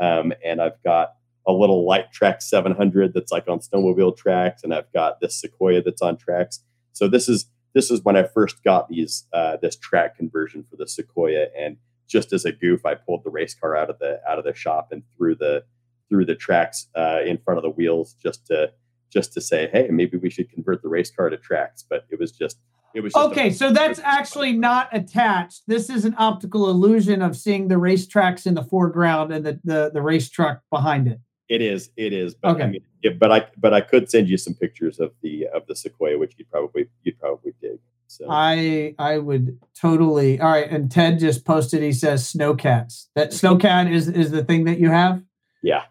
Um, 0.00 0.32
and 0.44 0.60
I've 0.60 0.82
got 0.84 1.14
a 1.46 1.52
little 1.52 1.86
light 1.86 2.12
track 2.12 2.42
700 2.42 3.14
that's 3.14 3.32
like 3.32 3.48
on 3.48 3.60
snowmobile 3.60 4.16
tracks, 4.16 4.62
and 4.62 4.74
I've 4.74 4.92
got 4.92 5.20
this 5.20 5.40
Sequoia 5.40 5.82
that's 5.82 6.02
on 6.02 6.16
tracks. 6.16 6.60
So 6.92 7.08
this 7.08 7.28
is 7.28 7.46
this 7.74 7.90
is 7.90 8.02
when 8.02 8.16
I 8.16 8.24
first 8.24 8.62
got 8.64 8.88
these 8.88 9.26
uh, 9.32 9.56
this 9.60 9.76
track 9.76 10.16
conversion 10.16 10.64
for 10.68 10.76
the 10.76 10.88
Sequoia, 10.88 11.46
and 11.58 11.76
just 12.08 12.32
as 12.32 12.44
a 12.44 12.52
goof, 12.52 12.84
I 12.84 12.94
pulled 12.94 13.24
the 13.24 13.30
race 13.30 13.54
car 13.54 13.76
out 13.76 13.90
of 13.90 13.98
the 13.98 14.20
out 14.28 14.38
of 14.38 14.44
the 14.44 14.54
shop 14.54 14.88
and 14.90 15.02
threw 15.16 15.34
the 15.34 15.64
threw 16.08 16.24
the 16.24 16.34
tracks 16.34 16.88
uh, 16.96 17.20
in 17.24 17.38
front 17.38 17.58
of 17.58 17.62
the 17.62 17.70
wheels 17.70 18.14
just 18.22 18.46
to 18.48 18.72
just 19.10 19.32
to 19.34 19.40
say, 19.40 19.68
hey, 19.72 19.88
maybe 19.90 20.16
we 20.16 20.30
should 20.30 20.50
convert 20.50 20.82
the 20.82 20.88
race 20.88 21.10
car 21.10 21.28
to 21.30 21.36
tracks. 21.36 21.84
But 21.88 22.06
it 22.10 22.18
was 22.18 22.32
just 22.32 22.58
it 22.94 23.00
was 23.00 23.14
okay. 23.14 23.48
A, 23.48 23.52
so 23.52 23.72
that's 23.72 24.00
actually 24.00 24.52
not 24.52 24.88
attached. 24.92 25.62
This 25.66 25.90
is 25.90 26.04
an 26.04 26.14
optical 26.18 26.68
illusion 26.68 27.22
of 27.22 27.36
seeing 27.36 27.68
the 27.68 27.76
racetracks 27.76 28.46
in 28.46 28.54
the 28.54 28.64
foreground 28.64 29.32
and 29.32 29.44
the 29.44 29.60
the, 29.64 29.90
the 29.92 30.02
race 30.02 30.28
truck 30.28 30.62
behind 30.70 31.08
it. 31.08 31.20
It 31.48 31.62
is. 31.62 31.90
It 31.96 32.12
is. 32.12 32.34
But 32.34 32.56
okay. 32.56 32.64
I 32.64 32.66
mean, 32.68 32.80
yeah, 33.02 33.12
but 33.18 33.32
I 33.32 33.46
but 33.56 33.74
I 33.74 33.80
could 33.80 34.10
send 34.10 34.28
you 34.28 34.36
some 34.36 34.54
pictures 34.54 34.98
of 34.98 35.12
the 35.22 35.46
of 35.54 35.66
the 35.66 35.76
Sequoia, 35.76 36.18
which 36.18 36.34
you'd 36.36 36.50
probably 36.50 36.86
you'd 37.02 37.18
probably 37.18 37.52
dig. 37.60 37.78
So 38.06 38.26
I 38.28 38.94
I 38.98 39.18
would 39.18 39.58
totally. 39.80 40.40
All 40.40 40.50
right. 40.50 40.68
And 40.68 40.90
Ted 40.90 41.20
just 41.20 41.44
posted. 41.44 41.82
He 41.82 41.92
says 41.92 42.32
snowcats. 42.32 43.06
That 43.14 43.30
snowcat 43.30 43.90
is 43.90 44.08
is 44.08 44.30
the 44.30 44.44
thing 44.44 44.64
that 44.64 44.78
you 44.78 44.90
have. 44.90 45.22
Yeah. 45.62 45.84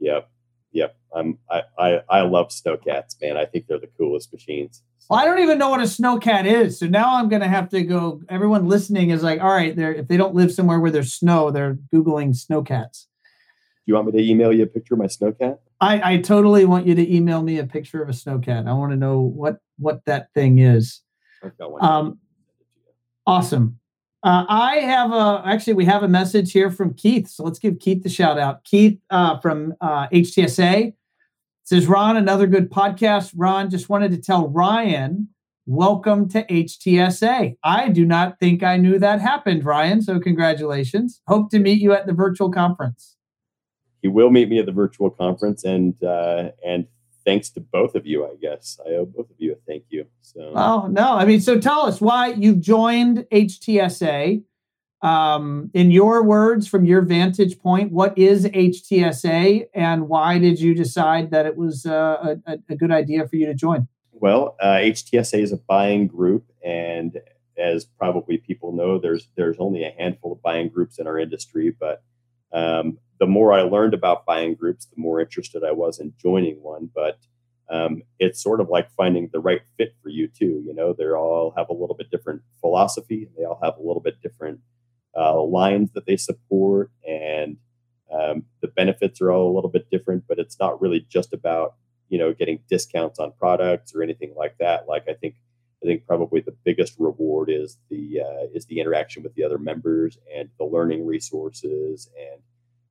Yep. 0.00 0.30
I'm 1.16 1.38
I 1.50 1.62
I, 1.78 2.00
I 2.08 2.20
love 2.22 2.48
snowcats, 2.48 3.20
man. 3.20 3.36
I 3.36 3.44
think 3.46 3.66
they're 3.66 3.80
the 3.80 3.90
coolest 3.98 4.32
machines. 4.32 4.82
Well, 5.08 5.20
I 5.20 5.24
don't 5.24 5.38
even 5.38 5.58
know 5.58 5.68
what 5.68 5.80
a 5.80 5.84
snowcat 5.84 6.46
is. 6.46 6.78
So 6.78 6.86
now 6.86 7.16
I'm 7.16 7.28
going 7.28 7.42
to 7.42 7.48
have 7.48 7.68
to 7.70 7.82
go. 7.82 8.22
Everyone 8.28 8.66
listening 8.66 9.10
is 9.10 9.22
like, 9.22 9.40
all 9.40 9.52
right, 9.52 9.74
they're, 9.76 9.94
if 9.94 10.08
they 10.08 10.16
don't 10.16 10.34
live 10.34 10.52
somewhere 10.52 10.80
where 10.80 10.90
there's 10.90 11.14
snow, 11.14 11.50
they're 11.50 11.78
Googling 11.94 12.30
snowcats 12.30 13.02
Do 13.02 13.86
you 13.86 13.94
want 13.94 14.12
me 14.12 14.20
to 14.20 14.28
email 14.28 14.52
you 14.52 14.64
a 14.64 14.66
picture 14.66 14.94
of 14.94 14.98
my 14.98 15.06
snowcat? 15.06 15.58
I, 15.80 16.14
I 16.14 16.16
totally 16.18 16.64
want 16.64 16.86
you 16.86 16.94
to 16.94 17.14
email 17.14 17.42
me 17.42 17.58
a 17.58 17.64
picture 17.64 18.02
of 18.02 18.08
a 18.08 18.12
snowcat. 18.12 18.66
I 18.66 18.72
want 18.72 18.92
to 18.92 18.96
know 18.96 19.20
what 19.20 19.58
what 19.78 20.04
that 20.06 20.32
thing 20.32 20.58
is. 20.58 21.02
Um, 21.80 22.18
awesome. 23.26 23.78
Uh, 24.22 24.44
I 24.48 24.76
have 24.76 25.12
a 25.12 25.42
actually 25.44 25.74
we 25.74 25.84
have 25.84 26.02
a 26.02 26.08
message 26.08 26.50
here 26.50 26.70
from 26.70 26.94
Keith, 26.94 27.28
so 27.28 27.44
let's 27.44 27.58
give 27.58 27.78
Keith 27.78 28.02
the 28.02 28.08
shout 28.08 28.38
out. 28.38 28.64
Keith 28.64 28.98
uh, 29.10 29.38
from 29.38 29.74
uh, 29.80 30.08
HTSA 30.08 30.94
says, 31.66 31.86
"Ron, 31.86 32.16
another 32.16 32.46
good 32.46 32.70
podcast. 32.70 33.34
Ron, 33.36 33.68
just 33.68 33.90
wanted 33.90 34.10
to 34.12 34.18
tell 34.18 34.48
Ryan, 34.48 35.28
welcome 35.66 36.28
to 36.30 36.44
HTSA. 36.50 37.58
I 37.62 37.88
do 37.90 38.06
not 38.06 38.40
think 38.40 38.62
I 38.62 38.78
knew 38.78 38.98
that 38.98 39.20
happened, 39.20 39.64
Ryan. 39.64 40.00
So 40.00 40.18
congratulations. 40.18 41.20
Hope 41.28 41.50
to 41.50 41.58
meet 41.58 41.82
you 41.82 41.92
at 41.92 42.06
the 42.06 42.14
virtual 42.14 42.50
conference." 42.50 43.16
he 44.06 44.08
will 44.08 44.30
meet 44.30 44.48
me 44.48 44.60
at 44.60 44.66
the 44.66 44.72
virtual 44.72 45.10
conference, 45.10 45.64
and 45.64 46.00
uh, 46.02 46.50
and 46.64 46.86
thanks 47.24 47.50
to 47.50 47.60
both 47.60 47.96
of 47.96 48.06
you, 48.06 48.24
I 48.24 48.36
guess 48.40 48.78
I 48.86 48.90
owe 48.90 49.06
both 49.06 49.28
of 49.30 49.36
you 49.38 49.52
a 49.52 49.56
thank 49.66 49.82
you. 49.88 50.06
So, 50.22 50.52
oh 50.54 50.86
no, 50.86 51.16
I 51.16 51.24
mean, 51.24 51.40
so 51.40 51.58
tell 51.58 51.80
us 51.80 52.00
why 52.00 52.28
you've 52.28 52.60
joined 52.60 53.26
HTSA. 53.32 54.44
Um, 55.02 55.70
in 55.74 55.90
your 55.90 56.22
words, 56.22 56.66
from 56.66 56.86
your 56.86 57.02
vantage 57.02 57.58
point, 57.58 57.92
what 57.92 58.16
is 58.16 58.46
HTSA, 58.46 59.66
and 59.74 60.08
why 60.08 60.38
did 60.38 60.58
you 60.58 60.74
decide 60.74 61.30
that 61.30 61.44
it 61.44 61.56
was 61.56 61.84
uh, 61.84 62.36
a, 62.46 62.58
a, 62.70 62.76
good 62.76 62.90
idea 62.90 63.28
for 63.28 63.36
you 63.36 63.44
to 63.46 63.54
join? 63.54 63.88
Well, 64.12 64.56
uh, 64.58 64.76
HTSA 64.76 65.42
is 65.42 65.52
a 65.52 65.58
buying 65.58 66.06
group, 66.06 66.50
and 66.64 67.20
as 67.58 67.84
probably 67.84 68.38
people 68.38 68.72
know, 68.72 68.98
there's 68.98 69.28
there's 69.36 69.56
only 69.58 69.84
a 69.84 69.94
handful 69.98 70.32
of 70.32 70.42
buying 70.42 70.70
groups 70.70 70.98
in 70.98 71.06
our 71.06 71.18
industry, 71.18 71.76
but 71.78 72.02
um, 72.52 72.98
the 73.20 73.26
more 73.26 73.52
I 73.52 73.62
learned 73.62 73.92
about 73.92 74.24
buying 74.24 74.54
groups, 74.54 74.86
the 74.86 75.00
more 75.00 75.20
interested 75.20 75.62
I 75.62 75.72
was 75.72 76.00
in 76.00 76.14
joining 76.20 76.62
one. 76.62 76.90
But 76.94 77.18
um, 77.68 78.02
it's 78.18 78.42
sort 78.42 78.60
of 78.60 78.68
like 78.68 78.90
finding 78.92 79.28
the 79.32 79.40
right 79.40 79.62
fit 79.76 79.94
for 80.02 80.08
you 80.08 80.28
too. 80.28 80.62
You 80.64 80.74
know, 80.74 80.92
they 80.92 81.04
all 81.04 81.52
have 81.56 81.68
a 81.68 81.74
little 81.74 81.96
bit 81.96 82.10
different 82.10 82.42
philosophy. 82.60 83.28
They 83.36 83.44
all 83.44 83.60
have 83.62 83.76
a 83.76 83.82
little 83.82 84.02
bit 84.02 84.22
different 84.22 84.60
uh, 85.16 85.42
lines 85.42 85.90
that 85.92 86.06
they 86.06 86.16
support, 86.16 86.90
and 87.06 87.56
um, 88.12 88.44
the 88.60 88.68
benefits 88.68 89.20
are 89.20 89.30
all 89.30 89.52
a 89.52 89.54
little 89.54 89.70
bit 89.70 89.90
different. 89.90 90.24
But 90.28 90.38
it's 90.38 90.58
not 90.58 90.80
really 90.80 91.06
just 91.08 91.32
about 91.32 91.74
you 92.08 92.18
know 92.18 92.32
getting 92.32 92.60
discounts 92.68 93.18
on 93.18 93.32
products 93.38 93.94
or 93.94 94.02
anything 94.02 94.34
like 94.36 94.56
that. 94.58 94.88
Like 94.88 95.04
I 95.08 95.14
think 95.14 95.36
I 95.82 95.86
think 95.86 96.06
probably 96.06 96.40
the 96.40 96.56
biggest 96.64 96.94
reward 96.98 97.50
is 97.50 97.78
the 97.90 98.20
uh, 98.20 98.46
is 98.54 98.66
the 98.66 98.80
interaction 98.80 99.22
with 99.22 99.34
the 99.34 99.44
other 99.44 99.58
members 99.58 100.18
and 100.34 100.48
the 100.58 100.64
learning 100.64 101.06
resources 101.06 102.10
and 102.18 102.40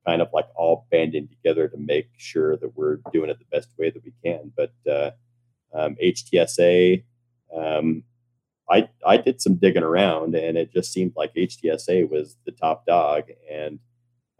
kind 0.06 0.22
of 0.22 0.28
like 0.32 0.46
all 0.54 0.86
banding 0.90 1.28
together 1.28 1.68
to 1.68 1.76
make 1.76 2.08
sure 2.16 2.56
that 2.56 2.76
we're 2.76 3.00
doing 3.12 3.28
it 3.28 3.38
the 3.38 3.56
best 3.56 3.68
way 3.76 3.90
that 3.90 4.04
we 4.04 4.12
can. 4.24 4.52
But 4.56 4.72
uh, 4.90 5.10
um, 5.74 5.96
HTSA, 6.02 7.02
um, 7.54 8.04
I 8.70 8.88
I 9.06 9.16
did 9.16 9.40
some 9.40 9.56
digging 9.56 9.82
around, 9.82 10.34
and 10.34 10.56
it 10.56 10.72
just 10.72 10.92
seemed 10.92 11.12
like 11.16 11.34
HTSA 11.34 12.08
was 12.10 12.36
the 12.44 12.52
top 12.52 12.86
dog, 12.86 13.24
and 13.50 13.78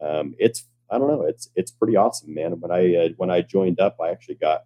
um, 0.00 0.34
it's 0.38 0.64
I 0.90 0.98
don't 0.98 1.08
know, 1.08 1.22
it's 1.22 1.48
it's 1.54 1.70
pretty 1.70 1.96
awesome, 1.96 2.34
man. 2.34 2.60
When 2.60 2.70
I 2.70 2.96
uh, 2.96 3.08
when 3.16 3.30
I 3.30 3.42
joined 3.42 3.80
up, 3.80 3.96
I 4.00 4.10
actually 4.10 4.36
got 4.36 4.62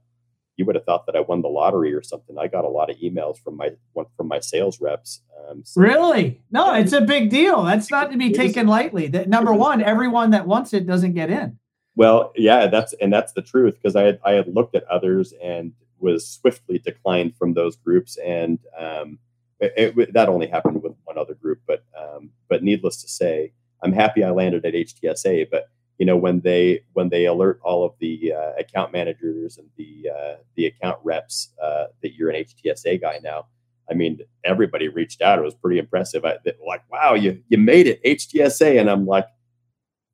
you 0.57 0.67
would 0.67 0.75
have 0.75 0.85
thought 0.85 1.07
that 1.07 1.17
I 1.17 1.21
won 1.21 1.41
the 1.41 1.49
lottery 1.49 1.95
or 1.95 2.03
something. 2.03 2.37
I 2.39 2.47
got 2.47 2.65
a 2.65 2.69
lot 2.69 2.91
of 2.91 2.97
emails 2.99 3.39
from 3.39 3.57
my 3.57 3.71
from 4.17 4.29
my 4.29 4.41
sales 4.41 4.81
reps. 4.81 5.23
Um, 5.49 5.63
so 5.65 5.81
really? 5.81 6.43
No, 6.51 6.75
it's 6.75 6.93
a 6.93 7.01
big 7.01 7.31
deal. 7.31 7.63
That's 7.63 7.91
not 7.91 8.11
to 8.13 8.19
be 8.19 8.33
taken 8.33 8.67
lightly. 8.67 9.09
That 9.09 9.29
number 9.29 9.55
one, 9.55 9.83
everyone 9.83 10.31
that 10.31 10.47
wants 10.47 10.73
it 10.75 10.87
doesn't 10.87 11.15
get 11.15 11.31
in. 11.31 11.59
Well, 11.97 12.33
yeah, 12.37 12.67
that's 12.67 12.93
and 13.01 13.13
that's 13.13 13.33
the 13.33 13.43
truth 13.43 13.75
because 13.75 13.97
I 13.97 14.03
had 14.03 14.21
I 14.25 14.33
had 14.33 14.55
looked 14.55 14.75
at 14.75 14.85
others 14.85 15.33
and 15.43 15.73
was 15.99 16.29
swiftly 16.29 16.79
declined 16.79 17.37
from 17.37 17.55
those 17.55 17.77
groups, 17.77 18.19
and 18.19 18.59
um, 18.79 19.19
it, 19.61 19.99
it, 19.99 20.13
that 20.15 20.29
only 20.29 20.47
happened 20.47 20.83
with 20.83 20.95
one 21.05 21.19
other 21.19 21.35
group. 21.35 21.61
But 21.67 21.85
um, 21.99 22.31
but 22.49 22.63
needless 22.63 23.03
to 23.03 23.09
say, 23.09 23.53
I'm 23.83 23.93
happy 23.93 24.25
I 24.25 24.31
landed 24.31 24.65
at 24.65 24.75
HTSA. 24.75 25.49
But 25.51 25.69
you 25.99 26.07
know 26.07 26.17
when 26.17 26.41
they 26.41 26.83
when 26.95 27.11
they 27.11 27.27
alert 27.27 27.61
all 27.63 27.85
of 27.85 27.93
the 28.01 28.33
uh, 28.33 28.53
account 28.59 28.93
managers 28.93 29.59
and 29.59 29.69
the 29.77 30.11
uh, 30.11 30.35
the 30.57 30.67
account 30.67 30.99
reps 31.05 31.51
uh, 31.63 31.87
that 32.03 32.15
you're 32.15 32.31
an 32.31 32.45
HTSA 32.45 33.01
guy 33.01 33.21
now. 33.23 33.47
I 33.91 33.95
mean, 33.95 34.21
everybody 34.45 34.89
reached 34.89 35.21
out. 35.21 35.39
It 35.39 35.43
was 35.43 35.55
pretty 35.55 35.79
impressive. 35.79 36.25
I, 36.25 36.39
like, 36.67 36.83
wow, 36.91 37.15
you 37.15 37.43
you 37.49 37.59
made 37.59 37.87
it 37.87 38.03
HTSA, 38.05 38.81
and 38.81 38.89
I'm 38.89 39.05
like, 39.05 39.27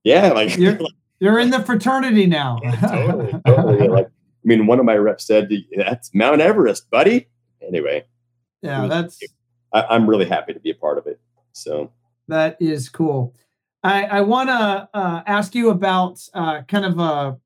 yeah, 0.02 0.32
like 0.32 0.56
you're, 0.56 0.78
you're 1.20 1.38
in 1.38 1.50
the 1.50 1.60
fraternity 1.60 2.26
now. 2.26 2.58
yeah, 2.62 2.76
totally, 2.80 3.40
totally. 3.46 3.88
Like, 3.88 4.06
I 4.06 4.10
mean, 4.44 4.66
one 4.66 4.80
of 4.80 4.86
my 4.86 4.96
reps 4.96 5.26
said, 5.26 5.50
"That's 5.76 6.12
Mount 6.14 6.40
Everest, 6.40 6.90
buddy." 6.90 7.28
Anyway, 7.66 8.04
yeah, 8.66 8.86
that's. 8.86 9.18
I, 9.72 9.82
I'm 9.82 10.08
really 10.08 10.26
happy 10.26 10.52
to 10.52 10.60
be 10.60 10.70
a 10.70 10.74
part 10.74 10.98
of 10.98 11.06
it. 11.06 11.20
So 11.52 11.90
that 12.28 12.56
is 12.60 12.88
cool. 12.88 13.34
I, 13.82 14.04
I 14.04 14.20
want 14.22 14.48
to 14.48 14.88
uh, 14.94 15.22
ask 15.26 15.54
you 15.54 15.70
about 15.70 16.20
uh, 16.34 16.62
kind 16.62 16.84
of 16.84 16.98
a, 16.98 17.38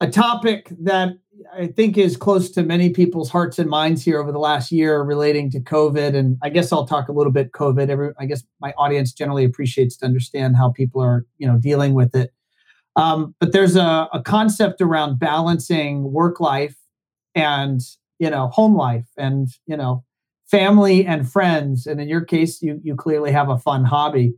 a 0.00 0.10
topic 0.10 0.72
that 0.80 1.18
I 1.54 1.66
think 1.66 1.98
is 1.98 2.16
close 2.16 2.50
to 2.52 2.62
many 2.62 2.90
people's 2.90 3.30
hearts 3.30 3.58
and 3.58 3.68
minds 3.68 4.02
here 4.04 4.20
over 4.20 4.32
the 4.32 4.38
last 4.38 4.72
year 4.72 5.02
relating 5.02 5.50
to 5.50 5.60
COVID. 5.60 6.14
And 6.14 6.38
I 6.42 6.48
guess 6.48 6.72
I'll 6.72 6.86
talk 6.86 7.08
a 7.08 7.12
little 7.12 7.32
bit 7.32 7.52
COVID. 7.52 7.88
Every, 7.88 8.12
I 8.18 8.26
guess 8.26 8.44
my 8.60 8.72
audience 8.78 9.12
generally 9.12 9.44
appreciates 9.44 9.96
to 9.98 10.06
understand 10.06 10.56
how 10.56 10.70
people 10.70 11.02
are, 11.02 11.26
you 11.38 11.46
know, 11.46 11.58
dealing 11.58 11.94
with 11.94 12.14
it. 12.14 12.32
Um, 12.96 13.34
but 13.40 13.52
there's 13.52 13.76
a, 13.76 14.08
a 14.12 14.22
concept 14.24 14.80
around 14.80 15.18
balancing 15.18 16.12
work 16.12 16.40
life 16.40 16.76
and 17.34 17.80
you 18.18 18.30
know 18.30 18.48
home 18.48 18.76
life 18.76 19.08
and 19.16 19.48
you 19.66 19.76
know 19.76 20.04
family 20.52 21.04
and 21.04 21.28
friends. 21.28 21.86
And 21.86 22.00
in 22.00 22.08
your 22.08 22.24
case, 22.24 22.62
you 22.62 22.80
you 22.84 22.94
clearly 22.94 23.32
have 23.32 23.48
a 23.48 23.58
fun 23.58 23.84
hobby. 23.84 24.34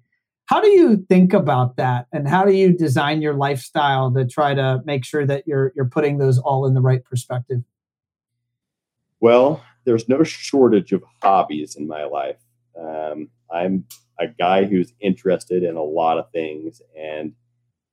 How 0.46 0.60
do 0.60 0.68
you 0.68 1.04
think 1.08 1.32
about 1.32 1.76
that, 1.76 2.06
and 2.12 2.28
how 2.28 2.44
do 2.44 2.52
you 2.52 2.72
design 2.72 3.20
your 3.20 3.34
lifestyle 3.34 4.12
to 4.14 4.26
try 4.26 4.54
to 4.54 4.82
make 4.84 5.04
sure 5.04 5.26
that 5.26 5.46
you're 5.46 5.72
you're 5.74 5.88
putting 5.88 6.18
those 6.18 6.38
all 6.38 6.66
in 6.66 6.74
the 6.74 6.80
right 6.80 7.04
perspective? 7.04 7.62
Well, 9.20 9.62
there's 9.84 10.08
no 10.08 10.22
shortage 10.22 10.92
of 10.92 11.02
hobbies 11.22 11.76
in 11.76 11.86
my 11.86 12.04
life. 12.04 12.36
Um, 12.78 13.28
I'm 13.50 13.86
a 14.20 14.28
guy 14.28 14.64
who's 14.64 14.92
interested 15.00 15.62
in 15.62 15.76
a 15.76 15.82
lot 15.82 16.18
of 16.18 16.30
things, 16.30 16.80
and 16.98 17.32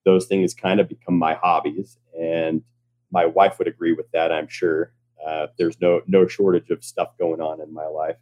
those 0.05 0.25
things 0.27 0.53
kind 0.53 0.79
of 0.79 0.89
become 0.89 1.17
my 1.17 1.35
hobbies. 1.35 1.97
And 2.19 2.63
my 3.11 3.25
wife 3.25 3.59
would 3.59 3.67
agree 3.67 3.93
with 3.93 4.11
that, 4.11 4.31
I'm 4.31 4.47
sure. 4.47 4.93
Uh, 5.25 5.47
there's 5.57 5.79
no 5.81 6.01
no 6.07 6.27
shortage 6.27 6.69
of 6.69 6.83
stuff 6.83 7.17
going 7.19 7.41
on 7.41 7.61
in 7.61 7.73
my 7.73 7.85
life. 7.85 8.17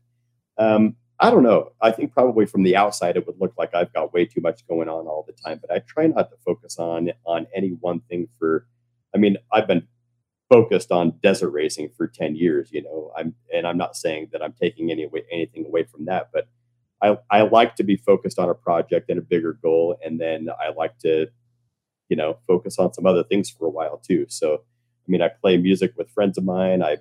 Um, 0.57 0.95
I 1.19 1.29
don't 1.29 1.43
know. 1.43 1.71
I 1.81 1.91
think 1.91 2.13
probably 2.13 2.45
from 2.45 2.63
the 2.63 2.75
outside 2.75 3.17
it 3.17 3.27
would 3.27 3.39
look 3.39 3.53
like 3.57 3.75
I've 3.75 3.93
got 3.93 4.13
way 4.13 4.25
too 4.25 4.41
much 4.41 4.65
going 4.67 4.87
on 4.87 5.07
all 5.07 5.25
the 5.27 5.33
time, 5.33 5.59
but 5.61 5.71
I 5.71 5.79
try 5.79 6.07
not 6.07 6.29
to 6.29 6.37
focus 6.45 6.77
on 6.79 7.11
on 7.25 7.47
any 7.55 7.69
one 7.79 8.01
thing 8.01 8.27
for 8.39 8.65
I 9.13 9.17
mean, 9.17 9.37
I've 9.51 9.67
been 9.67 9.87
focused 10.49 10.91
on 10.91 11.13
desert 11.21 11.49
racing 11.51 11.89
for 11.95 12.07
10 12.07 12.35
years, 12.35 12.69
you 12.71 12.83
know. 12.83 13.11
I'm 13.17 13.35
and 13.53 13.67
I'm 13.67 13.77
not 13.77 13.95
saying 13.95 14.29
that 14.31 14.41
I'm 14.43 14.53
taking 14.53 14.91
any 14.91 15.03
away, 15.03 15.23
anything 15.31 15.65
away 15.65 15.83
from 15.83 16.05
that, 16.05 16.29
but 16.33 16.47
I 17.01 17.17
I 17.29 17.41
like 17.43 17.75
to 17.77 17.83
be 17.83 17.97
focused 17.97 18.39
on 18.39 18.49
a 18.49 18.55
project 18.55 19.09
and 19.09 19.19
a 19.19 19.23
bigger 19.23 19.53
goal 19.53 19.97
and 20.03 20.19
then 20.19 20.49
I 20.49 20.71
like 20.73 20.97
to 20.99 21.27
you 22.09 22.17
know, 22.17 22.37
focus 22.47 22.77
on 22.79 22.93
some 22.93 23.05
other 23.05 23.23
things 23.23 23.49
for 23.49 23.67
a 23.67 23.69
while 23.69 23.97
too. 23.97 24.25
So, 24.27 24.63
mean, 25.09 25.21
I 25.21 25.29
play 25.29 25.57
music 25.57 25.93
with 25.97 26.09
friends 26.11 26.37
of 26.37 26.43
mine. 26.43 26.81
I 26.83 26.97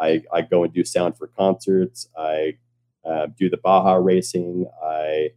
I, 0.00 0.22
I 0.32 0.42
go 0.42 0.64
and 0.64 0.72
do 0.72 0.84
sound 0.84 1.16
for 1.16 1.28
concerts. 1.28 2.08
I 2.16 2.56
uh, 3.04 3.26
do 3.38 3.48
the 3.48 3.56
Baja 3.56 3.94
racing. 3.94 4.66
I 4.82 5.30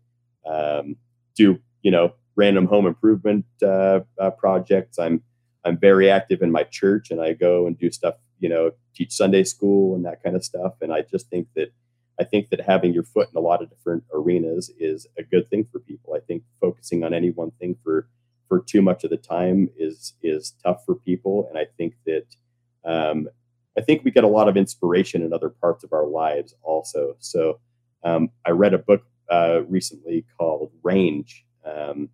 um, 0.45 0.95
do 1.35 1.59
you 1.81 1.91
know 1.91 2.13
random 2.35 2.65
home 2.67 2.85
improvement 2.85 3.45
uh, 3.63 4.01
uh, 4.19 4.31
projects. 4.31 4.99
I'm 4.99 5.21
I'm 5.63 5.77
very 5.77 6.09
active 6.09 6.41
in 6.41 6.51
my 6.51 6.63
church, 6.63 7.11
and 7.11 7.21
I 7.21 7.33
go 7.33 7.67
and 7.67 7.77
do 7.77 7.91
stuff. 7.91 8.15
You 8.39 8.49
know, 8.49 8.71
teach 8.95 9.13
Sunday 9.13 9.43
school 9.43 9.95
and 9.95 10.05
that 10.05 10.21
kind 10.23 10.35
of 10.35 10.43
stuff. 10.43 10.73
And 10.81 10.93
I 10.93 11.01
just 11.01 11.29
think 11.29 11.47
that 11.55 11.71
I 12.19 12.23
think 12.23 12.49
that 12.49 12.61
having 12.61 12.93
your 12.93 13.03
foot 13.03 13.29
in 13.31 13.37
a 13.37 13.41
lot 13.41 13.61
of 13.61 13.69
different 13.69 14.03
arenas 14.13 14.71
is 14.79 15.05
a 15.17 15.23
good 15.23 15.49
thing 15.49 15.67
for 15.71 15.79
people. 15.79 16.13
I 16.13 16.19
think 16.19 16.43
focusing 16.61 17.03
on 17.03 17.13
any 17.13 17.29
one 17.29 17.51
thing 17.51 17.75
for 17.83 18.07
for 18.47 18.61
too 18.61 18.81
much 18.81 19.03
of 19.03 19.09
the 19.09 19.17
time 19.17 19.69
is 19.77 20.13
is 20.21 20.53
tough 20.63 20.83
for 20.85 20.95
people, 20.95 21.47
and 21.49 21.57
I 21.57 21.65
think 21.77 21.95
that 22.05 22.25
um, 22.83 23.27
I 23.77 23.81
think 23.81 24.03
we 24.03 24.11
get 24.11 24.23
a 24.23 24.29
lot 24.29 24.47
of 24.47 24.57
inspiration 24.57 25.21
in 25.21 25.33
other 25.33 25.49
parts 25.49 25.83
of 25.83 25.93
our 25.93 26.05
lives 26.05 26.55
also. 26.61 27.15
So 27.19 27.59
um, 28.03 28.29
I 28.45 28.51
read 28.51 28.73
a 28.73 28.77
book 28.77 29.03
uh, 29.29 29.61
recently 29.67 30.25
called 30.37 30.71
Range, 30.83 31.45
um, 31.65 32.09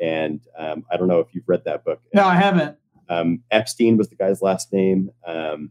and 0.00 0.40
um, 0.58 0.84
I 0.90 0.96
don't 0.96 1.08
know 1.08 1.20
if 1.20 1.34
you've 1.34 1.48
read 1.48 1.64
that 1.64 1.84
book. 1.84 2.00
No, 2.14 2.24
I 2.24 2.36
haven't. 2.36 2.76
Um, 3.08 3.42
Epstein 3.50 3.96
was 3.96 4.08
the 4.08 4.16
guy's 4.16 4.42
last 4.42 4.72
name, 4.72 5.10
um, 5.26 5.70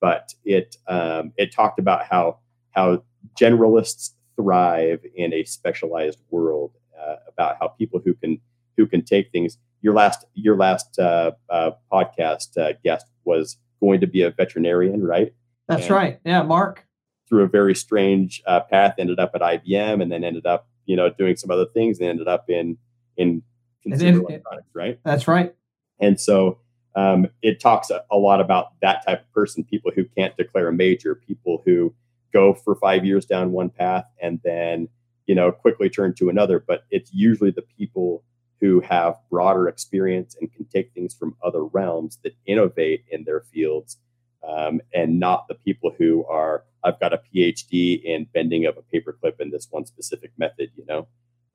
but 0.00 0.34
it 0.44 0.76
um, 0.86 1.32
it 1.36 1.52
talked 1.52 1.78
about 1.78 2.04
how 2.04 2.38
how 2.72 3.02
generalists 3.40 4.10
thrive 4.34 5.00
in 5.14 5.32
a 5.32 5.44
specialized 5.44 6.20
world. 6.30 6.72
Uh, 6.98 7.16
about 7.28 7.58
how 7.60 7.68
people 7.68 8.00
who 8.02 8.14
can 8.14 8.40
who 8.76 8.86
can 8.86 9.02
take 9.02 9.30
things. 9.30 9.58
Your 9.82 9.94
last 9.94 10.24
your 10.34 10.56
last 10.56 10.98
uh, 10.98 11.32
uh, 11.48 11.72
podcast 11.92 12.56
uh, 12.58 12.74
guest 12.82 13.06
was 13.24 13.56
going 13.80 14.00
to 14.00 14.06
be 14.06 14.22
a 14.22 14.30
veterinarian, 14.30 15.04
right? 15.04 15.32
That's 15.68 15.86
and 15.86 15.90
right. 15.90 16.20
Yeah, 16.24 16.42
Mark. 16.42 16.84
Through 17.28 17.42
a 17.42 17.48
very 17.48 17.74
strange 17.74 18.42
uh, 18.46 18.60
path, 18.60 18.94
ended 18.98 19.18
up 19.18 19.32
at 19.34 19.40
IBM, 19.40 20.00
and 20.00 20.12
then 20.12 20.22
ended 20.22 20.46
up, 20.46 20.68
you 20.84 20.94
know, 20.94 21.10
doing 21.10 21.36
some 21.36 21.50
other 21.50 21.66
things, 21.66 21.98
and 21.98 22.08
ended 22.08 22.28
up 22.28 22.48
in 22.48 22.78
in 23.16 23.42
consumer 23.82 24.22
electronics, 24.28 24.68
right? 24.74 24.98
That's 25.04 25.26
right. 25.26 25.54
And 25.98 26.20
so 26.20 26.58
um, 26.94 27.28
it 27.42 27.60
talks 27.60 27.90
a, 27.90 28.04
a, 28.10 28.16
lot 28.16 28.40
about 28.40 28.72
that 28.80 29.04
type 29.06 29.22
of 29.22 29.32
person, 29.32 29.64
people 29.64 29.92
who 29.94 30.04
can't 30.04 30.36
declare 30.36 30.68
a 30.68 30.72
major, 30.72 31.14
people 31.14 31.62
who 31.64 31.94
go 32.32 32.54
for 32.54 32.74
five 32.76 33.04
years 33.04 33.26
down 33.26 33.52
one 33.52 33.70
path 33.70 34.04
and 34.20 34.40
then, 34.44 34.88
you 35.26 35.34
know, 35.34 35.52
quickly 35.52 35.90
turn 35.90 36.14
to 36.14 36.28
another. 36.28 36.62
But 36.66 36.84
it's 36.90 37.10
usually 37.12 37.50
the 37.50 37.62
people 37.62 38.22
who 38.60 38.80
have 38.80 39.16
broader 39.30 39.68
experience 39.68 40.36
and 40.40 40.52
can 40.52 40.64
take 40.66 40.92
things 40.92 41.14
from 41.14 41.36
other 41.44 41.64
realms 41.64 42.18
that 42.24 42.34
innovate 42.46 43.04
in 43.10 43.24
their 43.24 43.40
fields 43.40 43.98
um, 44.46 44.80
and 44.94 45.18
not 45.18 45.48
the 45.48 45.54
people 45.54 45.92
who 45.98 46.24
are 46.26 46.64
i've 46.84 46.98
got 47.00 47.12
a 47.12 47.20
phd 47.34 48.02
in 48.02 48.26
bending 48.32 48.66
of 48.66 48.76
a 48.76 48.96
paperclip 48.96 49.40
in 49.40 49.50
this 49.50 49.68
one 49.70 49.86
specific 49.86 50.32
method 50.38 50.70
you 50.76 50.84
know? 50.86 51.06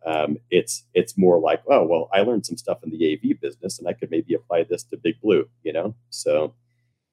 Um, 0.04 0.38
it's 0.50 0.84
it's 0.94 1.18
more 1.18 1.40
like 1.40 1.62
oh 1.68 1.86
well 1.86 2.10
i 2.14 2.22
learned 2.22 2.46
some 2.46 2.58
stuff 2.58 2.84
in 2.84 2.90
the 2.90 3.14
av 3.14 3.40
business 3.40 3.80
and 3.80 3.88
i 3.88 3.94
could 3.94 4.12
maybe 4.12 4.34
apply 4.34 4.64
this 4.64 4.84
to 4.84 4.98
big 4.98 5.20
blue 5.22 5.48
you 5.64 5.74
know? 5.74 5.96
So 6.10 6.54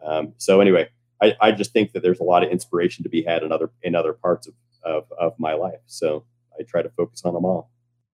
um, 0.04 0.32
so 0.38 0.60
anyway 0.60 0.88
I, 1.20 1.34
I 1.40 1.52
just 1.52 1.72
think 1.72 1.92
that 1.92 2.02
there's 2.02 2.20
a 2.20 2.24
lot 2.24 2.44
of 2.44 2.50
inspiration 2.50 3.02
to 3.02 3.08
be 3.08 3.22
had 3.22 3.42
in 3.42 3.52
other 3.52 3.70
in 3.82 3.94
other 3.94 4.12
parts 4.12 4.46
of, 4.46 4.54
of, 4.84 5.12
of 5.18 5.34
my 5.38 5.54
life. 5.54 5.80
So 5.86 6.24
i 6.58 6.62
try 6.62 6.82
to 6.82 6.90
focus 6.90 7.22
on 7.24 7.34
them 7.34 7.44
all 7.44 7.70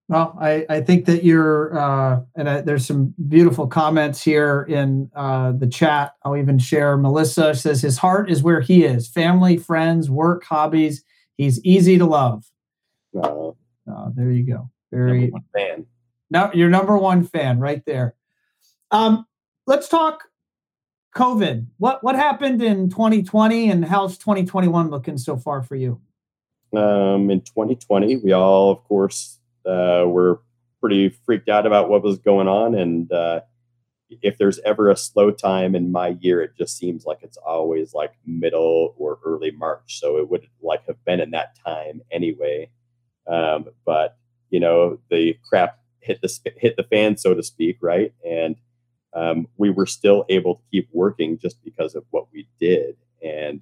well, 0.07 0.37
I, 0.39 0.65
I 0.69 0.81
think 0.81 1.05
that 1.05 1.23
you're, 1.23 1.77
uh, 1.77 2.21
and 2.35 2.49
I, 2.49 2.61
there's 2.61 2.85
some 2.85 3.15
beautiful 3.27 3.65
comments 3.65 4.23
here 4.23 4.63
in 4.69 5.09
uh, 5.15 5.53
the 5.53 5.65
chat. 5.65 6.13
I'll 6.23 6.37
even 6.37 6.59
share. 6.59 6.95
Melissa 6.95 7.55
says 7.55 7.81
his 7.81 7.97
heart 7.97 8.29
is 8.29 8.43
where 8.43 8.61
he 8.61 8.83
is 8.83 9.07
family, 9.07 9.57
friends, 9.57 10.09
work, 10.09 10.43
hobbies. 10.43 11.03
He's 11.37 11.63
easy 11.65 11.97
to 11.97 12.05
love. 12.05 12.45
Uh, 13.15 13.49
uh, 13.49 14.09
there 14.13 14.31
you 14.31 14.45
go. 14.45 14.69
Very 14.91 15.31
fan. 15.53 15.87
Now, 16.29 16.51
your 16.53 16.69
number 16.69 16.97
one 16.97 17.23
fan 17.23 17.59
right 17.59 17.83
there. 17.85 18.15
Um, 18.91 19.25
let's 19.65 19.87
talk 19.87 20.29
COVID. 21.15 21.65
What 21.77 22.03
what 22.03 22.15
happened 22.15 22.61
in 22.61 22.89
2020 22.89 23.71
and 23.71 23.85
how's 23.85 24.17
2021 24.17 24.89
looking 24.89 25.17
so 25.17 25.37
far 25.37 25.63
for 25.63 25.75
you? 25.75 25.99
Um, 26.75 27.29
in 27.29 27.41
2020, 27.41 28.17
we 28.17 28.33
all, 28.33 28.71
of 28.71 28.83
course, 28.83 29.39
uh, 29.65 30.05
were 30.07 30.41
pretty 30.79 31.09
freaked 31.25 31.49
out 31.49 31.65
about 31.65 31.89
what 31.89 32.03
was 32.03 32.19
going 32.19 32.47
on. 32.47 32.75
And 32.75 33.11
uh, 33.11 33.41
if 34.09 34.37
there's 34.37 34.59
ever 34.59 34.89
a 34.89 34.95
slow 34.95 35.31
time 35.31 35.75
in 35.75 35.91
my 35.91 36.09
year, 36.19 36.41
it 36.41 36.51
just 36.57 36.77
seems 36.77 37.05
like 37.05 37.19
it's 37.21 37.37
always 37.37 37.93
like 37.93 38.13
middle 38.25 38.93
or 38.97 39.19
early 39.25 39.51
March. 39.51 39.99
So 39.99 40.17
it 40.17 40.29
would 40.29 40.47
like 40.61 40.85
have 40.87 41.03
been 41.05 41.19
in 41.19 41.31
that 41.31 41.57
time 41.65 42.01
anyway. 42.11 42.69
Um, 43.27 43.69
but 43.85 44.17
you 44.49 44.59
know, 44.59 44.99
the 45.09 45.35
crap 45.47 45.79
hit 45.99 46.21
the 46.21 46.31
hit 46.57 46.77
the 46.77 46.83
fan, 46.83 47.17
so 47.17 47.33
to 47.33 47.43
speak, 47.43 47.77
right? 47.81 48.13
And 48.23 48.55
um, 49.13 49.47
we 49.57 49.69
were 49.69 49.85
still 49.85 50.25
able 50.29 50.55
to 50.55 50.61
keep 50.71 50.89
working 50.91 51.39
just 51.39 51.63
because 51.63 51.95
of 51.95 52.03
what 52.11 52.27
we 52.31 52.47
did. 52.59 52.97
And 53.23 53.61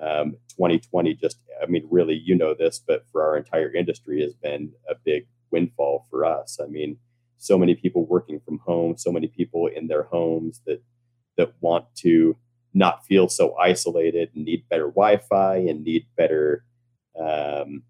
um, 0.00 0.32
2020 0.50 1.14
just, 1.14 1.38
I 1.62 1.66
mean, 1.66 1.86
really, 1.90 2.14
you 2.14 2.34
know 2.36 2.54
this, 2.54 2.80
but 2.84 3.06
for 3.10 3.22
our 3.22 3.36
entire 3.36 3.72
industry 3.72 4.22
has 4.22 4.34
been 4.34 4.72
a 4.88 4.94
big 5.04 5.26
windfall 5.50 6.06
for 6.10 6.24
us. 6.24 6.58
I 6.62 6.66
mean, 6.66 6.98
so 7.38 7.56
many 7.56 7.74
people 7.74 8.04
working 8.06 8.40
from 8.40 8.58
home, 8.58 8.96
so 8.96 9.12
many 9.12 9.28
people 9.28 9.66
in 9.68 9.86
their 9.86 10.04
homes 10.04 10.60
that 10.66 10.82
that 11.36 11.52
want 11.60 11.84
to 11.94 12.36
not 12.74 13.04
feel 13.06 13.28
so 13.28 13.56
isolated 13.56 14.30
and 14.34 14.44
need 14.44 14.68
better 14.68 14.88
Wi-Fi 14.88 15.56
and 15.56 15.84
need 15.84 16.06
better, 16.16 16.64
um, 17.18 17.82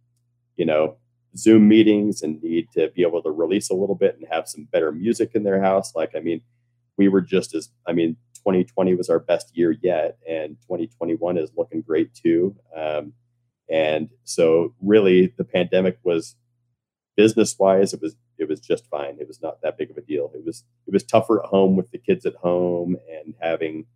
you 0.57 0.65
know, 0.65 0.97
Zoom 1.37 1.69
meetings 1.69 2.23
and 2.23 2.43
need 2.43 2.69
to 2.75 2.91
be 2.95 3.03
able 3.03 3.23
to 3.23 3.31
release 3.31 3.71
a 3.71 3.75
little 3.75 3.95
bit 3.95 4.17
and 4.17 4.27
have 4.31 4.49
some 4.49 4.69
better 4.71 4.93
music 4.93 5.33
in 5.35 5.45
their 5.45 5.63
house. 5.63 5.95
Like, 5.95 6.15
I 6.15 6.21
mean, 6.21 6.43
we 6.97 7.09
were 7.09 7.21
just 7.21 7.55
as, 7.55 7.71
I 7.87 7.93
mean, 7.93 8.17
2020 8.37 8.95
was 8.95 9.11
our 9.11 9.19
best 9.19 9.57
year 9.57 9.77
yet, 9.83 10.19
and 10.29 10.57
2021 10.63 11.39
is 11.39 11.51
looking 11.57 11.83
great 11.83 12.15
too. 12.15 12.57
Um, 12.75 13.13
and 13.69 14.09
so, 14.25 14.75
really, 14.81 15.35
the 15.37 15.45
pandemic 15.45 15.99
was 16.03 16.37
business 17.19 17.57
wise, 17.59 17.93
it 17.93 18.01
was 18.01 18.14
it 18.39 18.49
was 18.49 18.61
just 18.61 18.87
fine. 18.87 19.16
It 19.21 19.27
was 19.27 19.43
not 19.43 19.61
that 19.62 19.77
big 19.77 19.91
of 19.91 19.99
a 19.99 20.01
deal. 20.01 20.31
It 20.35 20.45
was 20.47 20.62
it 20.87 20.93
was 20.93 21.03
tougher 21.03 21.43
at 21.43 21.51
home 21.51 21.75
with 21.77 21.91
the 21.91 21.99
kids 21.99 22.25
at 22.25 22.37
home 22.37 22.97
and 23.12 23.35
having 23.41 23.87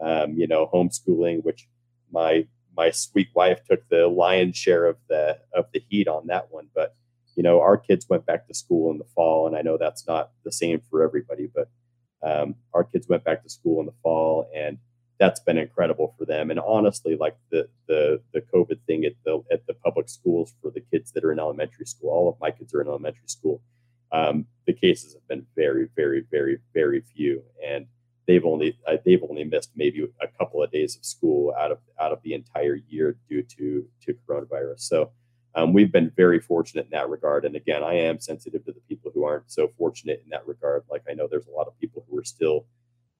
um, 0.00 0.34
you 0.34 0.46
know 0.46 0.70
homeschooling, 0.72 1.42
which 1.42 1.66
my 2.12 2.46
my 2.76 2.90
sweet 2.90 3.28
wife 3.34 3.64
took 3.64 3.88
the 3.88 4.06
lion's 4.08 4.58
share 4.58 4.84
of 4.84 4.98
the 5.08 5.38
of 5.54 5.64
the 5.72 5.82
heat 5.88 6.06
on 6.06 6.26
that 6.26 6.48
one. 6.50 6.68
But 6.74 6.94
you 7.34 7.42
know 7.42 7.62
our 7.62 7.78
kids 7.78 8.06
went 8.10 8.26
back 8.26 8.46
to 8.46 8.54
school 8.54 8.92
in 8.92 8.98
the 8.98 9.10
fall, 9.14 9.46
and 9.46 9.56
I 9.56 9.62
know 9.62 9.78
that's 9.78 10.06
not 10.06 10.32
the 10.44 10.52
same 10.52 10.82
for 10.90 11.02
everybody, 11.02 11.48
but 11.52 11.70
um, 12.22 12.56
our 12.74 12.84
kids 12.84 13.08
went 13.08 13.24
back 13.24 13.42
to 13.42 13.48
school 13.48 13.80
in 13.80 13.86
the 13.86 13.94
fall, 14.02 14.50
and 14.54 14.76
that's 15.18 15.40
been 15.40 15.58
incredible 15.58 16.14
for 16.18 16.24
them. 16.24 16.50
And 16.50 16.60
honestly, 16.60 17.16
like 17.16 17.36
the 17.50 17.68
the 17.88 18.20
the 18.32 18.40
COVID 18.40 18.80
thing 18.86 19.04
at 19.04 19.14
the 19.24 19.42
at 19.50 19.66
the 19.66 19.74
public 19.74 20.08
schools 20.08 20.54
for 20.60 20.70
the 20.70 20.80
kids 20.80 21.12
that 21.12 21.24
are 21.24 21.32
in 21.32 21.38
elementary 21.38 21.86
school, 21.86 22.10
all 22.10 22.28
of 22.28 22.36
my 22.40 22.50
kids 22.50 22.74
are 22.74 22.80
in 22.80 22.88
elementary 22.88 23.28
school. 23.28 23.62
Um, 24.12 24.46
the 24.66 24.72
cases 24.72 25.14
have 25.14 25.26
been 25.28 25.46
very, 25.56 25.88
very, 25.96 26.24
very, 26.30 26.58
very 26.72 27.00
few, 27.00 27.42
and 27.64 27.86
they've 28.26 28.44
only 28.44 28.78
uh, 28.86 28.96
they've 29.04 29.22
only 29.28 29.44
missed 29.44 29.70
maybe 29.74 30.06
a 30.20 30.28
couple 30.38 30.62
of 30.62 30.70
days 30.70 30.96
of 30.96 31.04
school 31.04 31.54
out 31.58 31.72
of 31.72 31.78
out 32.00 32.12
of 32.12 32.22
the 32.22 32.34
entire 32.34 32.78
year 32.88 33.16
due 33.28 33.42
to 33.42 33.86
to 34.02 34.14
coronavirus. 34.28 34.80
So. 34.80 35.10
Um, 35.58 35.72
we've 35.72 35.90
been 35.90 36.12
very 36.14 36.38
fortunate 36.38 36.84
in 36.84 36.90
that 36.90 37.08
regard. 37.08 37.46
And 37.46 37.56
again, 37.56 37.82
I 37.82 37.94
am 37.94 38.20
sensitive 38.20 38.62
to 38.66 38.72
the 38.72 38.80
people 38.90 39.10
who 39.14 39.24
aren't 39.24 39.50
so 39.50 39.72
fortunate 39.78 40.20
in 40.22 40.28
that 40.28 40.46
regard. 40.46 40.84
Like 40.90 41.04
I 41.08 41.14
know 41.14 41.26
there's 41.26 41.46
a 41.46 41.50
lot 41.50 41.66
of 41.66 41.80
people 41.80 42.04
who 42.10 42.18
are 42.18 42.24
still 42.24 42.66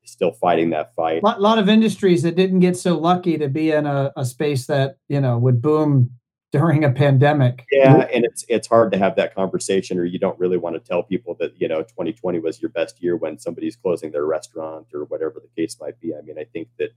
still 0.06 0.32
fighting 0.32 0.70
that 0.70 0.94
fight. 0.94 1.22
A 1.22 1.38
lot, 1.38 1.58
of 1.58 1.68
industries 1.68 2.22
that 2.22 2.36
didn't 2.36 2.60
get 2.60 2.76
so 2.76 2.98
lucky 2.98 3.36
to 3.38 3.48
be 3.48 3.70
in 3.70 3.86
a, 3.86 4.12
a 4.16 4.24
space 4.24 4.66
that 4.66 4.96
you 5.08 5.20
know 5.20 5.38
would 5.38 5.60
boom 5.60 6.10
during 6.52 6.84
a 6.84 6.90
pandemic. 6.90 7.64
Yeah, 7.70 8.06
and 8.12 8.24
it's 8.24 8.44
it's 8.48 8.68
hard 8.68 8.92
to 8.92 8.98
have 8.98 9.16
that 9.16 9.34
conversation, 9.34 9.98
or 9.98 10.04
you 10.04 10.18
don't 10.18 10.38
really 10.38 10.58
want 10.58 10.74
to 10.74 10.80
tell 10.80 11.02
people 11.02 11.36
that 11.40 11.52
you 11.60 11.68
know 11.68 11.82
2020 11.82 12.38
was 12.38 12.60
your 12.60 12.70
best 12.70 13.02
year 13.02 13.16
when 13.16 13.38
somebody's 13.38 13.76
closing 13.76 14.10
their 14.10 14.26
restaurant 14.26 14.86
or 14.94 15.04
whatever 15.04 15.40
the 15.40 15.62
case 15.62 15.76
might 15.80 16.00
be. 16.00 16.14
I 16.14 16.22
mean, 16.22 16.38
I 16.38 16.44
think 16.44 16.68
that 16.78 16.90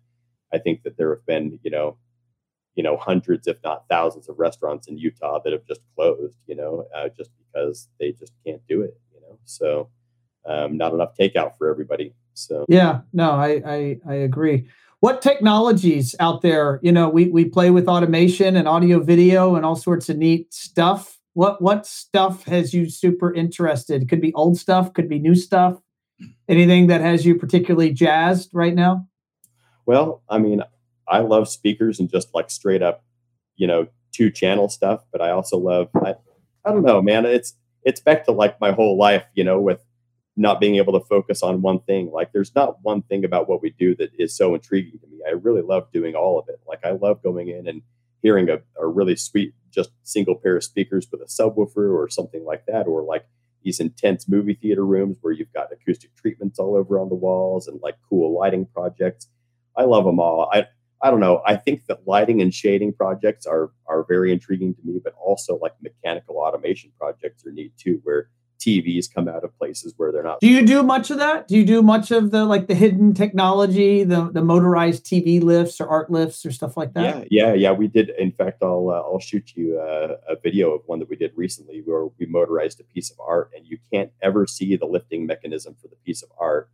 I 0.53 0.57
think 0.57 0.83
that 0.83 0.97
there 0.97 1.09
have 1.09 1.25
been, 1.25 1.59
you 1.63 1.71
know, 1.71 1.97
you 2.75 2.83
know, 2.83 2.97
hundreds, 2.97 3.47
if 3.47 3.57
not 3.63 3.85
thousands, 3.89 4.29
of 4.29 4.39
restaurants 4.39 4.87
in 4.87 4.97
Utah 4.97 5.39
that 5.43 5.53
have 5.53 5.65
just 5.65 5.81
closed, 5.95 6.35
you 6.47 6.55
know, 6.55 6.87
uh, 6.95 7.09
just 7.09 7.31
because 7.37 7.89
they 7.99 8.11
just 8.11 8.33
can't 8.45 8.61
do 8.67 8.81
it, 8.81 8.97
you 9.13 9.21
know. 9.21 9.37
So, 9.45 9.89
um, 10.45 10.77
not 10.77 10.93
enough 10.93 11.15
takeout 11.19 11.57
for 11.57 11.69
everybody. 11.69 12.13
So, 12.39 12.65
yeah, 12.67 13.01
no, 13.13 13.31
I, 13.31 13.61
I, 13.65 13.99
I 14.07 14.13
agree. 14.15 14.67
What 15.01 15.21
technologies 15.21 16.15
out 16.19 16.41
there? 16.41 16.79
You 16.83 16.91
know, 16.91 17.07
we 17.09 17.29
we 17.29 17.45
play 17.45 17.69
with 17.69 17.87
automation 17.87 18.55
and 18.57 18.67
audio, 18.67 18.99
video, 18.99 19.55
and 19.55 19.65
all 19.65 19.77
sorts 19.77 20.09
of 20.09 20.17
neat 20.17 20.53
stuff. 20.53 21.19
What 21.33 21.61
what 21.61 21.85
stuff 21.85 22.43
has 22.45 22.73
you 22.73 22.89
super 22.89 23.33
interested? 23.33 24.09
Could 24.09 24.19
be 24.19 24.33
old 24.33 24.57
stuff, 24.57 24.93
could 24.93 25.07
be 25.07 25.19
new 25.19 25.35
stuff. 25.35 25.79
Anything 26.49 26.87
that 26.87 26.99
has 26.99 27.25
you 27.25 27.35
particularly 27.35 27.93
jazzed 27.93 28.49
right 28.51 28.75
now? 28.75 29.07
Well, 29.85 30.21
I 30.27 30.37
mean, 30.37 30.63
I 31.07 31.19
love 31.19 31.47
speakers 31.47 31.99
and 31.99 32.09
just 32.09 32.35
like 32.35 32.51
straight 32.51 32.81
up, 32.81 33.03
you 33.55 33.67
know, 33.67 33.87
two 34.11 34.29
channel 34.29 34.67
stuff. 34.67 35.05
But 35.13 35.21
I 35.21 35.29
also 35.29 35.57
love 35.57 35.87
I, 35.95 36.15
I 36.65 36.71
don't 36.71 36.83
know, 36.83 37.01
man. 37.01 37.25
It's 37.25 37.53
it's 37.83 38.01
back 38.01 38.25
to 38.25 38.33
like 38.33 38.59
my 38.59 38.73
whole 38.73 38.97
life, 38.97 39.23
you 39.33 39.45
know, 39.45 39.61
with 39.61 39.79
not 40.39 40.61
being 40.61 40.77
able 40.77 40.97
to 40.97 41.05
focus 41.05 41.43
on 41.43 41.61
one 41.61 41.81
thing. 41.81 42.09
Like 42.11 42.31
there's 42.31 42.55
not 42.55 42.81
one 42.81 43.01
thing 43.01 43.25
about 43.25 43.49
what 43.49 43.61
we 43.61 43.71
do 43.71 43.93
that 43.97 44.11
is 44.17 44.35
so 44.35 44.55
intriguing 44.55 44.97
to 45.01 45.07
me. 45.07 45.19
I 45.27 45.31
really 45.31 45.61
love 45.61 45.91
doing 45.91 46.15
all 46.15 46.39
of 46.39 46.47
it. 46.47 46.61
Like 46.65 46.79
I 46.85 46.91
love 46.91 47.21
going 47.21 47.49
in 47.49 47.67
and 47.67 47.81
hearing 48.21 48.49
a, 48.49 48.59
a 48.81 48.87
really 48.87 49.17
sweet 49.17 49.53
just 49.69 49.91
single 50.03 50.35
pair 50.35 50.55
of 50.55 50.63
speakers 50.63 51.07
with 51.11 51.21
a 51.21 51.25
subwoofer 51.25 51.93
or 51.93 52.07
something 52.09 52.45
like 52.45 52.65
that, 52.67 52.87
or 52.87 53.03
like 53.03 53.25
these 53.63 53.81
intense 53.81 54.29
movie 54.29 54.53
theater 54.53 54.85
rooms 54.85 55.17
where 55.19 55.33
you've 55.33 55.51
got 55.51 55.73
acoustic 55.73 56.15
treatments 56.15 56.57
all 56.57 56.75
over 56.75 56.99
on 56.99 57.09
the 57.09 57.15
walls 57.15 57.67
and 57.67 57.81
like 57.81 57.97
cool 58.09 58.33
lighting 58.39 58.65
projects. 58.73 59.27
I 59.75 59.83
love 59.83 60.05
them 60.05 60.21
all. 60.21 60.49
I 60.53 60.67
I 61.01 61.11
don't 61.11 61.19
know. 61.19 61.41
I 61.45 61.57
think 61.57 61.85
that 61.87 62.07
lighting 62.07 62.41
and 62.41 62.53
shading 62.53 62.93
projects 62.93 63.45
are 63.45 63.71
are 63.87 64.05
very 64.07 64.31
intriguing 64.31 64.73
to 64.75 64.81
me, 64.85 65.01
but 65.03 65.13
also 65.21 65.57
like 65.57 65.73
mechanical 65.81 66.37
automation 66.37 66.91
projects 66.97 67.45
are 67.45 67.51
neat 67.51 67.73
too, 67.77 67.99
where 68.03 68.29
TVs 68.59 69.11
come 69.13 69.27
out 69.27 69.43
of 69.43 69.57
places 69.57 69.93
where 69.97 70.11
they're 70.11 70.23
not. 70.23 70.39
Do 70.39 70.47
you 70.47 70.65
do 70.65 70.83
much 70.83 71.09
of 71.09 71.17
that? 71.17 71.47
Do 71.47 71.57
you 71.57 71.65
do 71.65 71.81
much 71.81 72.11
of 72.11 72.31
the 72.31 72.45
like 72.45 72.67
the 72.67 72.75
hidden 72.75 73.13
technology, 73.13 74.03
the 74.03 74.29
the 74.31 74.43
motorized 74.43 75.05
TV 75.05 75.41
lifts 75.41 75.79
or 75.79 75.87
art 75.87 76.11
lifts 76.11 76.45
or 76.45 76.51
stuff 76.51 76.77
like 76.77 76.93
that? 76.93 77.27
Yeah, 77.29 77.47
yeah, 77.47 77.53
yeah. 77.53 77.71
We 77.71 77.87
did. 77.87 78.11
In 78.17 78.31
fact, 78.31 78.61
I'll 78.61 78.89
uh, 78.89 79.01
I'll 79.01 79.19
shoot 79.19 79.53
you 79.55 79.79
a, 79.79 80.17
a 80.31 80.35
video 80.41 80.71
of 80.71 80.81
one 80.85 80.99
that 80.99 81.09
we 81.09 81.15
did 81.15 81.31
recently 81.35 81.81
where 81.85 82.05
we 82.05 82.25
motorized 82.25 82.79
a 82.79 82.83
piece 82.83 83.09
of 83.11 83.19
art, 83.19 83.51
and 83.55 83.65
you 83.65 83.77
can't 83.91 84.11
ever 84.21 84.45
see 84.45 84.75
the 84.75 84.85
lifting 84.85 85.25
mechanism 85.25 85.75
for 85.81 85.87
the 85.87 85.95
piece 86.05 86.21
of 86.21 86.29
art, 86.39 86.69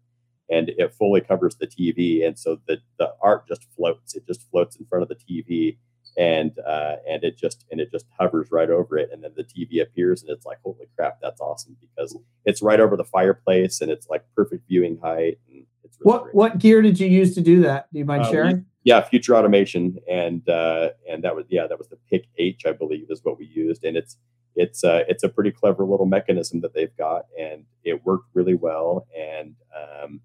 and 0.50 0.70
it 0.70 0.94
fully 0.94 1.22
covers 1.22 1.56
the 1.56 1.68
TV, 1.68 2.26
and 2.26 2.38
so 2.38 2.60
the 2.68 2.78
the 2.98 3.14
art 3.22 3.48
just 3.48 3.66
floats. 3.76 4.16
It 4.16 4.26
just 4.28 4.50
floats 4.50 4.76
in 4.76 4.86
front 4.86 5.04
of 5.04 5.10
the 5.10 5.16
TV 5.16 5.78
and 6.18 6.57
uh, 6.59 6.95
and 7.07 7.24
it 7.24 7.38
just 7.38 7.66
and 7.72 7.80
it 7.80 7.91
just 7.91 8.05
hovers 8.18 8.49
right 8.51 8.70
over 8.70 8.97
it, 8.97 9.09
and 9.11 9.24
then 9.24 9.32
the 9.36 9.43
TV 9.43 9.82
appears, 9.82 10.22
and 10.22 10.32
it's 10.32 10.45
like, 10.45 10.59
holy 10.63 10.88
crap, 10.95 11.20
that's 11.22 11.41
awesome 11.41 11.76
because 11.80 12.18
it's 12.45 12.61
right 12.61 12.80
over 12.80 12.95
the 12.95 13.03
fireplace, 13.03 13.82
and 13.82 13.91
it's 13.91 14.07
like 14.09 14.24
perfect 14.36 14.68
viewing 14.68 14.97
height. 15.01 15.39
And 15.49 15.66
it's 15.84 15.97
really 15.99 16.11
what 16.11 16.24
great. 16.24 16.36
what 16.36 16.57
gear 16.57 16.82
did 16.82 16.99
you 16.99 17.07
use 17.07 17.36
to 17.36 17.41
do 17.41 17.61
that? 17.63 17.91
Do 17.91 17.99
you 17.99 18.05
mind 18.05 18.24
uh, 18.24 18.32
sharing? 18.32 18.55
We, 18.57 18.63
yeah, 18.86 19.01
Future 19.01 19.36
Automation, 19.36 19.97
and 20.09 20.47
uh, 20.47 20.89
and 21.09 21.24
that 21.24 21.36
was 21.36 21.45
yeah, 21.49 21.68
that 21.68 21.78
was 21.78 21.88
the 21.89 21.97
Pick 22.09 22.26
H, 22.38 22.66
I 22.66 22.72
believe, 22.72 23.07
is 23.09 23.22
what 23.24 23.38
we 23.38 23.45
used, 23.45 23.84
and 23.84 23.97
it's 23.97 24.18
it's 24.55 24.84
uh, 24.84 25.03
it's 25.07 25.24
a 25.24 25.30
pretty 25.30 25.51
clever 25.51 25.86
little 25.86 26.05
mechanism 26.05 26.61
that 26.61 26.74
they've 26.74 26.95
got, 26.97 27.26
and 27.38 27.66
it 27.84 28.05
worked 28.05 28.30
really 28.34 28.55
well, 28.55 29.07
and 29.18 29.55
um, 29.76 30.22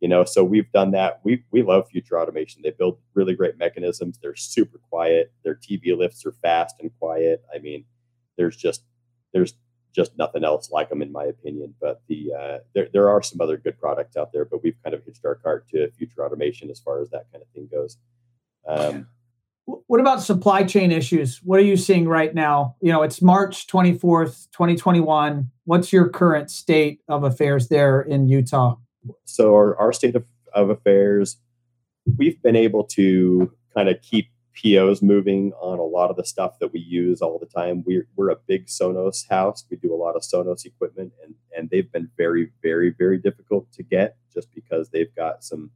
you 0.00 0.08
know 0.08 0.24
so 0.24 0.44
we've 0.44 0.70
done 0.72 0.92
that. 0.92 1.20
We 1.24 1.44
we 1.50 1.62
love 1.62 1.88
future 1.88 2.20
automation. 2.20 2.62
They 2.62 2.70
build 2.70 2.98
really 3.14 3.34
great 3.34 3.58
mechanisms. 3.58 4.18
They're 4.22 4.36
super 4.36 4.78
quiet. 4.90 5.32
Their 5.44 5.56
tv 5.56 5.96
lifts 5.96 6.24
are 6.24 6.32
fast 6.32 6.76
and 6.80 6.90
quiet. 6.98 7.42
I 7.54 7.58
mean 7.58 7.84
there's 8.36 8.56
just 8.56 8.84
there's 9.32 9.54
just 9.94 10.16
nothing 10.16 10.44
else 10.44 10.70
like 10.70 10.90
them 10.90 11.02
in 11.02 11.10
my 11.10 11.24
opinion. 11.24 11.74
But 11.80 12.02
the 12.08 12.32
uh, 12.38 12.58
there, 12.74 12.88
there 12.92 13.08
are 13.08 13.22
some 13.22 13.40
other 13.40 13.56
good 13.56 13.78
products 13.78 14.16
out 14.16 14.32
there 14.32 14.44
but 14.44 14.62
we've 14.62 14.80
kind 14.84 14.94
of 14.94 15.04
hitched 15.04 15.24
our 15.24 15.34
cart 15.34 15.68
to 15.70 15.90
future 15.92 16.24
automation 16.24 16.70
as 16.70 16.78
far 16.78 17.00
as 17.00 17.10
that 17.10 17.26
kind 17.32 17.42
of 17.42 17.48
thing 17.48 17.68
goes. 17.70 17.96
Um, 18.68 19.08
what 19.86 20.00
about 20.00 20.22
supply 20.22 20.62
chain 20.62 20.90
issues? 20.90 21.42
What 21.42 21.60
are 21.60 21.64
you 21.64 21.76
seeing 21.76 22.08
right 22.08 22.34
now? 22.34 22.76
You 22.80 22.92
know 22.92 23.02
it's 23.02 23.20
march 23.20 23.66
24th 23.66 24.48
2021 24.52 25.50
what's 25.64 25.92
your 25.92 26.08
current 26.08 26.50
state 26.52 27.00
of 27.08 27.24
affairs 27.24 27.66
there 27.68 28.00
in 28.00 28.28
utah 28.28 28.76
so 29.24 29.54
our, 29.54 29.76
our 29.78 29.92
state 29.92 30.16
of, 30.16 30.26
of 30.52 30.70
affairs, 30.70 31.38
we've 32.16 32.40
been 32.42 32.56
able 32.56 32.84
to 32.84 33.52
kind 33.74 33.88
of 33.88 34.00
keep 34.02 34.30
POs 34.54 35.02
moving 35.02 35.52
on 35.60 35.78
a 35.78 35.82
lot 35.82 36.10
of 36.10 36.16
the 36.16 36.24
stuff 36.24 36.58
that 36.58 36.72
we 36.72 36.80
use 36.80 37.22
all 37.22 37.38
the 37.38 37.46
time. 37.46 37.84
We're, 37.86 38.08
we're 38.16 38.30
a 38.30 38.36
big 38.46 38.66
Sonos 38.66 39.28
house. 39.28 39.64
We 39.70 39.76
do 39.76 39.94
a 39.94 39.96
lot 39.96 40.16
of 40.16 40.22
Sonos 40.22 40.64
equipment, 40.64 41.12
and, 41.22 41.34
and 41.56 41.70
they've 41.70 41.90
been 41.90 42.10
very, 42.16 42.50
very, 42.62 42.90
very 42.90 43.18
difficult 43.18 43.70
to 43.72 43.82
get 43.82 44.16
just 44.34 44.52
because 44.54 44.88
they've 44.90 45.14
got 45.14 45.44
some 45.44 45.70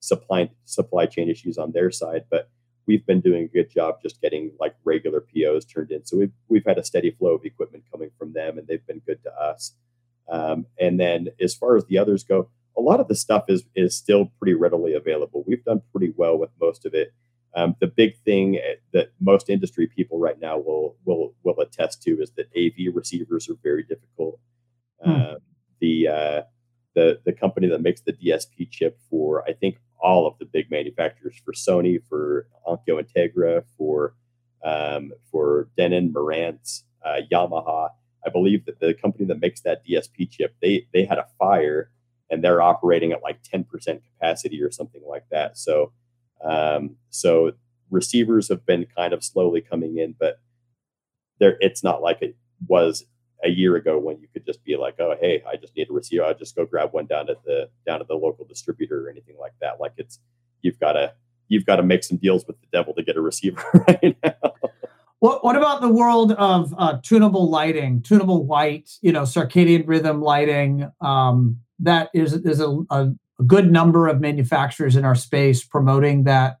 supply 0.00 0.48
supply 0.64 1.06
chain 1.06 1.28
issues 1.28 1.58
on 1.58 1.72
their 1.72 1.90
side. 1.90 2.24
But 2.30 2.48
we've 2.86 3.04
been 3.04 3.20
doing 3.20 3.44
a 3.44 3.48
good 3.48 3.70
job 3.70 3.96
just 4.02 4.20
getting 4.20 4.52
like 4.60 4.74
regular 4.84 5.20
POs 5.20 5.64
turned 5.64 5.90
in. 5.90 6.04
So 6.04 6.18
we've 6.18 6.32
we've 6.48 6.66
had 6.66 6.78
a 6.78 6.84
steady 6.84 7.10
flow 7.10 7.34
of 7.34 7.44
equipment 7.44 7.84
coming 7.90 8.10
from 8.18 8.32
them, 8.34 8.56
and 8.56 8.68
they've 8.68 8.86
been 8.86 9.00
good 9.00 9.22
to 9.24 9.32
us. 9.32 9.74
Um, 10.28 10.66
and 10.78 11.00
then 11.00 11.28
as 11.40 11.54
far 11.54 11.76
as 11.76 11.86
the 11.86 11.98
others 11.98 12.22
go, 12.22 12.50
a 12.78 12.80
lot 12.80 13.00
of 13.00 13.08
the 13.08 13.14
stuff 13.14 13.44
is 13.48 13.64
is 13.74 13.96
still 13.96 14.32
pretty 14.38 14.54
readily 14.54 14.94
available. 14.94 15.44
We've 15.46 15.64
done 15.64 15.82
pretty 15.92 16.14
well 16.16 16.38
with 16.38 16.50
most 16.60 16.86
of 16.86 16.94
it. 16.94 17.12
Um, 17.54 17.74
the 17.80 17.88
big 17.88 18.16
thing 18.24 18.56
eh, 18.56 18.76
that 18.92 19.10
most 19.20 19.50
industry 19.50 19.88
people 19.88 20.18
right 20.18 20.40
now 20.40 20.58
will 20.58 20.96
will 21.04 21.34
will 21.42 21.58
attest 21.60 22.02
to 22.04 22.22
is 22.22 22.30
that 22.36 22.46
AV 22.56 22.94
receivers 22.94 23.48
are 23.48 23.56
very 23.62 23.82
difficult. 23.82 24.38
Hmm. 25.02 25.10
Uh, 25.10 25.34
the 25.80 26.08
uh, 26.08 26.42
the 26.94 27.20
the 27.24 27.32
company 27.32 27.66
that 27.68 27.82
makes 27.82 28.00
the 28.00 28.12
DSP 28.12 28.70
chip 28.70 28.98
for 29.10 29.42
I 29.48 29.52
think 29.52 29.78
all 30.00 30.28
of 30.28 30.38
the 30.38 30.44
big 30.46 30.70
manufacturers 30.70 31.34
for 31.44 31.52
Sony, 31.52 32.00
for 32.08 32.46
Onkyo 32.66 33.02
Integra, 33.02 33.64
for 33.76 34.14
um, 34.64 35.12
for 35.30 35.68
Denon, 35.76 36.12
Marantz, 36.12 36.82
uh, 37.04 37.20
Yamaha. 37.32 37.90
I 38.24 38.30
believe 38.30 38.66
that 38.66 38.80
the 38.80 38.94
company 38.94 39.24
that 39.26 39.40
makes 39.40 39.60
that 39.62 39.86
DSP 39.86 40.30
chip 40.30 40.54
they 40.60 40.86
they 40.92 41.04
had 41.04 41.18
a 41.18 41.26
fire 41.38 41.90
and 42.30 42.42
they're 42.42 42.62
operating 42.62 43.12
at 43.12 43.22
like 43.22 43.42
10% 43.42 43.66
capacity 44.12 44.62
or 44.62 44.70
something 44.70 45.02
like 45.06 45.24
that. 45.30 45.58
So, 45.58 45.92
um, 46.44 46.96
so 47.10 47.52
receivers 47.90 48.48
have 48.48 48.66
been 48.66 48.86
kind 48.96 49.12
of 49.12 49.24
slowly 49.24 49.60
coming 49.60 49.98
in, 49.98 50.14
but 50.18 50.40
there, 51.40 51.56
it's 51.60 51.82
not 51.82 52.02
like 52.02 52.18
it 52.20 52.36
was 52.66 53.04
a 53.44 53.48
year 53.48 53.76
ago 53.76 53.98
when 53.98 54.18
you 54.20 54.28
could 54.32 54.44
just 54.44 54.64
be 54.64 54.76
like, 54.76 54.96
oh, 54.98 55.14
hey, 55.20 55.42
I 55.50 55.56
just 55.56 55.76
need 55.76 55.88
a 55.88 55.92
receiver. 55.92 56.24
I'll 56.24 56.34
just 56.34 56.56
go 56.56 56.66
grab 56.66 56.92
one 56.92 57.06
down 57.06 57.30
at 57.30 57.42
the 57.44 57.70
down 57.86 58.00
at 58.00 58.08
the 58.08 58.14
local 58.14 58.44
distributor 58.44 59.06
or 59.06 59.10
anything 59.10 59.36
like 59.38 59.52
that. 59.60 59.80
Like 59.80 59.92
it's 59.96 60.18
you've 60.62 60.78
got 60.80 60.92
to 60.92 61.12
you've 61.48 61.64
got 61.64 61.76
to 61.76 61.82
make 61.82 62.04
some 62.04 62.18
deals 62.18 62.46
with 62.46 62.60
the 62.60 62.66
devil 62.72 62.94
to 62.94 63.02
get 63.02 63.16
a 63.16 63.20
receiver 63.20 63.62
right 63.88 64.16
now. 64.22 64.52
What, 65.20 65.44
what 65.44 65.56
about 65.56 65.80
the 65.80 65.88
world 65.88 66.32
of 66.32 66.72
uh, 66.78 66.98
tunable 67.02 67.50
lighting, 67.50 68.02
tunable 68.02 68.44
white, 68.46 68.90
you 69.00 69.10
know, 69.10 69.22
circadian 69.22 69.82
rhythm 69.86 70.22
lighting? 70.22 70.88
Um, 71.00 71.60
that 71.80 72.10
is 72.14 72.42
there's 72.42 72.60
a, 72.60 72.78
a, 72.90 73.10
good 73.46 73.70
number 73.70 74.08
of 74.08 74.20
manufacturers 74.20 74.96
in 74.96 75.04
our 75.04 75.14
space 75.14 75.64
promoting 75.64 76.24
that 76.24 76.58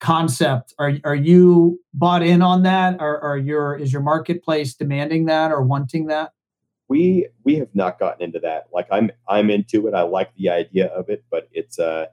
concept. 0.00 0.74
Are 0.78 0.94
are 1.04 1.14
you 1.14 1.80
bought 1.94 2.22
in 2.22 2.42
on 2.42 2.62
that? 2.64 2.96
Or 3.00 3.20
are 3.20 3.38
your 3.38 3.76
is 3.76 3.92
your 3.92 4.02
marketplace 4.02 4.74
demanding 4.74 5.26
that 5.26 5.52
or 5.52 5.62
wanting 5.62 6.06
that? 6.06 6.32
We 6.88 7.28
we 7.44 7.56
have 7.56 7.74
not 7.74 7.98
gotten 7.98 8.22
into 8.22 8.40
that. 8.40 8.66
Like 8.72 8.88
I'm 8.90 9.10
I'm 9.28 9.50
into 9.50 9.86
it. 9.86 9.94
I 9.94 10.02
like 10.02 10.34
the 10.34 10.50
idea 10.50 10.86
of 10.86 11.08
it, 11.08 11.24
but 11.30 11.48
it's 11.52 11.78
a 11.78 12.08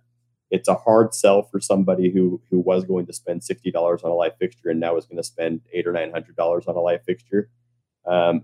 it's 0.51 0.67
a 0.67 0.75
hard 0.75 1.15
sell 1.15 1.41
for 1.41 1.59
somebody 1.59 2.11
who 2.11 2.39
who 2.51 2.59
was 2.59 2.85
going 2.85 3.07
to 3.07 3.13
spend 3.13 3.43
sixty 3.43 3.71
dollars 3.71 4.03
on 4.03 4.11
a 4.11 4.15
light 4.15 4.33
fixture 4.39 4.69
and 4.69 4.79
now 4.79 4.95
is 4.97 5.05
going 5.05 5.17
to 5.17 5.23
spend 5.23 5.61
eight 5.73 5.87
or 5.87 5.91
nine 5.91 6.11
hundred 6.11 6.35
dollars 6.35 6.65
on 6.67 6.75
a 6.75 6.79
light 6.79 7.03
fixture. 7.03 7.49
Um, 8.05 8.43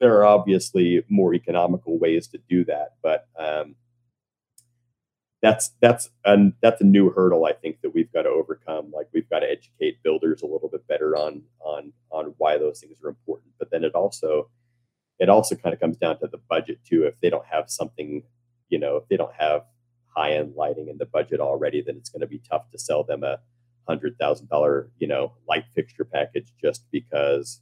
there 0.00 0.16
are 0.18 0.24
obviously 0.24 1.04
more 1.08 1.34
economical 1.34 1.98
ways 1.98 2.28
to 2.28 2.38
do 2.48 2.64
that, 2.66 2.94
but 3.02 3.26
um, 3.38 3.74
that's 5.42 5.70
that's 5.80 6.10
and 6.24 6.52
that's 6.62 6.80
a 6.80 6.84
new 6.84 7.10
hurdle 7.10 7.44
I 7.44 7.52
think 7.52 7.80
that 7.82 7.94
we've 7.94 8.12
got 8.12 8.22
to 8.22 8.28
overcome. 8.30 8.90
Like 8.92 9.08
we've 9.12 9.28
got 9.28 9.40
to 9.40 9.50
educate 9.50 10.02
builders 10.02 10.42
a 10.42 10.46
little 10.46 10.68
bit 10.68 10.86
better 10.88 11.16
on 11.16 11.42
on 11.60 11.92
on 12.10 12.34
why 12.38 12.58
those 12.58 12.80
things 12.80 12.98
are 13.04 13.08
important. 13.08 13.52
But 13.58 13.70
then 13.70 13.84
it 13.84 13.94
also 13.94 14.50
it 15.18 15.28
also 15.28 15.54
kind 15.54 15.72
of 15.72 15.80
comes 15.80 15.96
down 15.96 16.18
to 16.20 16.26
the 16.26 16.40
budget 16.48 16.78
too. 16.84 17.04
If 17.04 17.20
they 17.20 17.30
don't 17.30 17.46
have 17.46 17.70
something, 17.70 18.22
you 18.68 18.78
know, 18.78 18.96
if 18.96 19.08
they 19.08 19.16
don't 19.16 19.34
have 19.38 19.62
high 20.08 20.32
end 20.32 20.54
lighting 20.56 20.88
in 20.88 20.98
the 20.98 21.06
budget 21.06 21.40
already, 21.40 21.82
then 21.82 21.96
it's 21.96 22.10
going 22.10 22.20
to 22.20 22.26
be 22.26 22.40
tough 22.50 22.70
to 22.70 22.78
sell 22.78 23.04
them 23.04 23.22
a 23.22 23.38
hundred 23.88 24.18
thousand 24.18 24.48
dollar, 24.48 24.90
you 24.98 25.06
know, 25.06 25.32
light 25.48 25.64
fixture 25.74 26.04
package 26.04 26.52
just 26.60 26.84
because 26.90 27.60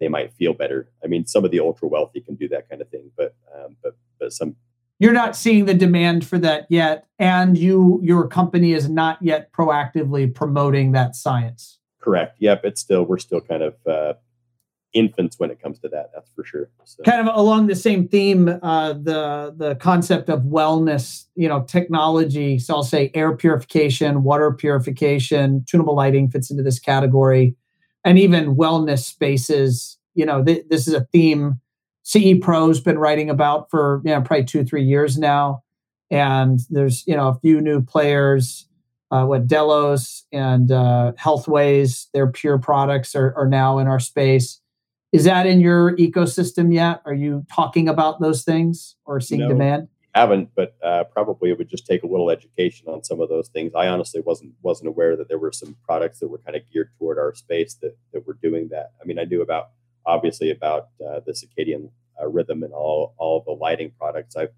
they 0.00 0.08
might 0.08 0.32
feel 0.34 0.54
better. 0.54 0.90
I 1.02 1.06
mean, 1.06 1.26
some 1.26 1.44
of 1.44 1.50
the 1.50 1.60
ultra 1.60 1.88
wealthy 1.88 2.20
can 2.20 2.36
do 2.36 2.48
that 2.48 2.68
kind 2.68 2.80
of 2.80 2.88
thing, 2.88 3.10
but 3.16 3.34
um, 3.54 3.76
but 3.82 3.96
but 4.18 4.32
some 4.32 4.56
you're 4.98 5.12
not 5.12 5.36
seeing 5.36 5.64
the 5.66 5.74
demand 5.74 6.26
for 6.26 6.38
that 6.38 6.66
yet 6.68 7.06
and 7.18 7.56
you 7.56 8.00
your 8.02 8.26
company 8.26 8.72
is 8.72 8.88
not 8.88 9.18
yet 9.22 9.52
proactively 9.52 10.32
promoting 10.32 10.92
that 10.92 11.14
science 11.14 11.78
correct 12.00 12.36
yep 12.40 12.62
it's 12.64 12.80
still 12.80 13.04
we're 13.04 13.18
still 13.18 13.40
kind 13.40 13.62
of 13.62 13.74
uh, 13.86 14.14
infants 14.94 15.38
when 15.38 15.50
it 15.50 15.60
comes 15.60 15.78
to 15.78 15.88
that 15.88 16.10
that's 16.14 16.30
for 16.32 16.44
sure 16.44 16.70
so. 16.84 17.02
kind 17.04 17.26
of 17.26 17.34
along 17.34 17.66
the 17.66 17.76
same 17.76 18.08
theme 18.08 18.48
uh, 18.62 18.92
the 18.92 19.54
the 19.56 19.76
concept 19.76 20.28
of 20.28 20.42
wellness 20.42 21.26
you 21.34 21.48
know 21.48 21.62
technology 21.62 22.58
so 22.58 22.74
i'll 22.74 22.82
say 22.82 23.10
air 23.14 23.36
purification 23.36 24.22
water 24.22 24.52
purification 24.52 25.64
tunable 25.66 25.94
lighting 25.94 26.30
fits 26.30 26.50
into 26.50 26.62
this 26.62 26.78
category 26.78 27.54
and 28.04 28.18
even 28.18 28.56
wellness 28.56 29.04
spaces 29.04 29.98
you 30.14 30.26
know 30.26 30.42
th- 30.42 30.66
this 30.68 30.88
is 30.88 30.94
a 30.94 31.04
theme 31.12 31.60
CE 32.08 32.38
Pro's 32.40 32.80
been 32.80 32.98
writing 32.98 33.28
about 33.28 33.70
for 33.70 34.00
you 34.02 34.10
know 34.10 34.22
probably 34.22 34.46
two 34.46 34.64
three 34.64 34.82
years 34.82 35.18
now, 35.18 35.62
and 36.10 36.58
there's 36.70 37.06
you 37.06 37.14
know 37.14 37.28
a 37.28 37.38
few 37.40 37.60
new 37.60 37.82
players. 37.82 38.66
Uh, 39.10 39.24
what 39.24 39.46
Delos 39.46 40.24
and 40.32 40.70
uh, 40.70 41.12
Healthways, 41.18 42.08
their 42.12 42.26
pure 42.26 42.58
products 42.58 43.14
are, 43.14 43.34
are 43.38 43.46
now 43.46 43.78
in 43.78 43.86
our 43.86 43.98
space. 44.00 44.60
Is 45.12 45.24
that 45.24 45.46
in 45.46 45.60
your 45.60 45.96
ecosystem 45.96 46.74
yet? 46.74 47.00
Are 47.06 47.14
you 47.14 47.46
talking 47.50 47.88
about 47.88 48.20
those 48.20 48.42
things 48.42 48.96
or 49.06 49.20
seeing 49.20 49.42
no, 49.42 49.48
demand? 49.48 49.88
Haven't, 50.18 50.50
but 50.56 50.74
uh, 50.82 51.04
probably 51.04 51.50
it 51.50 51.58
would 51.58 51.68
just 51.68 51.86
take 51.86 52.02
a 52.02 52.06
little 52.08 52.28
education 52.28 52.88
on 52.88 53.04
some 53.04 53.20
of 53.20 53.28
those 53.28 53.46
things. 53.46 53.72
I 53.76 53.86
honestly 53.86 54.20
wasn't 54.20 54.54
wasn't 54.62 54.88
aware 54.88 55.16
that 55.16 55.28
there 55.28 55.38
were 55.38 55.52
some 55.52 55.76
products 55.84 56.18
that 56.18 56.26
were 56.26 56.38
kind 56.38 56.56
of 56.56 56.62
geared 56.72 56.90
toward 56.98 57.18
our 57.18 57.32
space 57.34 57.74
that 57.82 57.96
that 58.12 58.26
were 58.26 58.36
doing 58.42 58.66
that. 58.70 58.90
I 59.00 59.04
mean, 59.06 59.20
I 59.20 59.24
knew 59.24 59.42
about 59.42 59.70
obviously 60.04 60.50
about 60.50 60.88
uh, 61.06 61.20
the 61.24 61.30
circadian 61.30 61.90
uh, 62.20 62.26
rhythm 62.26 62.64
and 62.64 62.72
all 62.72 63.14
all 63.16 63.44
the 63.46 63.52
lighting 63.52 63.92
products. 63.96 64.34
I've 64.34 64.52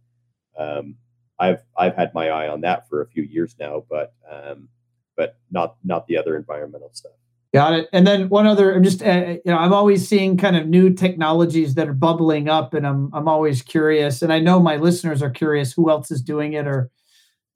um, 0.56 0.94
I've 1.38 1.62
I've 1.76 1.94
had 1.94 2.14
my 2.14 2.30
eye 2.30 2.48
on 2.48 2.62
that 2.62 2.88
for 2.88 3.02
a 3.02 3.06
few 3.06 3.22
years 3.22 3.54
now, 3.60 3.84
but 3.90 4.14
um, 4.30 4.70
but 5.14 5.36
not 5.50 5.76
not 5.84 6.06
the 6.06 6.16
other 6.16 6.36
environmental 6.36 6.90
stuff. 6.94 7.12
Got 7.52 7.72
it. 7.72 7.88
And 7.92 8.06
then 8.06 8.28
one 8.28 8.46
other, 8.46 8.72
I'm 8.72 8.84
just, 8.84 9.02
uh, 9.02 9.34
you 9.44 9.50
know, 9.50 9.58
I'm 9.58 9.72
always 9.72 10.06
seeing 10.06 10.36
kind 10.36 10.54
of 10.56 10.68
new 10.68 10.88
technologies 10.94 11.74
that 11.74 11.88
are 11.88 11.92
bubbling 11.92 12.48
up, 12.48 12.74
and 12.74 12.86
I'm 12.86 13.10
I'm 13.12 13.26
always 13.26 13.60
curious, 13.60 14.22
and 14.22 14.32
I 14.32 14.38
know 14.38 14.60
my 14.60 14.76
listeners 14.76 15.20
are 15.20 15.30
curious 15.30 15.72
who 15.72 15.90
else 15.90 16.12
is 16.12 16.22
doing 16.22 16.52
it, 16.52 16.68
or 16.68 16.90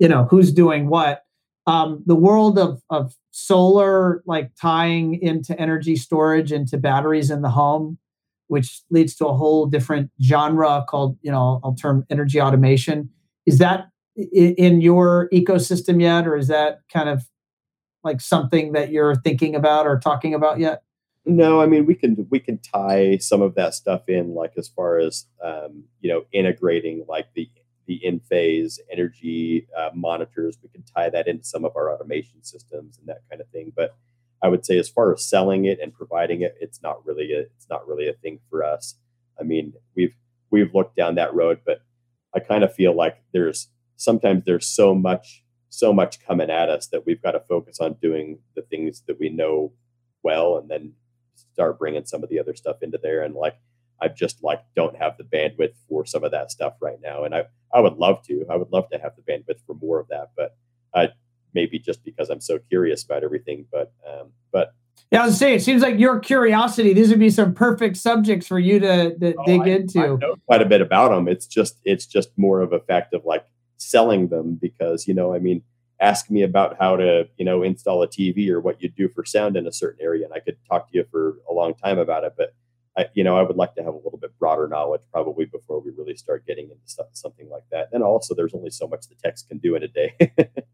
you 0.00 0.08
know, 0.08 0.24
who's 0.30 0.52
doing 0.52 0.88
what. 0.88 1.22
Um, 1.66 2.02
the 2.06 2.16
world 2.16 2.58
of 2.58 2.82
of 2.90 3.14
solar, 3.30 4.22
like 4.26 4.50
tying 4.60 5.20
into 5.22 5.58
energy 5.60 5.94
storage 5.96 6.50
into 6.52 6.76
batteries 6.76 7.30
in 7.30 7.42
the 7.42 7.50
home, 7.50 7.96
which 8.48 8.82
leads 8.90 9.14
to 9.16 9.26
a 9.28 9.34
whole 9.36 9.66
different 9.66 10.10
genre 10.22 10.84
called, 10.88 11.16
you 11.22 11.30
know, 11.30 11.60
I'll 11.62 11.74
term 11.74 12.04
energy 12.10 12.40
automation. 12.40 13.10
Is 13.46 13.58
that 13.58 13.86
in 14.16 14.80
your 14.80 15.28
ecosystem 15.32 16.00
yet, 16.02 16.26
or 16.26 16.36
is 16.36 16.48
that 16.48 16.80
kind 16.92 17.08
of 17.08 17.24
like 18.04 18.20
something 18.20 18.72
that 18.72 18.90
you're 18.90 19.16
thinking 19.16 19.54
about 19.54 19.86
or 19.86 19.98
talking 19.98 20.34
about 20.34 20.58
yet? 20.58 20.82
No, 21.26 21.60
I 21.60 21.66
mean 21.66 21.86
we 21.86 21.94
can 21.94 22.26
we 22.30 22.38
can 22.38 22.58
tie 22.58 23.16
some 23.18 23.40
of 23.40 23.54
that 23.54 23.74
stuff 23.74 24.08
in, 24.08 24.34
like 24.34 24.52
as 24.58 24.68
far 24.68 24.98
as 24.98 25.26
um, 25.42 25.84
you 26.00 26.10
know, 26.10 26.24
integrating 26.32 27.04
like 27.08 27.28
the 27.34 27.50
the 27.86 28.00
Enphase 28.04 28.78
energy 28.90 29.66
uh, 29.76 29.90
monitors. 29.94 30.58
We 30.62 30.68
can 30.68 30.82
tie 30.82 31.10
that 31.10 31.28
into 31.28 31.44
some 31.44 31.64
of 31.64 31.76
our 31.76 31.92
automation 31.92 32.42
systems 32.42 32.98
and 32.98 33.08
that 33.08 33.22
kind 33.30 33.40
of 33.40 33.48
thing. 33.48 33.72
But 33.74 33.96
I 34.42 34.48
would 34.48 34.64
say 34.66 34.78
as 34.78 34.88
far 34.88 35.12
as 35.12 35.24
selling 35.28 35.64
it 35.64 35.78
and 35.80 35.92
providing 35.92 36.42
it, 36.42 36.56
it's 36.60 36.82
not 36.82 37.04
really 37.06 37.32
a, 37.32 37.40
it's 37.40 37.68
not 37.70 37.86
really 37.86 38.08
a 38.08 38.14
thing 38.14 38.40
for 38.50 38.64
us. 38.64 38.96
I 39.40 39.42
mean, 39.42 39.74
we've 39.96 40.14
we've 40.50 40.74
looked 40.74 40.96
down 40.96 41.14
that 41.16 41.34
road, 41.34 41.60
but 41.64 41.80
I 42.34 42.40
kind 42.40 42.64
of 42.64 42.74
feel 42.74 42.94
like 42.94 43.22
there's 43.32 43.68
sometimes 43.96 44.44
there's 44.44 44.66
so 44.66 44.94
much 44.94 45.43
so 45.74 45.92
much 45.92 46.20
coming 46.20 46.50
at 46.50 46.68
us 46.68 46.86
that 46.88 47.06
we've 47.06 47.22
got 47.22 47.32
to 47.32 47.40
focus 47.40 47.80
on 47.80 47.94
doing 47.94 48.38
the 48.54 48.62
things 48.62 49.02
that 49.06 49.18
we 49.18 49.28
know 49.28 49.72
well, 50.22 50.58
and 50.58 50.70
then 50.70 50.92
start 51.52 51.78
bringing 51.78 52.04
some 52.04 52.22
of 52.22 52.30
the 52.30 52.38
other 52.38 52.54
stuff 52.54 52.82
into 52.82 52.98
there. 52.98 53.22
And 53.22 53.34
like 53.34 53.56
I 54.00 54.08
just 54.08 54.42
like 54.42 54.62
don't 54.76 54.96
have 54.96 55.16
the 55.16 55.24
bandwidth 55.24 55.74
for 55.88 56.04
some 56.04 56.24
of 56.24 56.30
that 56.32 56.50
stuff 56.50 56.74
right 56.80 56.98
now, 57.02 57.24
and 57.24 57.34
I 57.34 57.44
I 57.72 57.80
would 57.80 57.96
love 57.96 58.22
to. 58.26 58.44
I 58.50 58.56
would 58.56 58.72
love 58.72 58.88
to 58.90 58.98
have 58.98 59.12
the 59.16 59.22
bandwidth 59.22 59.60
for 59.66 59.74
more 59.74 60.00
of 60.00 60.08
that, 60.08 60.30
but 60.36 60.56
I 60.94 61.08
maybe 61.54 61.78
just 61.78 62.04
because 62.04 62.30
I'm 62.30 62.40
so 62.40 62.58
curious 62.58 63.04
about 63.04 63.24
everything. 63.24 63.66
But 63.70 63.92
um, 64.06 64.30
but 64.52 64.74
yeah, 65.10 65.22
I 65.22 65.26
was 65.26 65.38
saying, 65.38 65.56
it 65.56 65.62
seems 65.62 65.82
like 65.82 65.98
your 65.98 66.18
curiosity. 66.18 66.92
These 66.92 67.10
would 67.10 67.18
be 67.18 67.30
some 67.30 67.54
perfect 67.54 67.96
subjects 67.96 68.46
for 68.46 68.58
you 68.58 68.80
to, 68.80 69.16
to 69.16 69.34
oh, 69.38 69.44
dig 69.46 69.60
I, 69.62 69.66
into. 69.68 70.00
I 70.00 70.06
know 70.16 70.36
quite 70.46 70.62
a 70.62 70.66
bit 70.66 70.80
about 70.80 71.10
them. 71.10 71.28
It's 71.28 71.46
just 71.46 71.78
it's 71.84 72.06
just 72.06 72.30
more 72.36 72.60
of 72.60 72.72
a 72.72 72.80
fact 72.80 73.14
of 73.14 73.24
like 73.24 73.44
selling 73.84 74.28
them 74.28 74.54
because 74.54 75.06
you 75.06 75.14
know 75.14 75.34
I 75.34 75.38
mean 75.38 75.62
ask 76.00 76.30
me 76.30 76.42
about 76.42 76.76
how 76.78 76.96
to 76.96 77.28
you 77.36 77.44
know 77.44 77.62
install 77.62 78.02
a 78.02 78.08
TV 78.08 78.48
or 78.48 78.60
what 78.60 78.82
you 78.82 78.88
do 78.88 79.08
for 79.08 79.24
sound 79.24 79.56
in 79.56 79.66
a 79.66 79.72
certain 79.72 80.02
area, 80.02 80.24
and 80.24 80.34
I 80.34 80.40
could 80.40 80.56
talk 80.68 80.90
to 80.90 80.98
you 80.98 81.04
for 81.10 81.38
a 81.48 81.52
long 81.52 81.74
time 81.74 81.98
about 81.98 82.24
it. 82.24 82.34
But 82.36 82.54
I, 82.96 83.06
you 83.14 83.24
know, 83.24 83.36
I 83.36 83.42
would 83.42 83.56
like 83.56 83.74
to 83.74 83.82
have 83.82 83.92
a 83.92 83.96
little 83.96 84.18
bit 84.20 84.38
broader 84.38 84.68
knowledge 84.68 85.00
probably 85.12 85.46
before 85.46 85.80
we 85.80 85.90
really 85.90 86.16
start 86.16 86.46
getting 86.46 86.66
into 86.66 86.82
stuff, 86.84 87.06
something 87.12 87.48
like 87.50 87.64
that. 87.72 87.88
And 87.92 88.04
also, 88.04 88.34
there's 88.34 88.54
only 88.54 88.70
so 88.70 88.86
much 88.86 89.08
the 89.08 89.16
text 89.16 89.48
can 89.48 89.58
do 89.58 89.74
in 89.74 89.82
a 89.82 89.88
day. 89.88 90.14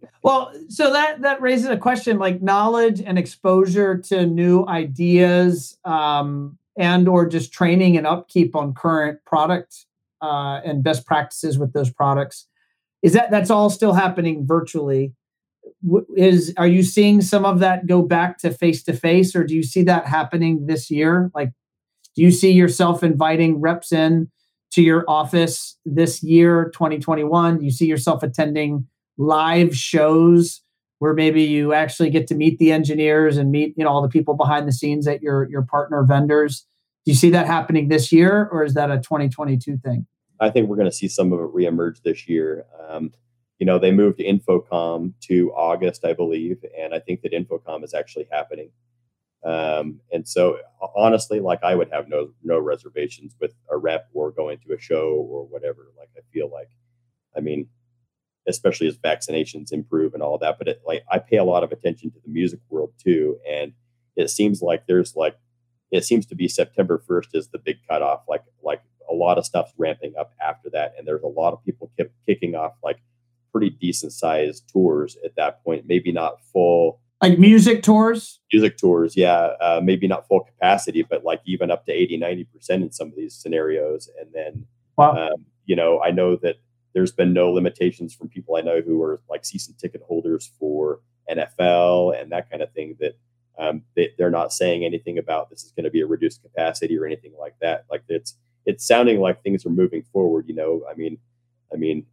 well, 0.22 0.52
so 0.68 0.92
that 0.92 1.22
that 1.22 1.40
raises 1.40 1.68
a 1.68 1.76
question 1.76 2.18
like 2.18 2.42
knowledge 2.42 3.00
and 3.00 3.18
exposure 3.18 3.96
to 3.96 4.26
new 4.26 4.66
ideas, 4.66 5.78
um, 5.84 6.58
and 6.76 7.08
or 7.08 7.26
just 7.26 7.52
training 7.52 7.96
and 7.96 8.06
upkeep 8.06 8.54
on 8.54 8.74
current 8.74 9.24
product 9.24 9.86
uh, 10.20 10.60
and 10.64 10.82
best 10.82 11.06
practices 11.06 11.58
with 11.58 11.72
those 11.72 11.90
products. 11.90 12.46
Is 13.02 13.12
that 13.14 13.30
that's 13.30 13.50
all 13.50 13.70
still 13.70 13.94
happening 13.94 14.46
virtually? 14.46 15.14
Is 16.16 16.52
are 16.56 16.66
you 16.66 16.82
seeing 16.82 17.22
some 17.22 17.44
of 17.44 17.60
that 17.60 17.86
go 17.86 18.02
back 18.02 18.38
to 18.38 18.50
face 18.50 18.82
to 18.84 18.92
face, 18.92 19.34
or 19.34 19.44
do 19.44 19.54
you 19.54 19.62
see 19.62 19.82
that 19.84 20.06
happening 20.06 20.66
this 20.66 20.90
year? 20.90 21.30
Like 21.34 21.52
do 22.16 22.22
you 22.22 22.30
see 22.30 22.50
yourself 22.50 23.02
inviting 23.02 23.60
reps 23.60 23.92
in 23.92 24.30
to 24.72 24.82
your 24.82 25.04
office 25.08 25.78
this 25.84 26.22
year, 26.22 26.70
2021? 26.74 27.58
Do 27.58 27.64
you 27.64 27.70
see 27.70 27.86
yourself 27.86 28.22
attending 28.22 28.86
live 29.16 29.76
shows 29.76 30.62
where 30.98 31.14
maybe 31.14 31.42
you 31.42 31.72
actually 31.72 32.10
get 32.10 32.26
to 32.26 32.34
meet 32.34 32.58
the 32.58 32.72
engineers 32.72 33.36
and 33.36 33.50
meet 33.50 33.74
you 33.76 33.84
know 33.84 33.90
all 33.90 34.02
the 34.02 34.08
people 34.08 34.34
behind 34.34 34.68
the 34.68 34.72
scenes 34.72 35.06
at 35.06 35.22
your 35.22 35.48
your 35.50 35.62
partner 35.62 36.04
vendors? 36.04 36.66
Do 37.06 37.12
you 37.12 37.16
see 37.16 37.30
that 37.30 37.46
happening 37.46 37.88
this 37.88 38.12
year, 38.12 38.48
or 38.52 38.64
is 38.64 38.74
that 38.74 38.90
a 38.90 38.98
2022 38.98 39.78
thing? 39.78 40.06
I 40.40 40.50
think 40.50 40.68
we're 40.68 40.76
going 40.76 40.90
to 40.90 40.96
see 40.96 41.08
some 41.08 41.32
of 41.32 41.40
it 41.40 41.54
reemerge 41.54 42.02
this 42.02 42.28
year. 42.28 42.64
Um, 42.88 43.12
you 43.58 43.66
know, 43.66 43.78
they 43.78 43.92
moved 43.92 44.20
InfoComm 44.20 45.12
to 45.22 45.52
August, 45.52 46.04
I 46.04 46.14
believe, 46.14 46.64
and 46.78 46.94
I 46.94 46.98
think 46.98 47.20
that 47.22 47.32
InfoComm 47.32 47.84
is 47.84 47.92
actually 47.92 48.26
happening. 48.32 48.70
Um, 49.44 50.00
and 50.12 50.26
so 50.26 50.58
honestly, 50.94 51.40
like 51.40 51.62
I 51.62 51.74
would 51.74 51.90
have 51.92 52.08
no 52.08 52.30
no 52.42 52.58
reservations 52.58 53.34
with 53.40 53.54
a 53.70 53.76
rep 53.76 54.08
or 54.12 54.30
going 54.30 54.58
to 54.66 54.74
a 54.74 54.80
show 54.80 55.26
or 55.28 55.46
whatever. 55.46 55.92
Like 55.98 56.10
I 56.16 56.20
feel 56.32 56.50
like, 56.50 56.68
I 57.36 57.40
mean, 57.40 57.68
especially 58.48 58.86
as 58.88 58.98
vaccinations 58.98 59.72
improve 59.72 60.14
and 60.14 60.22
all 60.22 60.38
that. 60.38 60.58
But 60.58 60.68
it, 60.68 60.82
like 60.86 61.04
I 61.10 61.18
pay 61.18 61.36
a 61.36 61.44
lot 61.44 61.64
of 61.64 61.72
attention 61.72 62.10
to 62.10 62.18
the 62.22 62.30
music 62.30 62.60
world 62.68 62.92
too, 63.02 63.38
and 63.48 63.72
it 64.16 64.28
seems 64.28 64.60
like 64.60 64.86
there's 64.86 65.16
like 65.16 65.36
it 65.90 66.04
seems 66.04 66.26
to 66.26 66.34
be 66.34 66.46
September 66.46 67.02
1st 67.08 67.28
is 67.34 67.48
the 67.48 67.58
big 67.58 67.76
cutoff. 67.88 68.22
Like 68.28 68.44
like 68.62 68.82
a 69.10 69.14
lot 69.14 69.38
of 69.38 69.44
stuff's 69.44 69.72
ramping 69.76 70.14
up 70.18 70.32
after 70.40 70.70
that, 70.70 70.94
and 70.96 71.06
there's 71.06 71.22
a 71.22 71.26
lot 71.26 71.52
of 71.52 71.64
people 71.64 71.90
kept 71.96 72.12
kicking 72.26 72.54
off 72.54 72.74
like 72.82 73.00
pretty 73.52 73.70
decent 73.70 74.12
sized 74.12 74.70
tours 74.72 75.16
at 75.24 75.34
that 75.36 75.64
point. 75.64 75.84
Maybe 75.86 76.12
not 76.12 76.40
full 76.52 77.00
like 77.20 77.38
music 77.38 77.82
tours 77.82 78.40
music 78.52 78.76
tours 78.76 79.16
yeah 79.16 79.50
uh, 79.60 79.80
maybe 79.82 80.06
not 80.06 80.26
full 80.26 80.40
capacity 80.40 81.02
but 81.02 81.24
like 81.24 81.40
even 81.44 81.70
up 81.70 81.84
to 81.86 81.92
80 81.92 82.18
90% 82.18 82.70
in 82.70 82.92
some 82.92 83.08
of 83.08 83.16
these 83.16 83.34
scenarios 83.34 84.08
and 84.20 84.30
then 84.32 84.66
wow. 84.96 85.12
um, 85.12 85.44
you 85.66 85.76
know 85.76 86.00
i 86.02 86.10
know 86.10 86.36
that 86.36 86.56
there's 86.94 87.12
been 87.12 87.32
no 87.32 87.50
limitations 87.50 88.14
from 88.14 88.28
people 88.28 88.56
i 88.56 88.60
know 88.60 88.80
who 88.80 89.02
are 89.02 89.20
like 89.28 89.44
season 89.44 89.74
ticket 89.78 90.02
holders 90.06 90.50
for 90.58 91.00
nfl 91.30 92.18
and 92.18 92.32
that 92.32 92.50
kind 92.50 92.62
of 92.62 92.72
thing 92.72 92.96
that 93.00 93.18
um, 93.58 93.82
they, 93.94 94.14
they're 94.16 94.30
not 94.30 94.54
saying 94.54 94.86
anything 94.86 95.18
about 95.18 95.50
this 95.50 95.64
is 95.64 95.72
going 95.72 95.84
to 95.84 95.90
be 95.90 96.00
a 96.00 96.06
reduced 96.06 96.42
capacity 96.42 96.98
or 96.98 97.04
anything 97.04 97.32
like 97.38 97.54
that 97.60 97.84
like 97.90 98.02
it's 98.08 98.36
it's 98.66 98.86
sounding 98.86 99.20
like 99.20 99.42
things 99.42 99.64
are 99.64 99.70
moving 99.70 100.02
forward 100.12 100.46
you 100.48 100.54
know 100.54 100.82
i 100.90 100.94
mean 100.94 101.18
i 101.72 101.76
mean 101.76 102.06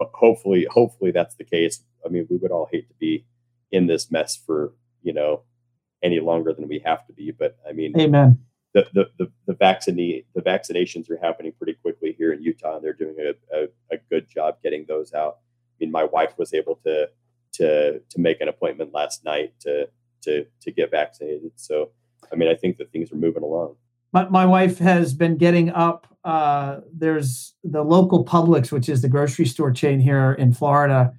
hopefully 0.00 0.66
hopefully 0.70 1.10
that's 1.10 1.34
the 1.36 1.44
case 1.44 1.82
i 2.04 2.08
mean 2.08 2.26
we 2.30 2.36
would 2.36 2.50
all 2.50 2.68
hate 2.70 2.88
to 2.88 2.94
be 2.94 3.24
in 3.72 3.86
this 3.86 4.10
mess 4.10 4.36
for 4.36 4.72
you 5.02 5.12
know 5.12 5.42
any 6.04 6.20
longer 6.20 6.52
than 6.52 6.68
we 6.68 6.80
have 6.84 7.04
to 7.06 7.12
be. 7.12 7.32
But 7.32 7.56
I 7.68 7.72
mean, 7.72 7.98
amen. 7.98 8.38
The 8.74 8.86
the 8.92 9.10
the, 9.18 9.32
the 9.46 9.54
vaccine 9.54 9.96
the 9.96 10.42
vaccinations 10.42 11.10
are 11.10 11.18
happening 11.20 11.52
pretty 11.58 11.74
quickly 11.74 12.14
here 12.16 12.32
in 12.32 12.42
Utah, 12.42 12.76
and 12.76 12.84
they're 12.84 12.92
doing 12.92 13.16
a, 13.18 13.56
a, 13.56 13.64
a 13.92 13.96
good 14.10 14.28
job 14.28 14.58
getting 14.62 14.84
those 14.86 15.14
out. 15.14 15.38
I 15.70 15.74
mean, 15.80 15.90
my 15.90 16.04
wife 16.04 16.34
was 16.38 16.54
able 16.54 16.76
to 16.84 17.08
to 17.54 17.98
to 17.98 18.20
make 18.20 18.40
an 18.40 18.48
appointment 18.48 18.92
last 18.92 19.24
night 19.24 19.54
to 19.60 19.88
to 20.22 20.46
to 20.60 20.70
get 20.70 20.90
vaccinated. 20.90 21.52
So, 21.56 21.90
I 22.32 22.36
mean, 22.36 22.48
I 22.48 22.54
think 22.54 22.78
that 22.78 22.92
things 22.92 23.10
are 23.10 23.16
moving 23.16 23.42
along. 23.42 23.76
My, 24.14 24.28
my 24.28 24.46
wife 24.46 24.78
has 24.78 25.12
been 25.12 25.36
getting 25.36 25.70
up 25.70 26.06
uh, 26.24 26.80
there's 26.92 27.54
the 27.62 27.82
local 27.82 28.24
Publix, 28.24 28.72
which 28.72 28.88
is 28.88 29.02
the 29.02 29.08
grocery 29.08 29.44
store 29.44 29.70
chain 29.70 30.00
here 30.00 30.32
in 30.32 30.54
Florida. 30.54 31.12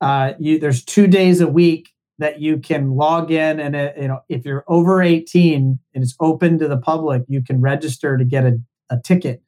Uh, 0.00 0.34
you 0.38 0.58
there's 0.58 0.84
two 0.84 1.06
days 1.06 1.40
a 1.40 1.48
week 1.48 1.90
that 2.18 2.40
you 2.40 2.58
can 2.58 2.92
log 2.92 3.30
in, 3.30 3.58
and 3.58 3.74
it, 3.74 3.96
you 4.00 4.08
know 4.08 4.20
if 4.28 4.44
you're 4.44 4.64
over 4.68 5.02
18 5.02 5.78
and 5.94 6.04
it's 6.04 6.14
open 6.20 6.58
to 6.58 6.68
the 6.68 6.76
public, 6.76 7.22
you 7.28 7.42
can 7.42 7.60
register 7.60 8.16
to 8.16 8.24
get 8.24 8.44
a, 8.44 8.60
a 8.90 9.00
ticket. 9.00 9.42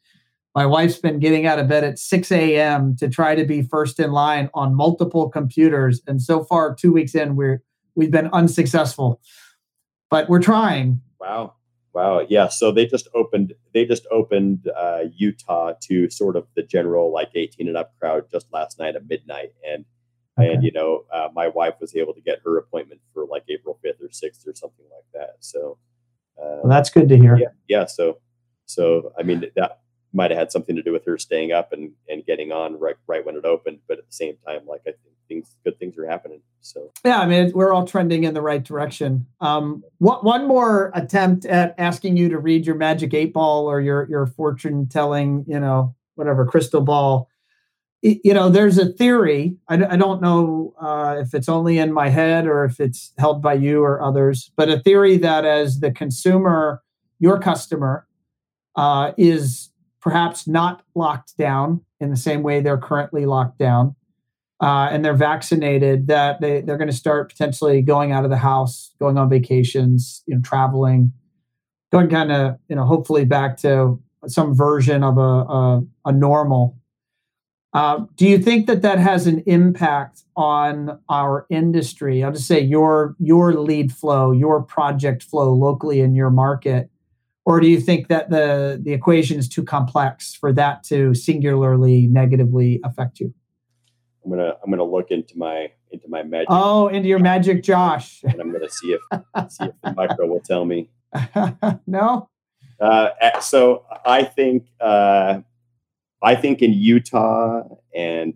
My 0.54 0.66
wife's 0.66 0.98
been 0.98 1.20
getting 1.20 1.46
out 1.46 1.60
of 1.60 1.68
bed 1.68 1.84
at 1.84 1.98
6 2.00 2.32
a.m. 2.32 2.96
to 2.96 3.08
try 3.08 3.36
to 3.36 3.44
be 3.44 3.62
first 3.62 4.00
in 4.00 4.10
line 4.10 4.50
on 4.54 4.74
multiple 4.74 5.28
computers, 5.28 6.00
and 6.08 6.20
so 6.20 6.42
far, 6.42 6.74
two 6.74 6.92
weeks 6.92 7.14
in, 7.14 7.36
we're 7.36 7.62
we've 7.94 8.10
been 8.10 8.30
unsuccessful, 8.32 9.20
but 10.10 10.28
we're 10.28 10.42
trying. 10.42 11.02
Wow. 11.20 11.54
Wow. 11.92 12.26
Yeah. 12.28 12.48
So 12.48 12.70
they 12.70 12.86
just 12.86 13.08
opened. 13.14 13.54
They 13.72 13.84
just 13.84 14.06
opened 14.10 14.68
uh, 14.76 15.04
Utah 15.16 15.72
to 15.82 16.10
sort 16.10 16.36
of 16.36 16.46
the 16.54 16.62
general 16.62 17.12
like 17.12 17.30
18 17.34 17.68
and 17.68 17.76
up 17.76 17.92
crowd 17.98 18.24
just 18.30 18.46
last 18.52 18.78
night 18.78 18.94
at 18.94 19.08
midnight, 19.08 19.52
and 19.66 19.84
okay. 20.38 20.52
and 20.52 20.62
you 20.62 20.72
know 20.72 21.04
uh, 21.12 21.28
my 21.34 21.48
wife 21.48 21.74
was 21.80 21.96
able 21.96 22.14
to 22.14 22.20
get 22.20 22.40
her 22.44 22.58
appointment 22.58 23.00
for 23.12 23.26
like 23.26 23.44
April 23.48 23.78
5th 23.84 24.02
or 24.02 24.08
6th 24.08 24.46
or 24.46 24.54
something 24.54 24.86
like 24.92 25.06
that. 25.14 25.36
So 25.40 25.78
uh, 26.38 26.62
well, 26.62 26.68
that's 26.68 26.90
good 26.90 27.08
to 27.08 27.16
hear. 27.16 27.36
Yeah. 27.36 27.48
Yeah. 27.68 27.86
So 27.86 28.18
so 28.66 29.12
I 29.18 29.22
mean 29.22 29.44
that 29.56 29.80
might 30.12 30.30
have 30.30 30.38
had 30.38 30.52
something 30.52 30.76
to 30.76 30.82
do 30.82 30.92
with 30.92 31.04
her 31.06 31.18
staying 31.18 31.52
up 31.52 31.72
and 31.72 31.92
and 32.08 32.24
getting 32.24 32.52
on 32.52 32.78
right 32.78 32.96
right 33.06 33.24
when 33.24 33.36
it 33.36 33.44
opened, 33.44 33.80
but 33.88 33.98
at 33.98 34.06
the 34.06 34.12
same 34.14 34.36
time, 34.46 34.66
like 34.66 34.82
I 34.82 34.92
think 34.92 35.14
things 35.28 35.56
good 35.64 35.78
things 35.78 35.96
are 35.98 36.06
happening. 36.06 36.40
So 36.60 36.90
yeah, 37.04 37.20
I 37.20 37.26
mean 37.26 37.52
we're 37.54 37.72
all 37.72 37.86
trending 37.86 38.24
in 38.24 38.34
the 38.34 38.42
right 38.42 38.62
direction. 38.62 39.26
Um, 39.40 39.84
what, 39.98 40.24
one 40.24 40.48
more 40.48 40.90
attempt 40.94 41.44
at 41.44 41.74
asking 41.78 42.16
you 42.16 42.28
to 42.30 42.38
read 42.38 42.66
your 42.66 42.76
magic 42.76 43.14
eight 43.14 43.32
ball 43.32 43.66
or 43.66 43.80
your 43.80 44.08
your 44.08 44.26
fortune 44.26 44.88
telling, 44.88 45.44
you 45.46 45.60
know, 45.60 45.94
whatever 46.14 46.44
crystal 46.44 46.80
ball. 46.80 47.28
you 48.02 48.32
know, 48.32 48.48
there's 48.48 48.78
a 48.78 48.86
theory. 48.86 49.56
I, 49.68 49.74
I 49.74 49.96
don't 49.96 50.22
know 50.22 50.74
uh, 50.80 51.16
if 51.18 51.34
it's 51.34 51.48
only 51.48 51.78
in 51.78 51.92
my 51.92 52.08
head 52.08 52.46
or 52.46 52.64
if 52.64 52.80
it's 52.80 53.12
held 53.18 53.42
by 53.42 53.54
you 53.54 53.82
or 53.82 54.02
others, 54.02 54.50
but 54.56 54.68
a 54.68 54.80
theory 54.80 55.16
that 55.18 55.44
as 55.44 55.80
the 55.80 55.90
consumer, 55.90 56.82
your 57.18 57.40
customer, 57.40 58.06
uh, 58.76 59.12
is 59.16 59.70
perhaps 60.00 60.46
not 60.46 60.82
locked 60.94 61.36
down 61.36 61.80
in 62.00 62.10
the 62.10 62.16
same 62.16 62.42
way 62.42 62.60
they're 62.60 62.78
currently 62.78 63.26
locked 63.26 63.58
down 63.58 63.96
uh, 64.60 64.88
and 64.90 65.04
they're 65.04 65.14
vaccinated, 65.14 66.08
that 66.08 66.40
they, 66.40 66.60
they're 66.60 66.78
going 66.78 66.90
to 66.90 66.96
start 66.96 67.28
potentially 67.28 67.80
going 67.82 68.12
out 68.12 68.24
of 68.24 68.30
the 68.30 68.36
house, 68.36 68.92
going 68.98 69.16
on 69.16 69.28
vacations, 69.28 70.22
you 70.26 70.34
know, 70.34 70.40
traveling, 70.42 71.12
going 71.92 72.08
kind 72.08 72.32
of, 72.32 72.58
you 72.68 72.76
know, 72.76 72.84
hopefully 72.84 73.24
back 73.24 73.56
to 73.58 74.00
some 74.26 74.54
version 74.54 75.02
of 75.04 75.16
a, 75.16 75.20
a, 75.20 75.82
a 76.06 76.12
normal. 76.12 76.76
Uh, 77.72 78.04
do 78.16 78.26
you 78.26 78.38
think 78.38 78.66
that 78.66 78.82
that 78.82 78.98
has 78.98 79.26
an 79.26 79.42
impact 79.46 80.22
on 80.36 80.98
our 81.08 81.46
industry? 81.50 82.24
I'll 82.24 82.32
just 82.32 82.46
say 82.46 82.60
your 82.60 83.14
your 83.18 83.52
lead 83.52 83.92
flow, 83.92 84.32
your 84.32 84.62
project 84.62 85.22
flow 85.22 85.52
locally 85.52 86.00
in 86.00 86.14
your 86.14 86.30
market, 86.30 86.90
or 87.44 87.60
do 87.60 87.68
you 87.68 87.78
think 87.78 88.08
that 88.08 88.30
the 88.30 88.80
the 88.82 88.94
equation 88.94 89.38
is 89.38 89.48
too 89.48 89.62
complex 89.62 90.34
for 90.34 90.52
that 90.54 90.82
to 90.84 91.14
singularly 91.14 92.06
negatively 92.06 92.80
affect 92.84 93.20
you? 93.20 93.34
I'm 94.28 94.36
gonna 94.36 94.54
I'm 94.62 94.70
gonna 94.70 94.84
look 94.84 95.10
into 95.10 95.38
my 95.38 95.70
into 95.90 96.06
my 96.08 96.22
magic. 96.22 96.48
Oh, 96.50 96.88
into 96.88 97.08
your 97.08 97.18
magic, 97.18 97.62
Josh. 97.62 98.22
And 98.24 98.40
I'm 98.40 98.52
gonna 98.52 98.68
see 98.68 98.92
if 98.92 99.00
see 99.50 99.64
if 99.64 99.74
the 99.82 99.94
micro 99.94 100.26
will 100.26 100.40
tell 100.40 100.66
me. 100.66 100.90
no. 101.86 102.28
Uh, 102.78 103.40
so 103.40 103.86
I 104.04 104.24
think 104.24 104.66
uh, 104.80 105.40
I 106.22 106.34
think 106.34 106.60
in 106.60 106.74
Utah 106.74 107.62
and 107.94 108.34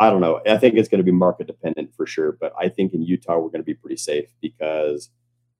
I 0.00 0.10
don't 0.10 0.20
know. 0.20 0.40
I 0.46 0.56
think 0.58 0.74
it's 0.74 0.88
going 0.88 0.98
to 0.98 1.04
be 1.04 1.12
market 1.12 1.46
dependent 1.46 1.94
for 1.94 2.06
sure, 2.06 2.32
but 2.32 2.52
I 2.58 2.68
think 2.68 2.94
in 2.94 3.02
Utah 3.02 3.38
we're 3.38 3.48
going 3.48 3.62
to 3.62 3.64
be 3.64 3.74
pretty 3.74 3.96
safe 3.96 4.28
because 4.40 5.10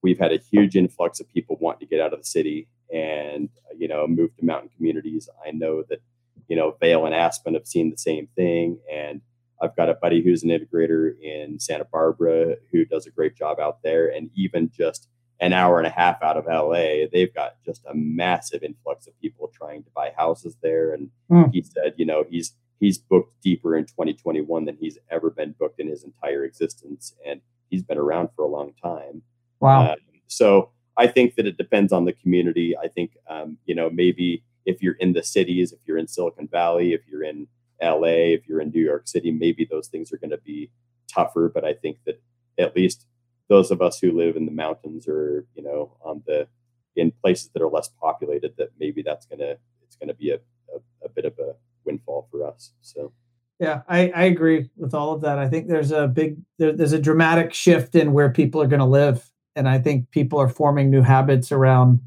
we've 0.01 0.19
had 0.19 0.31
a 0.31 0.37
huge 0.37 0.75
influx 0.75 1.19
of 1.19 1.29
people 1.29 1.57
wanting 1.59 1.87
to 1.87 1.93
get 1.93 2.01
out 2.01 2.13
of 2.13 2.19
the 2.19 2.25
city 2.25 2.67
and 2.93 3.49
you 3.77 3.87
know 3.87 4.07
move 4.07 4.35
to 4.35 4.45
mountain 4.45 4.69
communities. 4.75 5.29
I 5.45 5.51
know 5.51 5.83
that 5.89 6.01
you 6.49 6.55
know, 6.55 6.75
Vail 6.81 7.05
and 7.05 7.15
Aspen 7.15 7.53
have 7.53 7.67
seen 7.67 7.91
the 7.91 7.97
same 7.97 8.27
thing. 8.35 8.79
And 8.91 9.21
I've 9.61 9.75
got 9.75 9.89
a 9.89 9.93
buddy 9.93 10.21
who's 10.21 10.43
an 10.43 10.49
integrator 10.49 11.13
in 11.21 11.59
Santa 11.59 11.85
Barbara 11.85 12.55
who 12.71 12.85
does 12.85 13.05
a 13.05 13.11
great 13.11 13.35
job 13.35 13.59
out 13.59 13.81
there. 13.83 14.07
And 14.07 14.29
even 14.35 14.71
just 14.75 15.07
an 15.39 15.53
hour 15.53 15.77
and 15.77 15.87
a 15.87 15.91
half 15.91 16.21
out 16.21 16.37
of 16.37 16.45
LA, 16.47 17.07
they've 17.11 17.33
got 17.33 17.55
just 17.63 17.85
a 17.85 17.93
massive 17.93 18.63
influx 18.63 19.07
of 19.07 19.19
people 19.21 19.49
trying 19.53 19.83
to 19.83 19.89
buy 19.95 20.11
houses 20.17 20.57
there. 20.61 20.93
And 20.93 21.09
mm. 21.31 21.53
he 21.53 21.61
said, 21.61 21.93
you 21.97 22.05
know, 22.05 22.25
he's 22.29 22.53
he's 22.79 22.97
booked 22.97 23.41
deeper 23.41 23.75
in 23.75 23.85
2021 23.85 24.65
than 24.65 24.77
he's 24.79 24.97
ever 25.11 25.29
been 25.29 25.53
booked 25.59 25.79
in 25.79 25.87
his 25.87 26.03
entire 26.03 26.43
existence. 26.45 27.13
And 27.25 27.41
he's 27.69 27.83
been 27.83 27.97
around 27.97 28.29
for 28.35 28.43
a 28.43 28.47
long 28.47 28.73
time. 28.81 29.21
Wow. 29.59 29.83
Uh, 29.83 29.95
so 30.27 30.71
I 30.97 31.07
think 31.07 31.35
that 31.35 31.45
it 31.45 31.57
depends 31.57 31.91
on 31.93 32.05
the 32.05 32.13
community. 32.13 32.75
I 32.77 32.87
think, 32.87 33.17
um, 33.29 33.57
you 33.65 33.75
know, 33.75 33.89
maybe 33.89 34.43
if 34.69 34.83
you're 34.83 34.95
in 34.95 35.13
the 35.13 35.23
cities, 35.23 35.73
if 35.73 35.79
you're 35.85 35.97
in 35.97 36.07
Silicon 36.07 36.47
Valley, 36.47 36.93
if 36.93 37.01
you're 37.07 37.23
in 37.23 37.47
LA, 37.81 38.35
if 38.37 38.47
you're 38.47 38.61
in 38.61 38.69
New 38.69 38.83
York 38.83 39.07
City, 39.07 39.31
maybe 39.31 39.67
those 39.69 39.87
things 39.87 40.13
are 40.13 40.17
going 40.17 40.29
to 40.29 40.37
be 40.37 40.69
tougher. 41.11 41.51
But 41.53 41.65
I 41.65 41.73
think 41.73 41.97
that 42.05 42.21
at 42.57 42.75
least 42.75 43.07
those 43.47 43.71
of 43.71 43.81
us 43.81 43.99
who 43.99 44.11
live 44.11 44.35
in 44.35 44.45
the 44.45 44.51
mountains 44.51 45.07
or 45.07 45.45
you 45.55 45.63
know 45.63 45.97
on 46.01 46.21
the 46.27 46.47
in 46.95 47.11
places 47.23 47.49
that 47.53 47.63
are 47.63 47.69
less 47.69 47.89
populated, 47.99 48.53
that 48.57 48.69
maybe 48.79 49.01
that's 49.01 49.25
gonna 49.25 49.55
it's 49.83 49.95
gonna 49.95 50.13
be 50.13 50.29
a, 50.29 50.35
a, 50.35 51.05
a 51.05 51.09
bit 51.09 51.25
of 51.25 51.33
a 51.39 51.55
windfall 51.83 52.27
for 52.31 52.45
us. 52.45 52.71
So. 52.81 53.11
Yeah, 53.59 53.81
I, 53.89 54.09
I 54.11 54.23
agree 54.23 54.69
with 54.77 54.93
all 54.93 55.11
of 55.11 55.19
that. 55.23 55.37
I 55.37 55.49
think 55.49 55.67
there's 55.67 55.91
a 55.91 56.07
big 56.07 56.37
there, 56.59 56.71
there's 56.71 56.93
a 56.93 57.01
dramatic 57.01 57.53
shift 57.53 57.93
in 57.93 58.13
where 58.13 58.29
people 58.29 58.61
are 58.61 58.67
going 58.67 58.79
to 58.79 58.85
live, 58.85 59.29
and 59.53 59.67
I 59.67 59.79
think 59.79 60.11
people 60.11 60.39
are 60.39 60.47
forming 60.47 60.89
new 60.89 61.01
habits 61.01 61.51
around 61.51 61.99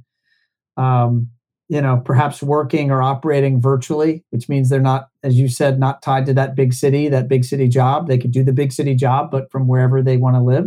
um, 0.79 1.29
you 1.69 1.81
know 1.81 2.03
perhaps 2.05 2.43
working 2.43 2.91
or 2.91 3.03
operating 3.03 3.61
virtually 3.61 4.25
which 4.31 4.49
means 4.49 4.69
they're 4.69 4.81
not 4.81 5.09
as 5.23 5.39
you 5.39 5.49
said 5.49 5.79
not 5.79 6.03
tied 6.03 6.27
to 6.27 6.35
that 6.35 6.55
big 6.55 6.75
city 6.75 7.09
that 7.09 7.29
big 7.29 7.45
city 7.45 7.69
job. 7.69 8.09
They 8.09 8.19
could 8.19 8.33
do 8.33 8.43
the 8.43 8.53
big 8.53 8.73
city 8.73 8.95
job 8.95 9.31
but 9.31 9.51
from 9.51 9.69
wherever 9.69 10.03
they 10.03 10.17
want 10.17 10.37
to 10.37 10.41
live. 10.41 10.67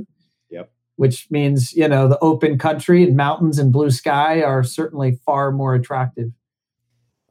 Yep. 0.49 0.71
Which 0.95 1.27
means 1.29 1.73
you 1.73 1.87
know 1.87 2.07
the 2.07 2.19
open 2.19 2.57
country 2.57 3.03
and 3.03 3.15
mountains 3.15 3.59
and 3.59 3.71
blue 3.71 3.91
sky 3.91 4.41
are 4.41 4.63
certainly 4.63 5.19
far 5.25 5.51
more 5.51 5.75
attractive. 5.75 6.31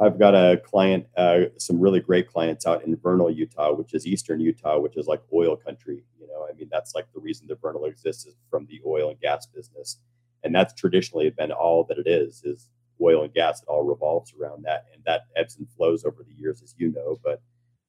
I've 0.00 0.18
got 0.18 0.34
a 0.34 0.60
client 0.64 1.06
uh, 1.16 1.44
some 1.56 1.80
really 1.80 2.00
great 2.00 2.28
clients 2.28 2.66
out 2.66 2.84
in 2.84 2.96
vernal 2.96 3.30
utah 3.30 3.72
which 3.72 3.94
is 3.94 4.06
eastern 4.06 4.40
utah 4.40 4.78
which 4.78 4.96
is 4.96 5.06
like 5.06 5.22
oil 5.32 5.56
country 5.56 6.04
you 6.20 6.26
know? 6.26 6.46
I 6.48 6.54
mean 6.54 6.68
that's 6.70 6.94
like 6.94 7.06
the 7.14 7.20
reason 7.20 7.46
the 7.46 7.56
vernal 7.56 7.86
exists 7.86 8.26
is 8.26 8.34
from 8.50 8.66
the 8.66 8.80
oil 8.86 9.10
and 9.10 9.20
gas 9.20 9.46
business. 9.46 9.98
And 10.42 10.54
that's 10.54 10.74
traditionally 10.74 11.30
been 11.30 11.52
all 11.52 11.84
that 11.84 11.98
it 11.98 12.06
is 12.06 12.42
is 12.44 12.68
oil 13.00 13.24
and 13.24 13.34
gas, 13.34 13.62
it 13.62 13.68
all 13.68 13.84
revolves 13.84 14.32
around 14.38 14.64
that, 14.64 14.86
and 14.94 15.02
that 15.04 15.22
ebbs 15.36 15.56
and 15.56 15.68
flows 15.76 16.04
over 16.04 16.22
the 16.22 16.34
years, 16.34 16.62
as 16.62 16.74
you 16.78 16.92
know. 16.92 17.18
But 17.22 17.42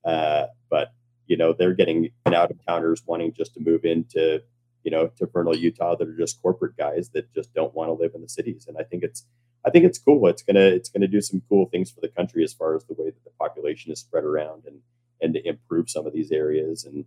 uh, 0.10 0.47
but 0.70 0.93
you 1.28 1.38
know 1.38 1.53
they're 1.53 1.74
getting 1.74 2.10
out 2.28 2.51
of 2.51 2.66
towners 2.66 3.03
wanting 3.06 3.34
just 3.34 3.53
to 3.56 3.60
move 3.60 3.86
into 3.86 4.41
you 4.84 4.91
know 4.91 5.08
to 5.18 5.26
Vernal, 5.26 5.56
Utah, 5.56 5.95
that 5.95 6.08
are 6.08 6.18
just 6.18 6.41
corporate 6.41 6.78
guys 6.78 7.10
that 7.10 7.34
just 7.34 7.53
don't 7.53 7.74
want 7.74 7.89
to 7.89 7.93
live 7.93 8.12
in 8.16 8.22
the 8.22 8.30
cities. 8.30 8.66
And 8.68 8.78
I 8.78 8.84
think 8.84 9.03
it's 9.03 9.26
I 9.66 9.70
think 9.70 9.86
it's 9.86 9.97
cool. 9.97 10.28
It's 10.28 10.43
gonna 10.43 10.60
it's 10.60 10.89
gonna 10.89 11.08
do 11.08 11.22
some 11.22 11.41
cool 11.49 11.68
things 11.68 11.91
for 11.91 12.01
the 12.01 12.10
country 12.10 12.43
as 12.43 12.53
far 12.53 12.76
as 12.76 12.86
the 12.86 12.93
way 12.93 13.10
that 13.10 13.24
the 13.24 13.32
population 13.39 13.91
is 13.91 13.99
spread 13.99 14.24
around 14.24 14.64
and 14.66 14.80
and 15.22 15.34
to 15.34 15.47
improve 15.47 15.89
some 15.89 16.06
of 16.06 16.14
these 16.14 16.32
areas 16.32 16.86
and 16.86 17.06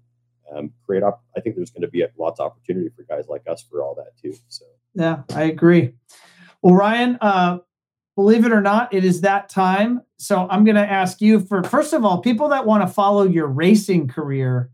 um, 0.52 0.72
create 0.86 1.02
up. 1.02 1.22
I 1.36 1.40
think 1.40 1.56
there's 1.56 1.70
going 1.70 1.82
to 1.82 1.88
be 1.88 2.04
lots 2.18 2.40
of 2.40 2.46
opportunity 2.46 2.88
for 2.96 3.02
guys 3.02 3.26
like 3.28 3.42
us 3.46 3.62
for 3.62 3.82
all 3.82 3.94
that 3.96 4.16
too. 4.20 4.34
So 4.48 4.64
yeah, 4.94 5.22
I 5.34 5.44
agree. 5.44 5.94
Well, 6.62 6.74
Ryan, 6.74 7.18
uh, 7.20 7.58
believe 8.18 8.44
it 8.44 8.50
or 8.50 8.60
not, 8.60 8.92
it 8.92 9.04
is 9.04 9.20
that 9.20 9.48
time. 9.48 10.02
So 10.16 10.48
I'm 10.50 10.64
going 10.64 10.74
to 10.74 10.84
ask 10.84 11.20
you 11.20 11.38
for 11.38 11.62
first 11.62 11.92
of 11.92 12.04
all, 12.04 12.20
people 12.20 12.48
that 12.48 12.66
want 12.66 12.82
to 12.82 12.92
follow 12.92 13.22
your 13.22 13.46
racing 13.46 14.08
career, 14.08 14.70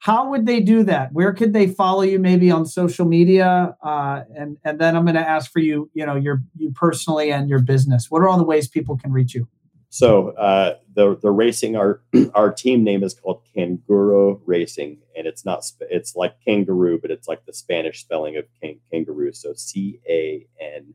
how 0.00 0.30
would 0.30 0.46
they 0.46 0.58
do 0.58 0.82
that? 0.82 1.12
Where 1.12 1.32
could 1.32 1.52
they 1.52 1.68
follow 1.68 2.02
you? 2.02 2.18
Maybe 2.18 2.50
on 2.50 2.66
social 2.66 3.06
media, 3.06 3.76
uh, 3.84 4.22
and 4.36 4.56
and 4.64 4.80
then 4.80 4.96
I'm 4.96 5.04
going 5.04 5.14
to 5.14 5.28
ask 5.28 5.48
for 5.52 5.60
you, 5.60 5.88
you 5.94 6.04
know, 6.04 6.16
your 6.16 6.42
you 6.56 6.72
personally 6.72 7.30
and 7.30 7.48
your 7.48 7.60
business. 7.60 8.10
What 8.10 8.20
are 8.22 8.28
all 8.28 8.36
the 8.36 8.42
ways 8.42 8.66
people 8.66 8.96
can 8.96 9.12
reach 9.12 9.32
you? 9.32 9.46
So 9.90 10.30
uh, 10.30 10.78
the 10.92 11.16
the 11.22 11.30
racing 11.30 11.76
our 11.76 12.00
our 12.34 12.52
team 12.52 12.82
name 12.82 13.04
is 13.04 13.14
called 13.14 13.42
Canguro 13.56 14.40
Racing, 14.44 14.98
and 15.16 15.24
it's 15.24 15.44
not 15.44 15.64
it's 15.82 16.16
like 16.16 16.34
kangaroo, 16.44 16.98
but 17.00 17.12
it's 17.12 17.28
like 17.28 17.46
the 17.46 17.52
Spanish 17.52 18.00
spelling 18.00 18.36
of 18.36 18.44
kangaroo. 18.90 19.32
So 19.32 19.52
C 19.54 20.00
A 20.08 20.44
N 20.60 20.94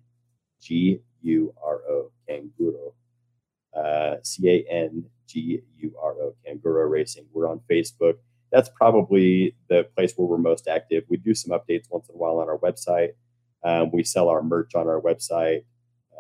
G 0.61 0.99
U 1.23 1.53
R 1.63 1.81
O, 1.89 2.11
Canguro. 2.29 2.93
Uh, 3.75 4.17
C 4.21 4.49
A 4.49 4.71
N 4.71 5.05
G 5.27 5.61
U 5.79 5.95
R 6.01 6.11
O, 6.11 6.35
Canguro 6.47 6.89
Racing. 6.89 7.25
We're 7.33 7.49
on 7.49 7.59
Facebook. 7.69 8.17
That's 8.51 8.69
probably 8.69 9.55
the 9.67 9.87
place 9.95 10.13
where 10.15 10.27
we're 10.27 10.37
most 10.37 10.67
active. 10.67 11.05
We 11.09 11.17
do 11.17 11.33
some 11.33 11.57
updates 11.57 11.89
once 11.89 12.07
in 12.07 12.15
a 12.15 12.17
while 12.19 12.37
on 12.39 12.49
our 12.49 12.59
website. 12.59 13.13
Um, 13.63 13.89
we 13.91 14.03
sell 14.03 14.29
our 14.29 14.43
merch 14.43 14.75
on 14.75 14.87
our 14.87 15.01
website. 15.01 15.63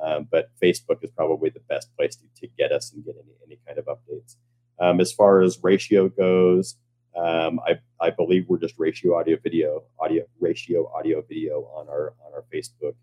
Um, 0.03 0.27
but 0.31 0.49
Facebook 0.61 1.03
is 1.03 1.11
probably 1.11 1.51
the 1.51 1.61
best 1.69 1.95
place 1.95 2.15
to, 2.15 2.25
to 2.41 2.47
get 2.57 2.71
us 2.71 2.91
and 2.91 3.05
get 3.05 3.15
any, 3.15 3.35
any 3.45 3.59
kind 3.67 3.77
of 3.77 3.85
updates. 3.85 4.35
Um, 4.79 4.99
as 4.99 5.13
far 5.13 5.41
as 5.41 5.59
ratio 5.61 6.09
goes, 6.09 6.75
um, 7.15 7.59
I, 7.67 7.79
I 8.01 8.09
believe 8.09 8.45
we're 8.47 8.57
just 8.57 8.73
ratio 8.79 9.15
audio 9.19 9.37
video, 9.41 9.83
audio 9.99 10.23
ratio 10.39 10.91
audio 10.97 11.21
video 11.21 11.69
on 11.75 11.87
our 11.87 12.15
on 12.25 12.33
our 12.33 12.43
Facebook. 12.51 12.95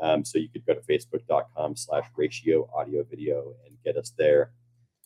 Um, 0.00 0.24
so 0.24 0.38
you 0.38 0.48
could 0.48 0.66
go 0.66 0.74
to 0.74 0.80
facebook.com 0.80 1.76
slash 1.76 2.06
ratio 2.16 2.68
audio 2.74 3.04
video 3.04 3.54
and 3.66 3.76
get 3.84 3.96
us 3.96 4.12
there. 4.16 4.52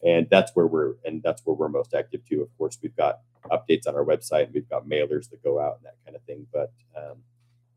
And 0.04 0.26
that's 0.30 0.52
where 0.54 0.66
we're 0.66 0.94
and 1.04 1.22
that's 1.22 1.42
where 1.44 1.56
we're 1.56 1.68
most 1.68 1.94
active 1.94 2.20
too. 2.28 2.42
Of 2.42 2.48
course, 2.58 2.78
we've 2.82 2.96
got 2.96 3.20
updates 3.50 3.86
on 3.86 3.94
our 3.94 4.04
website. 4.04 4.52
We've 4.52 4.68
got 4.68 4.86
mailers 4.86 5.30
that 5.30 5.42
go 5.42 5.60
out 5.60 5.76
and 5.76 5.86
that 5.86 5.96
kind 6.04 6.16
of 6.16 6.22
thing. 6.24 6.46
But 6.52 6.72
um, 6.96 7.22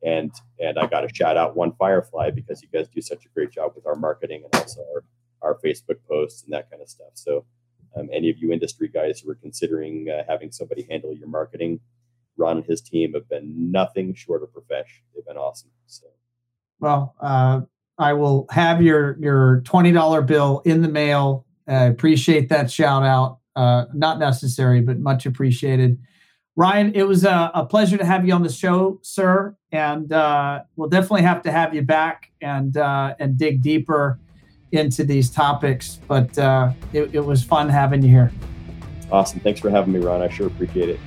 and 0.04 0.32
and 0.60 0.78
I 0.78 0.88
got 0.88 1.02
to 1.02 1.10
shout 1.14 1.38
out 1.38 1.56
One 1.56 1.74
Firefly 1.74 2.32
because 2.32 2.62
you 2.62 2.68
guys 2.72 2.88
do 2.94 3.02
such 3.02 3.26
a 3.26 3.30
great 3.30 3.52
job 3.52 3.72
with 3.76 3.86
our 3.86 3.96
marketing 3.96 4.44
and 4.44 4.62
also 4.62 4.82
our, 4.94 5.04
our 5.42 5.58
Facebook 5.64 5.98
posts 6.08 6.44
and 6.44 6.54
that 6.54 6.70
kind 6.70 6.82
of 6.82 6.90
stuff. 6.90 7.12
So 7.14 7.46
um, 7.96 8.10
any 8.14 8.30
of 8.30 8.38
you 8.38 8.52
industry 8.52 8.88
guys 8.88 9.20
who 9.20 9.32
are 9.32 9.36
considering 9.36 10.10
uh, 10.10 10.24
having 10.28 10.52
somebody 10.52 10.86
handle 10.90 11.14
your 11.14 11.28
marketing, 11.28 11.80
Ron 12.38 12.58
and 12.58 12.66
his 12.66 12.82
team 12.82 13.14
have 13.14 13.28
been 13.28 13.72
nothing 13.72 14.14
short 14.14 14.44
of 14.44 14.54
professional. 14.54 15.06
They've 15.16 15.26
been 15.26 15.38
awesome. 15.38 15.72
So, 15.88 16.08
well, 16.80 17.16
uh, 17.20 17.62
I 17.98 18.14
will 18.14 18.48
have 18.52 18.82
your 18.82 19.18
your 19.20 19.62
twenty 19.66 19.92
dollar 19.92 20.22
bill 20.22 20.62
in 20.66 20.82
the 20.82 20.88
mail. 20.88 21.46
I 21.68 21.86
appreciate 21.86 22.50
that 22.50 22.72
shout 22.72 23.04
out. 23.04 23.40
Uh, 23.56 23.86
not 23.94 24.20
necessary, 24.20 24.82
but 24.82 25.00
much 25.00 25.26
appreciated. 25.26 26.00
Ryan, 26.56 26.94
it 26.94 27.04
was 27.04 27.24
a, 27.24 27.52
a, 27.54 27.66
pleasure 27.66 27.98
to 27.98 28.06
have 28.06 28.28
you 28.28 28.34
on 28.34 28.44
the 28.44 28.52
show, 28.52 29.00
sir, 29.02 29.56
and 29.72 30.12
uh, 30.12 30.62
we'll 30.76 30.90
definitely 30.90 31.22
have 31.22 31.42
to 31.44 31.52
have 31.52 31.74
you 31.74 31.82
back 31.82 32.32
and 32.42 32.76
uh, 32.78 33.16
and 33.20 33.38
dig 33.38 33.62
deeper 33.62 34.20
into 34.72 35.04
these 35.04 35.30
topics. 35.30 36.00
But 36.08 36.38
uh, 36.38 36.74
it, 36.94 37.16
it 37.16 37.22
was 37.26 37.44
fun 37.44 37.70
having 37.70 38.02
you 38.02 38.10
here. 38.10 38.32
Awesome. 39.12 39.40
Thanks 39.40 39.60
for 39.60 39.70
having 39.70 39.94
me, 39.94 40.00
Ron. 40.00 40.22
I 40.22 40.30
sure 40.30 40.48
appreciate 40.48 40.90
it. 40.90 41.00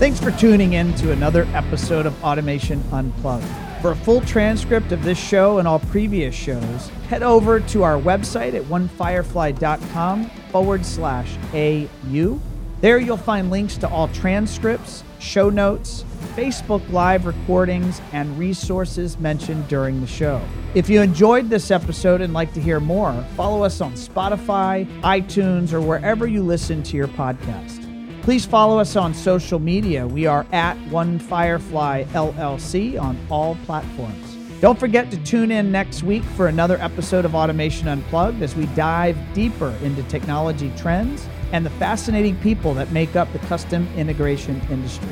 Thanks 0.00 0.18
for 0.18 0.30
tuning 0.30 0.72
in 0.72 0.94
to 0.94 1.12
another 1.12 1.46
episode 1.52 2.06
of 2.06 2.24
Automation 2.24 2.82
Unplugged. 2.90 3.44
For 3.82 3.90
a 3.90 3.96
full 3.96 4.22
transcript 4.22 4.92
of 4.92 5.04
this 5.04 5.18
show 5.18 5.58
and 5.58 5.68
all 5.68 5.78
previous 5.78 6.34
shows, 6.34 6.88
head 7.10 7.22
over 7.22 7.60
to 7.60 7.82
our 7.82 8.00
website 8.00 8.54
at 8.54 8.62
onefirefly.com 8.62 10.30
forward 10.50 10.86
slash 10.86 11.36
AU. 11.52 12.40
There 12.80 12.98
you'll 12.98 13.18
find 13.18 13.50
links 13.50 13.76
to 13.76 13.90
all 13.90 14.08
transcripts, 14.08 15.04
show 15.18 15.50
notes, 15.50 16.06
Facebook 16.34 16.90
Live 16.90 17.26
recordings, 17.26 18.00
and 18.14 18.38
resources 18.38 19.18
mentioned 19.18 19.68
during 19.68 20.00
the 20.00 20.06
show. 20.06 20.40
If 20.74 20.88
you 20.88 21.02
enjoyed 21.02 21.50
this 21.50 21.70
episode 21.70 22.22
and 22.22 22.32
like 22.32 22.54
to 22.54 22.60
hear 22.62 22.80
more, 22.80 23.12
follow 23.36 23.64
us 23.64 23.82
on 23.82 23.92
Spotify, 23.92 24.86
iTunes, 25.02 25.74
or 25.74 25.82
wherever 25.82 26.26
you 26.26 26.42
listen 26.42 26.82
to 26.84 26.96
your 26.96 27.08
podcast. 27.08 27.79
Please 28.22 28.44
follow 28.44 28.78
us 28.78 28.96
on 28.96 29.14
social 29.14 29.58
media. 29.58 30.06
We 30.06 30.26
are 30.26 30.46
at 30.52 30.76
One 30.88 31.18
Firefly 31.18 32.04
LLC 32.12 33.00
on 33.00 33.18
all 33.30 33.56
platforms. 33.64 34.36
Don't 34.60 34.78
forget 34.78 35.10
to 35.10 35.16
tune 35.24 35.50
in 35.50 35.72
next 35.72 36.02
week 36.02 36.22
for 36.22 36.48
another 36.48 36.76
episode 36.82 37.24
of 37.24 37.34
Automation 37.34 37.88
Unplugged 37.88 38.42
as 38.42 38.54
we 38.54 38.66
dive 38.66 39.16
deeper 39.32 39.70
into 39.82 40.02
technology 40.02 40.70
trends 40.76 41.26
and 41.52 41.64
the 41.64 41.70
fascinating 41.70 42.36
people 42.40 42.74
that 42.74 42.92
make 42.92 43.16
up 43.16 43.32
the 43.32 43.38
custom 43.40 43.88
integration 43.96 44.60
industry. 44.70 45.08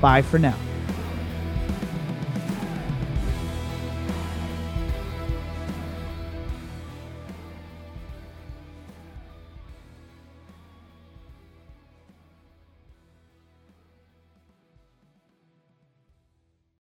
Bye 0.00 0.22
for 0.22 0.38
now. 0.38 0.56